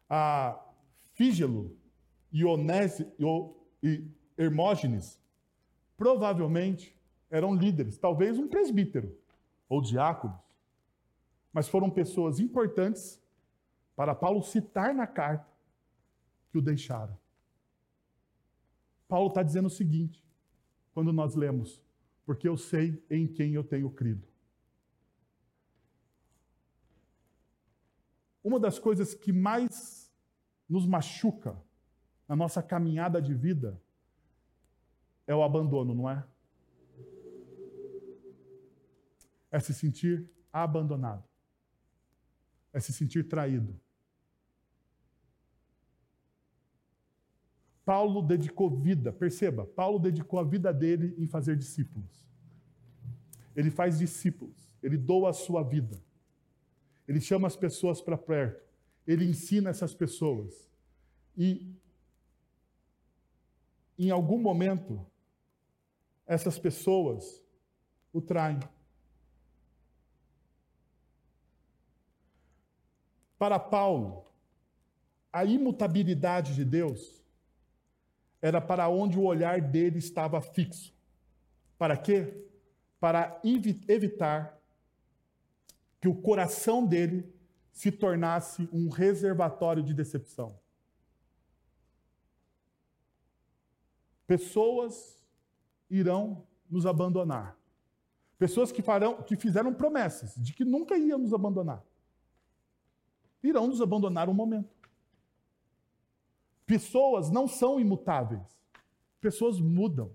A 0.09 0.59
Fígelo 1.13 1.77
e 2.31 2.43
Hermógenes 4.37 5.19
provavelmente 5.97 6.95
eram 7.29 7.53
líderes, 7.53 7.97
talvez 7.97 8.37
um 8.37 8.47
presbítero 8.47 9.17
ou 9.67 9.81
diáconos, 9.81 10.39
mas 11.51 11.67
foram 11.67 11.89
pessoas 11.89 12.39
importantes 12.39 13.21
para 13.95 14.13
Paulo 14.13 14.41
citar 14.43 14.93
na 14.93 15.07
carta 15.07 15.49
que 16.51 16.57
o 16.57 16.61
deixaram. 16.61 17.17
Paulo 19.07 19.29
está 19.29 19.41
dizendo 19.41 19.67
o 19.67 19.69
seguinte, 19.69 20.25
quando 20.93 21.13
nós 21.13 21.35
lemos, 21.35 21.81
porque 22.25 22.47
eu 22.47 22.57
sei 22.57 23.03
em 23.09 23.27
quem 23.27 23.53
eu 23.53 23.63
tenho 23.63 23.89
crido. 23.89 24.27
Uma 28.43 28.59
das 28.59 28.77
coisas 28.77 29.13
que 29.13 29.31
mais 29.31 30.13
nos 30.67 30.85
machuca 30.85 31.59
na 32.27 32.35
nossa 32.35 32.61
caminhada 32.61 33.21
de 33.21 33.33
vida 33.33 33.81
é 35.27 35.33
o 35.33 35.43
abandono, 35.43 35.93
não 35.93 36.09
é? 36.09 36.23
É 39.55 39.59
se 39.61 39.73
sentir 39.73 40.29
abandonado. 40.51 41.23
É 42.73 42.79
se 42.81 42.91
sentir 42.91 43.23
traído. 43.29 43.79
Paulo 47.85 48.21
dedicou 48.21 48.69
vida, 48.69 49.13
perceba, 49.13 49.65
Paulo 49.65 49.97
dedicou 49.97 50.39
a 50.39 50.43
vida 50.43 50.73
dele 50.73 51.15
em 51.17 51.25
fazer 51.25 51.55
discípulos. 51.55 52.27
Ele 53.55 53.71
faz 53.71 53.97
discípulos, 53.97 54.75
ele 54.83 54.97
doa 54.97 55.29
a 55.29 55.33
sua 55.33 55.63
vida. 55.63 56.03
Ele 57.07 57.21
chama 57.21 57.47
as 57.47 57.55
pessoas 57.55 58.01
para 58.01 58.17
perto, 58.17 58.61
ele 59.07 59.23
ensina 59.23 59.69
essas 59.69 59.93
pessoas. 59.93 60.69
E 61.37 61.73
em 63.97 64.11
algum 64.11 64.37
momento 64.37 65.09
essas 66.27 66.59
pessoas 66.59 67.41
o 68.11 68.19
traem. 68.19 68.59
Para 73.37 73.59
Paulo, 73.59 74.25
a 75.31 75.43
imutabilidade 75.43 76.55
de 76.55 76.63
Deus 76.63 77.21
era 78.41 78.61
para 78.61 78.87
onde 78.87 79.17
o 79.17 79.23
olhar 79.23 79.59
dele 79.59 79.97
estava 79.97 80.39
fixo. 80.39 80.93
Para 81.77 81.97
quê? 81.97 82.45
Para 82.99 83.41
evitar 83.43 84.57
que 85.99 86.07
o 86.07 86.15
coração 86.15 86.85
dele 86.85 87.33
se 87.71 87.91
tornasse 87.91 88.69
um 88.71 88.87
reservatório 88.87 89.83
de 89.83 89.93
decepção. 89.93 90.57
Pessoas 94.25 95.21
irão 95.89 96.47
nos 96.69 96.85
abandonar. 96.85 97.57
Pessoas 98.37 98.71
que, 98.71 98.81
farão, 98.81 99.21
que 99.21 99.35
fizeram 99.35 99.73
promessas 99.73 100.35
de 100.35 100.53
que 100.53 100.63
nunca 100.63 100.97
iam 100.97 101.19
nos 101.19 101.33
abandonar. 101.33 101.83
Irão 103.45 103.67
nos 103.67 103.79
abandonar 103.79 104.27
um 104.27 104.33
momento. 104.33 104.75
Pessoas 106.65 107.29
não 107.29 107.47
são 107.47 107.79
imutáveis. 107.79 108.41
Pessoas 109.21 109.59
mudam. 109.59 110.11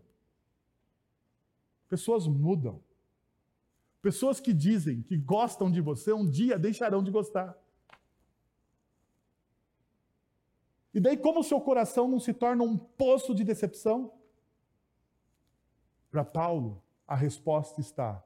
Pessoas 1.89 2.26
mudam. 2.26 2.83
Pessoas 4.03 4.41
que 4.41 4.53
dizem 4.53 5.03
que 5.03 5.16
gostam 5.16 5.70
de 5.70 5.81
você, 5.81 6.12
um 6.12 6.28
dia 6.28 6.59
deixarão 6.59 7.03
de 7.05 7.11
gostar. 7.11 7.57
E 10.93 10.99
daí, 10.99 11.16
como 11.16 11.41
o 11.41 11.45
seu 11.45 11.61
coração 11.61 12.09
não 12.09 12.18
se 12.18 12.35
torna 12.35 12.64
um 12.64 12.76
poço 12.76 13.33
de 13.33 13.45
decepção? 13.45 14.12
Para 16.11 16.24
Paulo, 16.24 16.83
a 17.07 17.14
resposta 17.14 17.81
está: 17.81 18.24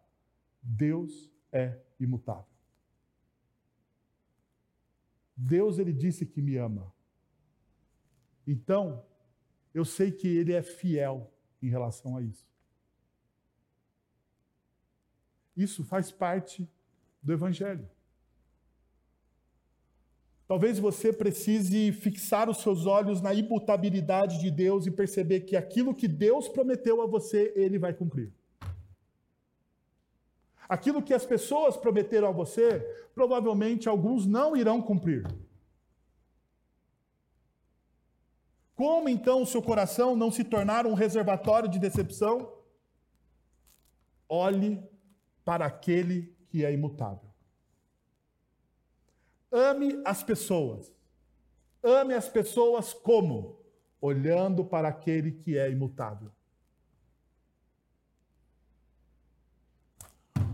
Deus 0.62 1.30
é 1.52 1.78
imutável. 2.00 2.53
Deus 5.36 5.78
ele 5.78 5.92
disse 5.92 6.24
que 6.24 6.40
me 6.40 6.56
ama. 6.56 6.92
Então, 8.46 9.04
eu 9.72 9.84
sei 9.84 10.12
que 10.12 10.28
ele 10.28 10.52
é 10.52 10.62
fiel 10.62 11.32
em 11.60 11.68
relação 11.68 12.16
a 12.16 12.22
isso. 12.22 12.46
Isso 15.56 15.84
faz 15.84 16.10
parte 16.10 16.68
do 17.22 17.32
evangelho. 17.32 17.88
Talvez 20.46 20.78
você 20.78 21.12
precise 21.12 21.90
fixar 21.92 22.50
os 22.50 22.58
seus 22.58 22.84
olhos 22.84 23.22
na 23.22 23.32
imutabilidade 23.32 24.38
de 24.40 24.50
Deus 24.50 24.86
e 24.86 24.90
perceber 24.90 25.40
que 25.40 25.56
aquilo 25.56 25.94
que 25.94 26.06
Deus 26.06 26.48
prometeu 26.48 27.00
a 27.00 27.06
você, 27.06 27.52
ele 27.56 27.78
vai 27.78 27.94
cumprir. 27.94 28.32
Aquilo 30.68 31.02
que 31.02 31.12
as 31.12 31.26
pessoas 31.26 31.76
prometeram 31.76 32.28
a 32.28 32.32
você, 32.32 32.80
provavelmente 33.14 33.88
alguns 33.88 34.26
não 34.26 34.56
irão 34.56 34.80
cumprir. 34.80 35.26
Como 38.74 39.08
então 39.08 39.42
o 39.42 39.46
seu 39.46 39.62
coração 39.62 40.16
não 40.16 40.30
se 40.30 40.42
tornar 40.42 40.86
um 40.86 40.94
reservatório 40.94 41.68
de 41.68 41.78
decepção? 41.78 42.52
Olhe 44.28 44.82
para 45.44 45.66
aquele 45.66 46.34
que 46.48 46.64
é 46.64 46.72
imutável. 46.72 47.30
Ame 49.52 50.02
as 50.04 50.22
pessoas. 50.22 50.92
Ame 51.82 52.14
as 52.14 52.28
pessoas 52.28 52.92
como? 52.92 53.60
Olhando 54.00 54.64
para 54.64 54.88
aquele 54.88 55.30
que 55.30 55.56
é 55.56 55.70
imutável. 55.70 56.32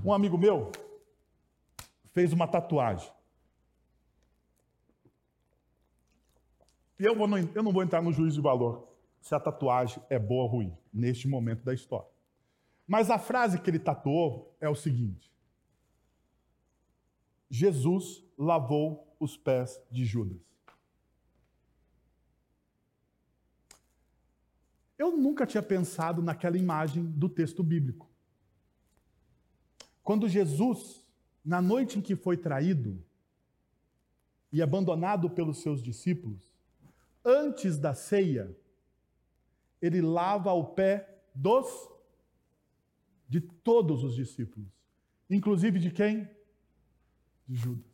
Um 0.05 0.13
amigo 0.13 0.39
meu 0.39 0.73
fez 2.13 2.33
uma 2.33 2.49
tatuagem. 2.49 3.11
E 6.99 7.05
eu, 7.05 7.15
vou, 7.15 7.29
eu 7.55 7.63
não 7.63 7.73
vou 7.73 7.83
entrar 7.83 8.03
no 8.03 8.13
juízo 8.13 8.37
de 8.37 8.43
valor 8.43 8.89
se 9.21 9.35
a 9.35 9.41
tatuagem 9.41 10.03
é 10.09 10.19
boa 10.19 10.45
ou 10.45 10.49
ruim, 10.49 10.77
neste 10.93 11.29
momento 11.29 11.63
da 11.65 11.75
história. 11.75 12.09
Mas 12.87 13.11
a 13.11 13.19
frase 13.19 13.61
que 13.61 13.71
ele 13.71 13.79
tatuou 13.79 14.57
é 14.61 14.69
o 14.69 14.75
seguinte: 14.75 15.33
Jesus 17.49 18.25
lavou 18.37 19.15
os 19.21 19.37
pés 19.37 19.81
de 19.91 20.05
Judas. 20.05 20.41
Eu 24.99 25.17
nunca 25.17 25.47
tinha 25.47 25.63
pensado 25.63 26.21
naquela 26.21 26.59
imagem 26.59 27.05
do 27.05 27.29
texto 27.29 27.63
bíblico. 27.63 28.10
Quando 30.03 30.29
Jesus, 30.29 31.07
na 31.45 31.61
noite 31.61 31.99
em 31.99 32.03
que 32.03 32.17
foi 32.17 32.37
traído 32.37 33.03
e 34.53 34.61
abandonado 34.61 35.31
pelos 35.31 35.59
seus 35.59 35.83
discípulos, 35.83 36.53
antes 37.25 37.79
da 37.79 37.95
ceia, 37.95 38.57
ele 39.81 40.01
lava 40.01 40.53
o 40.53 40.65
pé 40.75 41.23
dos 41.35 41.89
de 43.29 43.41
todos 43.41 44.03
os 44.03 44.15
discípulos, 44.15 44.69
inclusive 45.29 45.79
de 45.79 45.91
quem? 45.91 46.29
De 47.47 47.55
Judas. 47.55 47.91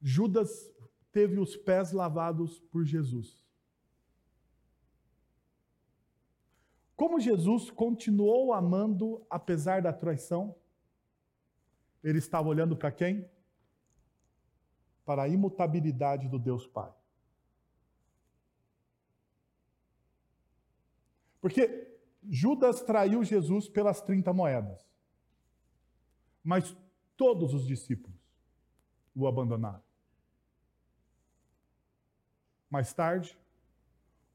Judas 0.00 0.72
teve 1.12 1.38
os 1.38 1.54
pés 1.54 1.92
lavados 1.92 2.58
por 2.58 2.84
Jesus. 2.84 3.41
Como 7.02 7.18
Jesus 7.18 7.68
continuou 7.68 8.52
amando 8.52 9.26
apesar 9.28 9.82
da 9.82 9.92
traição, 9.92 10.54
ele 12.00 12.18
estava 12.18 12.48
olhando 12.48 12.76
para 12.76 12.92
quem? 12.92 13.28
Para 15.04 15.24
a 15.24 15.28
imutabilidade 15.28 16.28
do 16.28 16.38
Deus 16.38 16.64
Pai. 16.64 16.94
Porque 21.40 21.92
Judas 22.22 22.82
traiu 22.82 23.24
Jesus 23.24 23.68
pelas 23.68 24.00
30 24.00 24.32
moedas. 24.32 24.88
Mas 26.40 26.76
todos 27.16 27.52
os 27.52 27.66
discípulos 27.66 28.16
o 29.12 29.26
abandonaram. 29.26 29.82
Mais 32.70 32.94
tarde, 32.94 33.36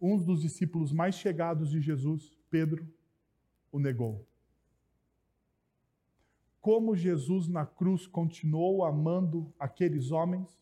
um 0.02 0.18
dos 0.22 0.42
discípulos 0.42 0.92
mais 0.92 1.16
chegados 1.16 1.70
de 1.70 1.80
Jesus, 1.80 2.37
Pedro, 2.50 2.88
o 3.72 3.80
negou. 3.80 4.26
Como 6.62 6.96
Jesus 6.96 7.48
na 7.48 7.66
cruz 7.66 8.06
continuou 8.08 8.84
amando 8.84 9.54
aqueles 9.58 10.12
homens, 10.12 10.60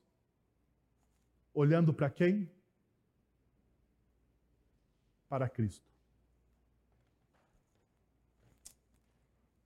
olhando 1.53 1.93
para 1.93 2.09
quem? 2.09 2.49
Para 5.27 5.49
Cristo. 5.49 5.85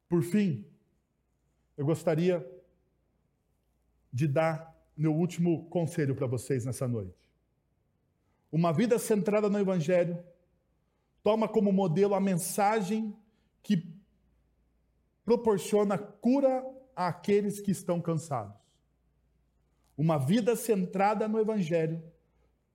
Por 0.08 0.24
fim, 0.24 0.66
eu 1.78 1.86
gostaria 1.86 2.46
de 4.12 4.28
dar 4.28 4.76
meu 4.98 5.14
último 5.14 5.70
conselho 5.70 6.16
para 6.16 6.28
vocês 6.28 6.66
nessa 6.66 6.88
noite. 6.88 7.16
Uma 8.52 8.74
vida 8.74 8.98
centrada 8.98 9.50
no 9.50 9.60
Evangelho 9.60 10.22
toma 11.24 11.48
como 11.48 11.72
modelo 11.72 12.16
a 12.16 12.20
mensagem 12.20 13.16
que 13.62 13.88
proporciona 15.26 15.98
cura 15.98 16.66
àqueles 16.96 17.60
que 17.60 17.72
estão 17.72 18.02
cansados. 18.02 18.56
Uma 19.98 20.18
vida 20.18 20.56
centrada 20.56 21.28
no 21.28 21.40
Evangelho 21.40 22.02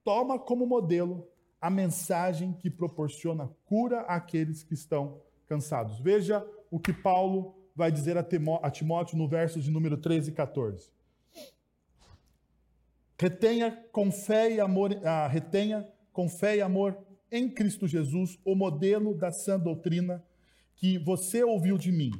toma 0.04 0.38
como 0.38 0.66
modelo 0.66 1.26
a 1.60 1.70
mensagem 1.70 2.52
que 2.52 2.68
proporciona 2.68 3.50
cura 3.64 4.02
àqueles 4.02 4.62
que 4.62 4.74
estão 4.74 5.22
cansados. 5.46 5.98
Veja 5.98 6.46
o 6.70 6.78
que 6.78 6.92
Paulo 6.92 7.54
vai 7.74 7.90
dizer 7.90 8.16
a 8.18 8.70
Timóteo 8.70 9.16
no 9.16 9.26
versos 9.26 9.64
de 9.64 9.70
número 9.70 9.96
13 9.96 10.30
e 10.30 10.34
14. 10.34 10.92
Retenha 13.18 13.72
com 13.90 14.12
fé 14.12 14.52
e 14.52 14.60
amor, 14.60 14.90
ah, 15.04 15.26
retenha 15.26 15.88
com 16.12 16.28
fé 16.28 16.56
e 16.56 16.62
amor 16.62 16.96
em 17.30 17.48
Cristo 17.48 17.86
Jesus 17.86 18.38
o 18.44 18.54
modelo 18.54 19.14
da 19.14 19.30
sã 19.30 19.58
doutrina 19.58 20.24
que 20.76 20.98
você 20.98 21.42
ouviu 21.42 21.78
de 21.78 21.90
mim. 21.90 22.10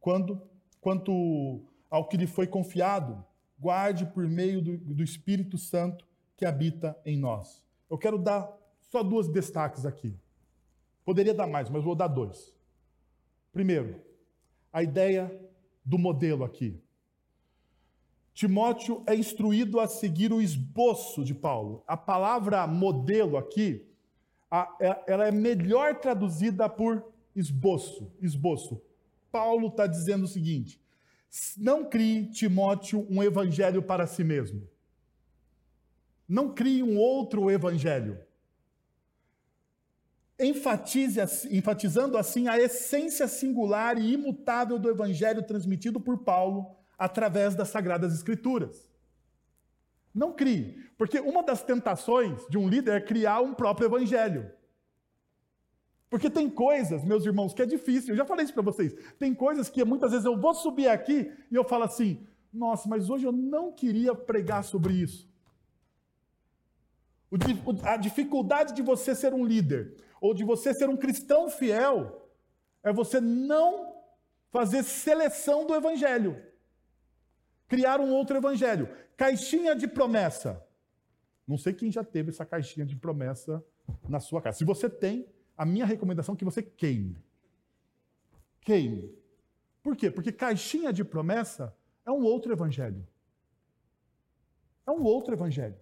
Quando, 0.00 0.40
quanto 0.80 1.62
ao 1.90 2.08
que 2.08 2.16
lhe 2.16 2.26
foi 2.26 2.46
confiado, 2.46 3.24
guarde 3.58 4.06
por 4.06 4.26
meio 4.26 4.60
do, 4.60 4.78
do 4.78 5.02
Espírito 5.02 5.58
Santo 5.58 6.06
que 6.36 6.44
habita 6.44 6.96
em 7.04 7.18
nós. 7.18 7.62
Eu 7.90 7.98
quero 7.98 8.18
dar 8.18 8.48
só 8.80 9.02
duas 9.02 9.28
destaques 9.28 9.84
aqui. 9.84 10.14
Poderia 11.04 11.34
dar 11.34 11.46
mais, 11.46 11.68
mas 11.68 11.82
vou 11.82 11.94
dar 11.94 12.08
dois. 12.08 12.54
Primeiro, 13.52 14.00
a 14.72 14.82
ideia 14.82 15.30
do 15.84 15.98
modelo 15.98 16.44
aqui. 16.44 16.80
Timóteo 18.38 19.02
é 19.04 19.16
instruído 19.16 19.80
a 19.80 19.88
seguir 19.88 20.32
o 20.32 20.40
esboço 20.40 21.24
de 21.24 21.34
Paulo. 21.34 21.82
A 21.88 21.96
palavra 21.96 22.64
modelo 22.68 23.36
aqui, 23.36 23.84
é, 24.80 25.02
ela 25.08 25.26
é 25.26 25.32
melhor 25.32 25.96
traduzida 25.96 26.68
por 26.68 27.04
esboço. 27.34 28.12
Esboço. 28.22 28.80
Paulo 29.32 29.66
está 29.66 29.88
dizendo 29.88 30.22
o 30.22 30.28
seguinte: 30.28 30.80
não 31.56 31.84
crie, 31.84 32.30
Timóteo, 32.30 33.04
um 33.10 33.20
evangelho 33.24 33.82
para 33.82 34.06
si 34.06 34.22
mesmo. 34.22 34.62
Não 36.28 36.54
crie 36.54 36.80
um 36.80 36.96
outro 36.96 37.50
evangelho 37.50 38.20
enfatize, 40.40 41.18
enfatizando 41.50 42.16
assim 42.16 42.46
a 42.46 42.56
essência 42.56 43.26
singular 43.26 43.98
e 43.98 44.12
imutável 44.12 44.78
do 44.78 44.88
evangelho 44.88 45.42
transmitido 45.42 45.98
por 45.98 46.18
Paulo 46.18 46.77
através 46.98 47.54
das 47.54 47.68
sagradas 47.68 48.12
escrituras. 48.12 48.90
Não 50.14 50.32
crie, 50.32 50.82
porque 50.98 51.20
uma 51.20 51.42
das 51.42 51.62
tentações 51.62 52.44
de 52.48 52.58
um 52.58 52.68
líder 52.68 52.96
é 52.96 53.00
criar 53.00 53.40
um 53.40 53.54
próprio 53.54 53.86
evangelho. 53.86 54.50
Porque 56.10 56.28
tem 56.28 56.50
coisas, 56.50 57.04
meus 57.04 57.24
irmãos, 57.24 57.54
que 57.54 57.62
é 57.62 57.66
difícil. 57.66 58.12
Eu 58.12 58.16
já 58.16 58.24
falei 58.24 58.44
isso 58.44 58.54
para 58.54 58.62
vocês. 58.62 58.94
Tem 59.18 59.34
coisas 59.34 59.68
que 59.68 59.84
muitas 59.84 60.10
vezes 60.10 60.26
eu 60.26 60.36
vou 60.36 60.54
subir 60.54 60.88
aqui 60.88 61.30
e 61.50 61.54
eu 61.54 61.64
falo 61.64 61.84
assim: 61.84 62.26
"Nossa, 62.52 62.88
mas 62.88 63.10
hoje 63.10 63.26
eu 63.26 63.32
não 63.32 63.70
queria 63.70 64.14
pregar 64.14 64.64
sobre 64.64 64.94
isso". 64.94 65.28
A 67.84 67.96
dificuldade 67.98 68.74
de 68.74 68.80
você 68.80 69.14
ser 69.14 69.34
um 69.34 69.44
líder 69.44 69.94
ou 70.20 70.34
de 70.34 70.44
você 70.44 70.74
ser 70.74 70.88
um 70.88 70.96
cristão 70.96 71.48
fiel, 71.48 72.28
é 72.82 72.92
você 72.92 73.20
não 73.20 73.94
fazer 74.50 74.82
seleção 74.82 75.66
do 75.66 75.74
evangelho. 75.74 76.42
Criar 77.68 78.00
um 78.00 78.10
outro 78.10 78.36
evangelho. 78.36 78.88
Caixinha 79.16 79.76
de 79.76 79.86
promessa. 79.86 80.66
Não 81.46 81.56
sei 81.56 81.72
quem 81.72 81.92
já 81.92 82.02
teve 82.02 82.30
essa 82.30 82.44
caixinha 82.44 82.84
de 82.84 82.96
promessa 82.96 83.62
na 84.08 84.18
sua 84.20 84.42
casa. 84.42 84.58
Se 84.58 84.64
você 84.64 84.88
tem, 84.88 85.28
a 85.56 85.64
minha 85.64 85.86
recomendação 85.86 86.34
é 86.34 86.38
que 86.38 86.44
você 86.44 86.62
queime. 86.62 87.16
Queime. 88.60 89.14
Por 89.82 89.96
quê? 89.96 90.10
Porque 90.10 90.32
caixinha 90.32 90.92
de 90.92 91.04
promessa 91.04 91.76
é 92.04 92.10
um 92.10 92.22
outro 92.22 92.52
evangelho. 92.52 93.06
É 94.86 94.90
um 94.90 95.02
outro 95.02 95.34
evangelho. 95.34 95.76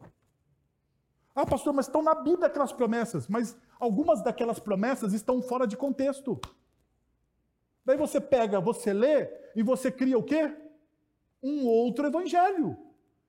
Ah, 1.35 1.47
pastor, 1.47 1.73
mas 1.73 1.87
estão 1.87 2.03
na 2.03 2.15
Bíblia 2.15 2.47
aquelas 2.47 2.73
promessas, 2.73 3.29
mas 3.29 3.57
algumas 3.79 4.23
daquelas 4.23 4.59
promessas 4.59 5.13
estão 5.13 5.43
fora 5.43 5.67
de 5.67 5.77
contexto. 5.77 6.41
Daí 7.85 7.97
você 7.97 8.21
pega, 8.21 8.61
você 8.61 8.93
lê 8.93 9.29
e 9.55 9.63
você 9.63 9.91
cria 9.93 10.19
o 10.19 10.23
quê? 10.23 10.66
Um 11.47 11.65
outro 11.67 12.07
evangelho, 12.07 12.77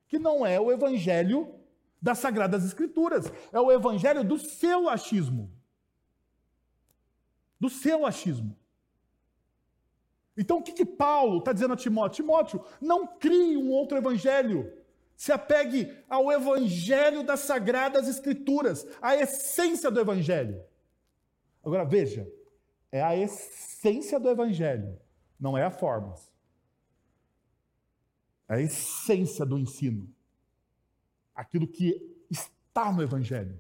que 0.07 0.18
não 0.18 0.43
é 0.43 0.59
o 0.59 0.72
evangelho 0.72 1.53
das 2.01 2.18
Sagradas 2.18 2.65
Escrituras, 2.65 3.32
é 3.51 3.59
o 3.59 3.72
evangelho 3.72 4.24
do 4.24 4.39
seu 4.39 4.89
achismo. 4.89 5.51
Do 7.59 7.70
seu 7.70 8.05
achismo. 8.07 8.57
Então 10.36 10.57
o 10.57 10.63
que, 10.63 10.72
que 10.72 10.86
Paulo 10.86 11.39
está 11.39 11.53
dizendo 11.53 11.74
a 11.74 11.78
Timóteo? 11.78 12.15
Timóteo, 12.24 12.65
não 12.82 13.05
crie 13.05 13.55
um 13.55 13.70
outro 13.72 13.97
evangelho. 13.97 14.74
Se 15.15 15.32
apegue 15.32 15.95
ao 16.09 16.32
evangelho 16.32 17.24
das 17.24 17.41
sagradas 17.41 18.07
escrituras, 18.07 18.88
à 18.99 19.15
essência 19.15 19.91
do 19.91 19.99
evangelho. 19.99 20.63
Agora 21.63 21.86
veja, 21.86 22.28
é 22.91 23.03
a 23.03 23.15
essência 23.15 24.20
do 24.20 24.30
evangelho, 24.30 24.99
não 25.39 25.57
é 25.57 25.63
a 25.63 25.72
forma. 25.72 26.15
É 28.48 28.56
a 28.56 28.62
essência 28.62 29.45
do 29.45 29.58
ensino. 29.58 30.10
Aquilo 31.36 31.68
que 31.68 32.00
está 32.30 32.91
no 32.91 33.02
evangelho. 33.02 33.60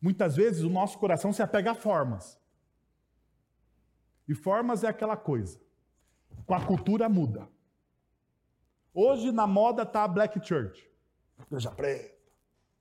Muitas 0.00 0.36
vezes 0.36 0.62
o 0.62 0.70
nosso 0.70 0.98
coração 0.98 1.32
se 1.32 1.42
apega 1.42 1.72
a 1.72 1.74
formas. 1.74 2.38
E 4.28 4.34
formas 4.34 4.84
é 4.84 4.88
aquela 4.88 5.16
coisa. 5.16 5.60
Com 6.46 6.54
a 6.54 6.64
cultura 6.64 7.08
muda. 7.08 7.48
Hoje 8.92 9.32
na 9.32 9.46
moda 9.46 9.84
tá 9.84 10.04
a 10.04 10.08
Black 10.08 10.46
Church. 10.46 10.88
Igreja 11.46 11.70
preta, 11.70 12.14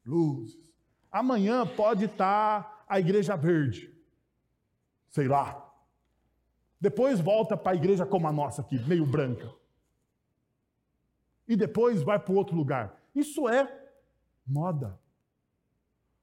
luzes. 0.06 0.72
Amanhã 1.12 1.66
pode 1.66 2.06
estar 2.06 2.64
tá 2.64 2.86
a 2.88 3.00
Igreja 3.00 3.36
Verde. 3.36 3.92
Sei 5.10 5.28
lá. 5.28 5.60
Depois 6.80 7.20
volta 7.20 7.56
para 7.56 7.72
a 7.72 7.76
igreja 7.76 8.06
como 8.06 8.28
a 8.28 8.32
nossa 8.32 8.62
aqui, 8.62 8.78
meio 8.80 9.06
branca. 9.06 9.50
E 11.48 11.56
depois 11.56 12.02
vai 12.02 12.20
para 12.20 12.34
outro 12.34 12.56
lugar. 12.56 13.02
Isso 13.14 13.48
é 13.48 13.92
moda. 14.46 15.00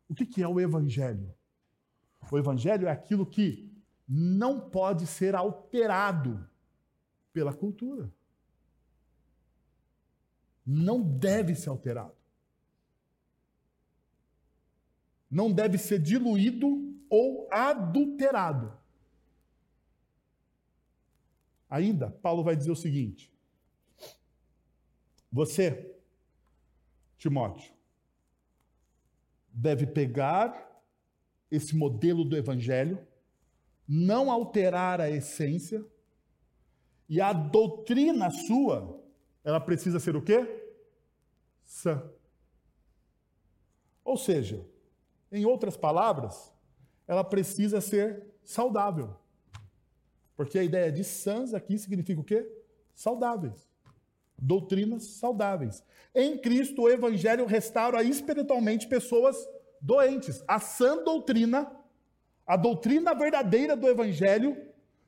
O 0.09 0.15
que 0.15 0.43
é 0.43 0.49
o 0.49 0.61
Evangelho? 0.61 1.35
O 2.31 2.39
Evangelho 2.39 2.89
é 2.89 2.91
aquilo 2.91 3.25
que 3.25 3.71
não 4.09 4.69
pode 4.69 5.07
ser 5.07 5.35
alterado 5.35 6.49
pela 7.33 7.55
cultura. 7.55 8.13
Não 10.67 11.01
deve 11.01 11.55
ser 11.55 11.69
alterado. 11.69 12.15
Não 15.31 15.53
deve 15.53 15.79
ser 15.79 16.01
diluído 16.01 16.93
ou 17.09 17.49
adulterado. 17.53 18.77
Ainda, 21.69 22.11
Paulo 22.11 22.43
vai 22.43 22.57
dizer 22.57 22.73
o 22.73 22.77
seguinte: 22.77 23.30
Você, 25.33 25.95
Timóteo, 27.17 27.73
deve 29.53 29.87
pegar 29.87 30.69
esse 31.51 31.77
modelo 31.77 32.25
do 32.25 32.37
evangelho, 32.37 33.07
não 33.87 34.31
alterar 34.31 35.01
a 35.01 35.11
essência, 35.11 35.85
e 37.09 37.21
a 37.21 37.33
doutrina 37.33 38.31
sua, 38.31 39.03
ela 39.43 39.61
precisa 39.61 39.99
ser 39.99 40.15
o 40.15 40.23
quê? 40.23 40.47
Sã. 41.65 42.09
Ou 44.05 44.17
seja, 44.17 44.65
em 45.31 45.45
outras 45.45 45.77
palavras, 45.77 46.53
ela 47.07 47.25
precisa 47.25 47.81
ser 47.81 48.25
saudável. 48.45 49.17
Porque 50.37 50.59
a 50.59 50.65
ideia 50.65 50.91
de 50.91 51.05
sãs 51.05 51.53
aqui 51.53 51.79
significa 51.79 52.21
o 52.21 52.25
quê? 52.25 52.51
Saudáveis. 52.95 53.70
Doutrinas 54.41 55.05
saudáveis. 55.05 55.85
Em 56.15 56.39
Cristo, 56.39 56.83
o 56.83 56.89
Evangelho 56.89 57.45
restaura 57.47 58.03
espiritualmente 58.03 58.89
pessoas 58.89 59.37
doentes. 59.81 60.43
A 60.49 60.59
sã 60.59 61.03
doutrina, 61.05 61.71
a 62.47 62.57
doutrina 62.57 63.15
verdadeira 63.15 63.77
do 63.77 63.89
Evangelho, 63.89 64.57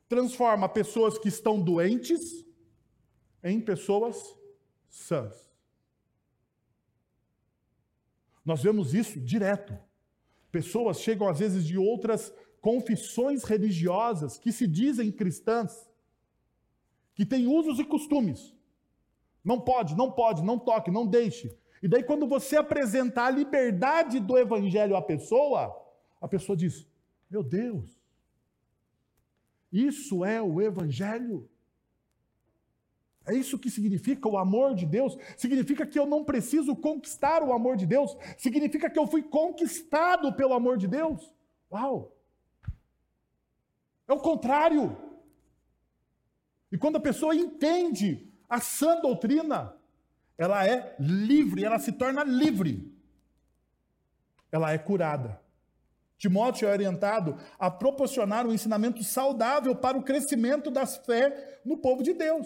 transforma 0.07 0.69
pessoas 0.69 1.17
que 1.17 1.27
estão 1.27 1.59
doentes 1.59 2.45
em 3.43 3.59
pessoas 3.59 4.37
sãs. 4.87 5.51
Nós 8.45 8.61
vemos 8.61 8.93
isso 8.93 9.19
direto. 9.19 9.77
Pessoas 10.51 10.99
chegam 10.99 11.27
às 11.27 11.39
vezes 11.39 11.65
de 11.65 11.77
outras 11.77 12.33
confissões 12.61 13.43
religiosas 13.43 14.37
que 14.37 14.51
se 14.51 14.67
dizem 14.67 15.11
cristãs, 15.11 15.89
que 17.15 17.25
têm 17.25 17.47
usos 17.47 17.79
e 17.79 17.83
costumes. 17.83 18.53
Não 19.43 19.59
pode, 19.59 19.95
não 19.95 20.11
pode, 20.11 20.41
não 20.43 20.57
toque, 20.57 20.89
não 20.89 21.05
deixe. 21.05 21.57
E 21.81 21.87
daí, 21.87 22.03
quando 22.03 22.25
você 22.25 22.55
apresentar 22.55 23.25
a 23.25 23.31
liberdade 23.31 24.19
do 24.19 24.37
evangelho 24.37 24.95
à 24.95 25.01
pessoa, 25.01 25.75
a 26.21 26.27
pessoa 26.27 26.55
diz: 26.55 26.87
Meu 27.29 27.43
Deus, 27.43 27.99
isso 29.71 30.23
é 30.23 30.41
o 30.41 30.61
evangelho. 30.61 31.49
É 33.25 33.33
isso 33.33 33.57
que 33.57 33.69
significa 33.69 34.27
o 34.27 34.37
amor 34.37 34.75
de 34.75 34.85
Deus. 34.85 35.17
Significa 35.37 35.85
que 35.85 35.97
eu 35.97 36.05
não 36.05 36.23
preciso 36.23 36.75
conquistar 36.75 37.41
o 37.41 37.53
amor 37.53 37.77
de 37.77 37.85
Deus. 37.85 38.15
Significa 38.37 38.89
que 38.89 38.99
eu 38.99 39.07
fui 39.07 39.23
conquistado 39.23 40.33
pelo 40.33 40.53
amor 40.53 40.77
de 40.77 40.87
Deus. 40.87 41.33
Uau! 41.71 42.15
É 44.07 44.13
o 44.13 44.19
contrário. 44.19 44.95
E 46.71 46.77
quando 46.77 46.97
a 46.97 47.01
pessoa 47.01 47.35
entende 47.35 48.32
a 48.53 48.59
sã 48.61 49.01
doutrina, 49.01 49.75
ela 50.37 50.63
é 50.63 50.95
livre, 50.99 51.65
ela 51.65 51.79
se 51.79 51.91
torna 51.91 52.23
livre. 52.23 52.95
Ela 54.51 54.71
é 54.71 54.77
curada. 54.77 55.41
Timóteo 56.19 56.67
é 56.67 56.71
orientado 56.71 57.35
a 57.57 57.71
proporcionar 57.71 58.45
um 58.45 58.53
ensinamento 58.53 59.03
saudável 59.03 59.75
para 59.75 59.97
o 59.97 60.03
crescimento 60.03 60.69
das 60.69 60.97
fé 60.97 61.61
no 61.65 61.79
povo 61.79 62.03
de 62.03 62.13
Deus, 62.13 62.45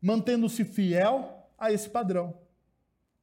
mantendo-se 0.00 0.64
fiel 0.64 1.50
a 1.58 1.72
esse 1.72 1.90
padrão, 1.90 2.40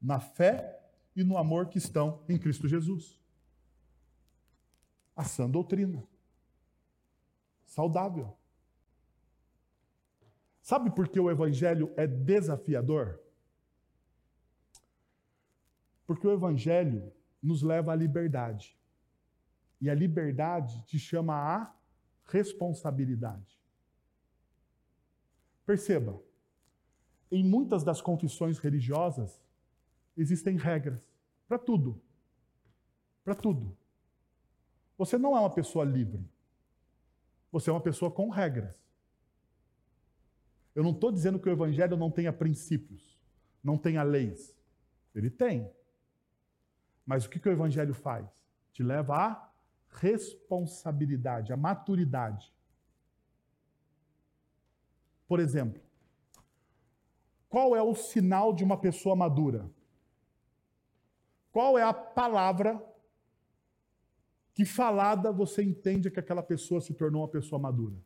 na 0.01 0.19
fé 0.19 0.81
e 1.15 1.23
no 1.23 1.37
amor 1.37 1.69
que 1.69 1.77
estão 1.77 2.25
em 2.27 2.37
Cristo 2.37 2.67
Jesus. 2.67 3.17
A 5.15 5.23
sã 5.23 5.49
doutrina 5.49 6.03
saudável. 7.67 8.37
Sabe 10.61 10.91
por 10.91 11.07
que 11.07 11.19
o 11.19 11.29
evangelho 11.29 11.91
é 11.97 12.05
desafiador? 12.05 13.19
Porque 16.05 16.27
o 16.27 16.31
evangelho 16.31 17.11
nos 17.41 17.61
leva 17.63 17.93
à 17.93 17.95
liberdade. 17.95 18.77
E 19.79 19.89
a 19.89 19.95
liberdade 19.95 20.83
te 20.85 20.99
chama 20.99 21.33
a 21.33 21.73
responsabilidade. 22.25 23.59
Perceba, 25.65 26.21
em 27.31 27.43
muitas 27.43 27.83
das 27.83 28.01
confissões 28.01 28.59
religiosas 28.59 29.41
existem 30.15 30.57
regras 30.57 31.01
para 31.47 31.57
tudo. 31.57 31.99
Para 33.23 33.33
tudo. 33.33 33.75
Você 34.97 35.17
não 35.17 35.35
é 35.35 35.39
uma 35.39 35.49
pessoa 35.49 35.83
livre. 35.83 36.29
Você 37.51 37.69
é 37.69 37.73
uma 37.73 37.81
pessoa 37.81 38.11
com 38.11 38.29
regras. 38.29 38.75
Eu 40.73 40.83
não 40.83 40.91
estou 40.91 41.11
dizendo 41.11 41.39
que 41.39 41.49
o 41.49 41.51
Evangelho 41.51 41.97
não 41.97 42.09
tenha 42.09 42.31
princípios, 42.31 43.19
não 43.63 43.77
tenha 43.77 44.03
leis. 44.03 44.55
Ele 45.13 45.29
tem. 45.29 45.69
Mas 47.05 47.25
o 47.25 47.29
que, 47.29 47.39
que 47.39 47.49
o 47.49 47.51
Evangelho 47.51 47.93
faz? 47.93 48.27
Te 48.71 48.83
leva 48.83 49.15
à 49.15 49.51
responsabilidade, 49.89 51.51
à 51.51 51.57
maturidade. 51.57 52.53
Por 55.27 55.39
exemplo, 55.39 55.81
qual 57.49 57.75
é 57.75 57.81
o 57.81 57.93
sinal 57.93 58.53
de 58.53 58.63
uma 58.63 58.77
pessoa 58.77 59.15
madura? 59.15 59.69
Qual 61.51 61.77
é 61.77 61.83
a 61.83 61.93
palavra 61.93 62.81
que 64.53 64.63
falada 64.63 65.31
você 65.33 65.61
entende 65.61 66.09
que 66.09 66.19
aquela 66.19 66.43
pessoa 66.43 66.79
se 66.79 66.93
tornou 66.93 67.21
uma 67.21 67.27
pessoa 67.27 67.59
madura? 67.59 67.97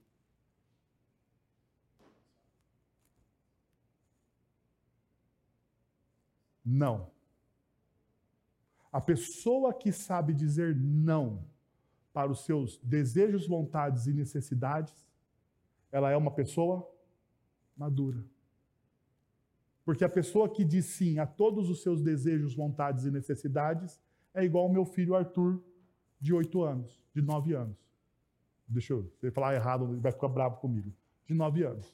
Não. 6.66 7.11
A 8.91 8.99
pessoa 8.99 9.74
que 9.74 9.91
sabe 9.91 10.34
dizer 10.34 10.76
não 10.76 11.45
para 12.13 12.32
os 12.32 12.45
seus 12.45 12.80
desejos, 12.80 13.45
vontades 13.45 14.07
e 14.07 14.13
necessidades, 14.13 15.05
ela 15.91 16.09
é 16.09 16.18
uma 16.18 16.32
pessoa 16.32 16.89
madura. 17.78 18.24
Porque 19.84 20.03
a 20.03 20.09
pessoa 20.09 20.49
que 20.49 20.66
diz 20.66 20.86
sim 20.86 21.20
a 21.20 21.28
todos 21.28 21.70
os 21.70 21.84
seus 21.84 22.01
desejos, 22.01 22.55
vontades 22.55 23.05
e 23.05 23.11
necessidades 23.11 24.01
é 24.34 24.43
igual 24.43 24.63
ao 24.63 24.72
meu 24.72 24.86
filho 24.86 25.13
Arthur, 25.13 25.61
de 26.20 26.34
oito 26.34 26.63
anos, 26.63 27.03
de 27.13 27.22
nove 27.22 27.53
anos. 27.53 27.78
Deixa 28.68 28.93
eu, 28.93 29.03
se 29.20 29.26
ele 29.28 29.32
falar 29.32 29.53
errado, 29.53 29.91
ele 29.91 29.99
vai 29.99 30.11
ficar 30.11 30.28
bravo 30.28 30.57
comigo. 30.57 30.91
De 31.28 31.34
nove 31.34 31.63
anos. 31.63 31.93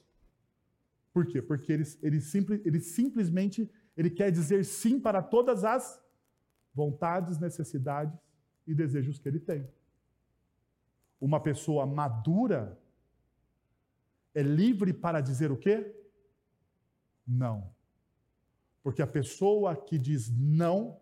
Por 1.13 1.25
quê? 1.25 1.41
Porque 1.41 1.73
ele, 1.73 1.83
ele, 2.01 2.21
simples, 2.21 2.61
ele 2.65 2.79
simplesmente 2.79 3.69
ele 3.95 4.09
quer 4.09 4.31
dizer 4.31 4.63
sim 4.65 4.99
para 4.99 5.21
todas 5.21 5.63
as 5.63 6.01
vontades, 6.73 7.37
necessidades 7.37 8.17
e 8.65 8.73
desejos 8.73 9.19
que 9.19 9.27
ele 9.27 9.39
tem. 9.39 9.67
Uma 11.19 11.39
pessoa 11.39 11.85
madura 11.85 12.79
é 14.33 14.41
livre 14.41 14.93
para 14.93 15.21
dizer 15.21 15.51
o 15.51 15.57
quê? 15.57 15.95
Não. 17.27 17.73
Porque 18.81 19.01
a 19.01 19.07
pessoa 19.07 19.75
que 19.75 19.97
diz 19.97 20.29
não, 20.29 20.99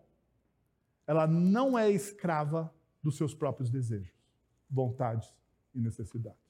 ela 1.08 1.26
não 1.26 1.78
é 1.78 1.90
escrava 1.90 2.74
dos 3.02 3.16
seus 3.16 3.34
próprios 3.34 3.70
desejos, 3.70 4.14
vontades 4.70 5.34
e 5.74 5.80
necessidades. 5.80 6.50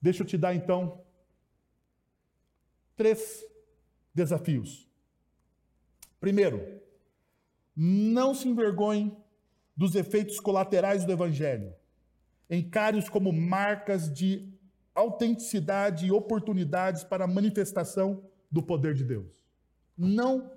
Deixa 0.00 0.22
eu 0.22 0.26
te 0.26 0.36
dar 0.36 0.54
então 0.54 1.04
três 3.02 3.44
desafios. 4.14 4.88
Primeiro, 6.20 6.80
não 7.74 8.32
se 8.32 8.46
envergonhe 8.46 9.12
dos 9.76 9.96
efeitos 9.96 10.38
colaterais 10.38 11.04
do 11.04 11.10
Evangelho. 11.10 11.74
Encare-os 12.48 13.08
como 13.08 13.32
marcas 13.32 14.08
de 14.08 14.48
autenticidade 14.94 16.06
e 16.06 16.12
oportunidades 16.12 17.02
para 17.02 17.24
a 17.24 17.26
manifestação 17.26 18.22
do 18.48 18.62
poder 18.62 18.94
de 18.94 19.02
Deus. 19.02 19.26
Não, 19.98 20.52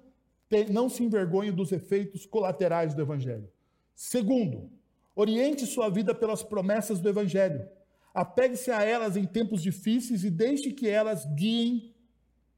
te, 0.48 0.72
não 0.72 0.88
se 0.88 1.04
envergonhe 1.04 1.52
dos 1.52 1.72
efeitos 1.72 2.28
colaterais 2.28 2.93
do 2.93 3.02
Evangelho. 3.02 3.50
Segundo, 3.96 4.70
oriente 5.16 5.66
sua 5.66 5.89
vida 5.89 6.14
pelas 6.14 6.43
promessas 6.43 7.00
do 7.00 7.10
Evangelho. 7.10 7.68
Apegue-se 8.14 8.70
a 8.70 8.84
elas 8.84 9.18
em 9.18 9.26
tempos 9.26 9.64
difíceis 9.64 10.24
e 10.24 10.30
deixe 10.30 10.72
que 10.72 10.88
elas 10.88 11.26
guiem 11.34 11.95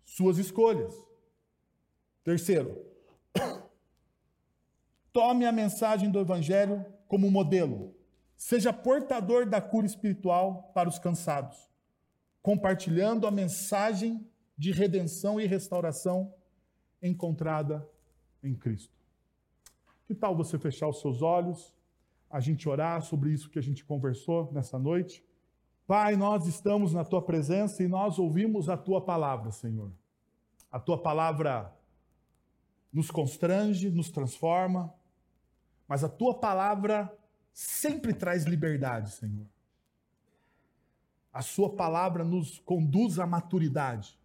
suas 0.08 0.38
escolhas. 0.38 0.95
Terceiro, 2.24 2.82
tome 5.12 5.45
a 5.45 5.51
mensagem 5.51 6.10
do 6.10 6.20
Evangelho 6.20 6.84
como 7.08 7.30
modelo. 7.30 7.93
Seja 8.36 8.72
portador 8.72 9.45
da 9.45 9.60
cura 9.60 9.86
espiritual 9.86 10.72
para 10.74 10.88
os 10.88 10.97
cansados, 10.97 11.70
compartilhando 12.41 13.28
a 13.28 13.32
mensagem 13.32 14.26
de 14.58 14.72
redenção 14.72 15.39
e 15.39 15.45
restauração 15.45 16.34
encontrada 17.01 17.88
em 18.41 18.55
Cristo. 18.55 18.95
Que 20.05 20.16
tal 20.16 20.36
você 20.36 20.58
fechar 20.58 20.88
os 20.88 21.01
seus 21.01 21.22
olhos, 21.22 21.76
a 22.30 22.39
gente 22.39 22.68
orar 22.68 23.01
sobre 23.01 23.32
isso 23.32 23.49
que 23.49 23.60
a 23.60 23.64
gente 23.64 23.84
conversou 23.84 24.51
nessa 24.53 24.80
noite? 24.80 25.27
Pai, 25.88 26.18
nós 26.18 26.46
estamos 26.46 26.94
na 26.94 27.06
tua 27.06 27.22
presença 27.22 27.82
e 27.82 27.88
nós 27.88 28.20
ouvimos 28.20 28.68
a 28.68 28.76
tua 28.76 29.00
palavra, 29.00 29.54
Senhor. 29.54 29.90
A 30.70 30.78
tua 30.78 31.02
palavra 31.02 31.74
nos 32.92 33.10
constrange, 33.10 33.90
nos 33.90 34.10
transforma, 34.10 34.94
mas 35.88 36.04
a 36.04 36.10
tua 36.10 36.38
palavra 36.38 37.18
sempre 37.54 38.14
traz 38.14 38.44
liberdade, 38.44 39.12
Senhor. 39.12 39.46
A 41.32 41.42
Sua 41.42 41.74
palavra 41.74 42.24
nos 42.24 42.60
conduz 42.60 43.18
à 43.18 43.26
maturidade. 43.26 44.20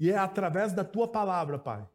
E 0.00 0.10
é 0.10 0.16
através 0.16 0.72
da 0.72 0.84
Tua 0.84 1.08
palavra, 1.08 1.58
Pai, 1.58 1.86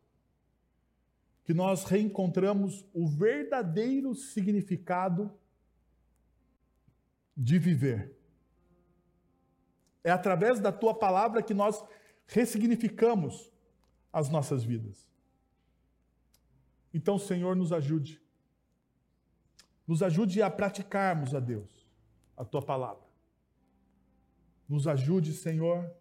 que 1.44 1.54
nós 1.54 1.86
reencontramos 1.86 2.86
o 2.94 3.08
verdadeiro 3.08 4.14
significado 4.14 5.34
de 7.40 7.58
viver. 7.58 8.16
É 10.04 10.12
através 10.12 10.60
da 10.60 10.72
Tua 10.72 10.94
palavra 10.94 11.42
que 11.42 11.54
nós 11.54 11.84
ressignificamos 12.28 13.52
as 14.14 14.30
nossas 14.30 14.64
vidas. 14.64 15.10
Então, 16.94 17.18
Senhor, 17.18 17.56
nos 17.56 17.72
ajude 17.72 18.22
nos 19.90 20.04
ajude 20.04 20.40
a 20.40 20.52
praticarmos 20.52 21.34
a 21.34 21.40
Deus, 21.40 21.90
a 22.38 22.46
tua 22.46 22.62
palavra. 22.62 23.02
Nos 24.68 24.88
ajude, 24.88 25.34
Senhor, 25.34 25.92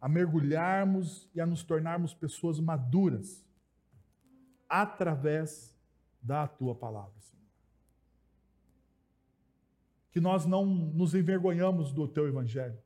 a 0.00 0.08
mergulharmos 0.08 1.28
e 1.34 1.40
a 1.40 1.44
nos 1.44 1.64
tornarmos 1.64 2.14
pessoas 2.14 2.60
maduras 2.60 3.44
através 4.68 5.76
da 6.22 6.46
tua 6.46 6.76
palavra, 6.76 7.20
Senhor. 7.20 7.37
Que 10.18 10.22
nós 10.22 10.44
não 10.44 10.66
nos 10.66 11.14
envergonhamos 11.14 11.92
do 11.92 12.08
teu 12.08 12.26
evangelho. 12.26 12.76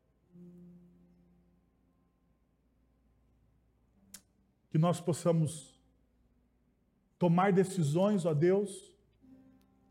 Que 4.68 4.76
nós 4.76 5.00
possamos 5.00 5.80
tomar 7.18 7.50
decisões, 7.50 8.26
ó 8.26 8.34
Deus, 8.34 8.94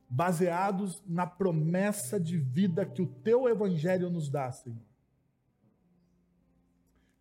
baseados 0.08 1.02
na 1.08 1.26
promessa 1.26 2.20
de 2.20 2.38
vida 2.38 2.86
que 2.86 3.02
o 3.02 3.08
teu 3.08 3.50
evangelho 3.50 4.12
nos 4.12 4.30
dá, 4.30 4.52
Senhor. 4.52 4.78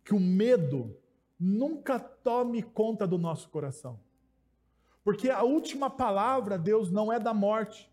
Que 0.03 0.13
o 0.13 0.19
medo 0.19 0.95
nunca 1.39 1.99
tome 1.99 2.61
conta 2.61 3.07
do 3.07 3.17
nosso 3.17 3.49
coração. 3.49 3.99
Porque 5.03 5.31
a 5.31 5.41
última 5.41 5.89
palavra, 5.89 6.59
Deus, 6.59 6.91
não 6.91 7.11
é 7.11 7.19
da 7.19 7.33
morte, 7.33 7.91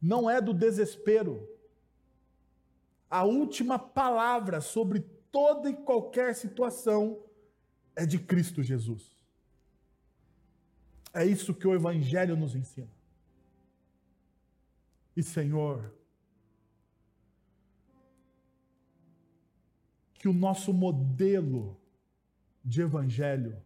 não 0.00 0.30
é 0.30 0.40
do 0.40 0.54
desespero. 0.54 1.55
A 3.16 3.22
última 3.24 3.78
palavra 3.78 4.60
sobre 4.60 5.00
toda 5.32 5.70
e 5.70 5.74
qualquer 5.74 6.34
situação 6.34 7.18
é 7.94 8.04
de 8.04 8.18
Cristo 8.18 8.62
Jesus. 8.62 9.10
É 11.14 11.24
isso 11.24 11.54
que 11.54 11.66
o 11.66 11.74
Evangelho 11.74 12.36
nos 12.36 12.54
ensina. 12.54 12.92
E 15.16 15.22
Senhor, 15.22 15.94
que 20.18 20.28
o 20.28 20.34
nosso 20.34 20.74
modelo 20.74 21.80
de 22.62 22.82
evangelho 22.82 23.56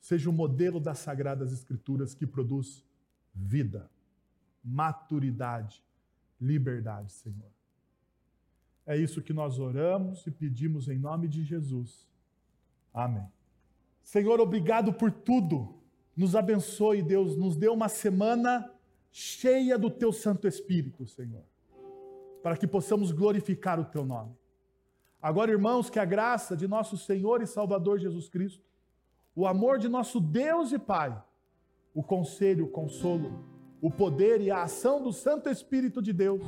seja 0.00 0.28
o 0.28 0.32
modelo 0.32 0.80
das 0.80 0.98
sagradas 0.98 1.52
escrituras 1.52 2.12
que 2.12 2.26
produz 2.26 2.84
vida, 3.32 3.88
maturidade, 4.64 5.80
liberdade, 6.40 7.12
Senhor. 7.12 7.57
É 8.88 8.96
isso 8.96 9.20
que 9.20 9.34
nós 9.34 9.58
oramos 9.58 10.26
e 10.26 10.30
pedimos 10.30 10.88
em 10.88 10.98
nome 10.98 11.28
de 11.28 11.44
Jesus. 11.44 12.08
Amém. 12.92 13.30
Senhor, 14.02 14.40
obrigado 14.40 14.94
por 14.94 15.12
tudo. 15.12 15.74
Nos 16.16 16.34
abençoe, 16.34 17.02
Deus. 17.02 17.36
Nos 17.36 17.54
dê 17.54 17.68
uma 17.68 17.90
semana 17.90 18.72
cheia 19.12 19.76
do 19.76 19.90
teu 19.90 20.10
Santo 20.10 20.48
Espírito, 20.48 21.06
Senhor, 21.06 21.44
para 22.42 22.56
que 22.56 22.66
possamos 22.66 23.12
glorificar 23.12 23.78
o 23.78 23.84
teu 23.84 24.06
nome. 24.06 24.34
Agora, 25.20 25.50
irmãos, 25.50 25.90
que 25.90 25.98
a 25.98 26.06
graça 26.06 26.56
de 26.56 26.66
nosso 26.66 26.96
Senhor 26.96 27.42
e 27.42 27.46
Salvador 27.46 27.98
Jesus 27.98 28.26
Cristo, 28.30 28.64
o 29.36 29.46
amor 29.46 29.78
de 29.78 29.86
nosso 29.86 30.18
Deus 30.18 30.72
e 30.72 30.78
Pai, 30.78 31.22
o 31.92 32.02
conselho, 32.02 32.64
o 32.64 32.70
consolo, 32.70 33.44
o 33.82 33.90
poder 33.90 34.40
e 34.40 34.50
a 34.50 34.62
ação 34.62 35.02
do 35.02 35.12
Santo 35.12 35.50
Espírito 35.50 36.00
de 36.00 36.14
Deus 36.14 36.42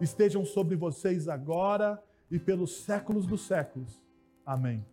estejam 0.00 0.44
sobre 0.44 0.76
vocês 0.76 1.28
agora 1.28 2.02
e 2.30 2.38
pelos 2.38 2.82
séculos 2.84 3.26
dos 3.26 3.46
séculos. 3.46 4.00
Amém. 4.44 4.84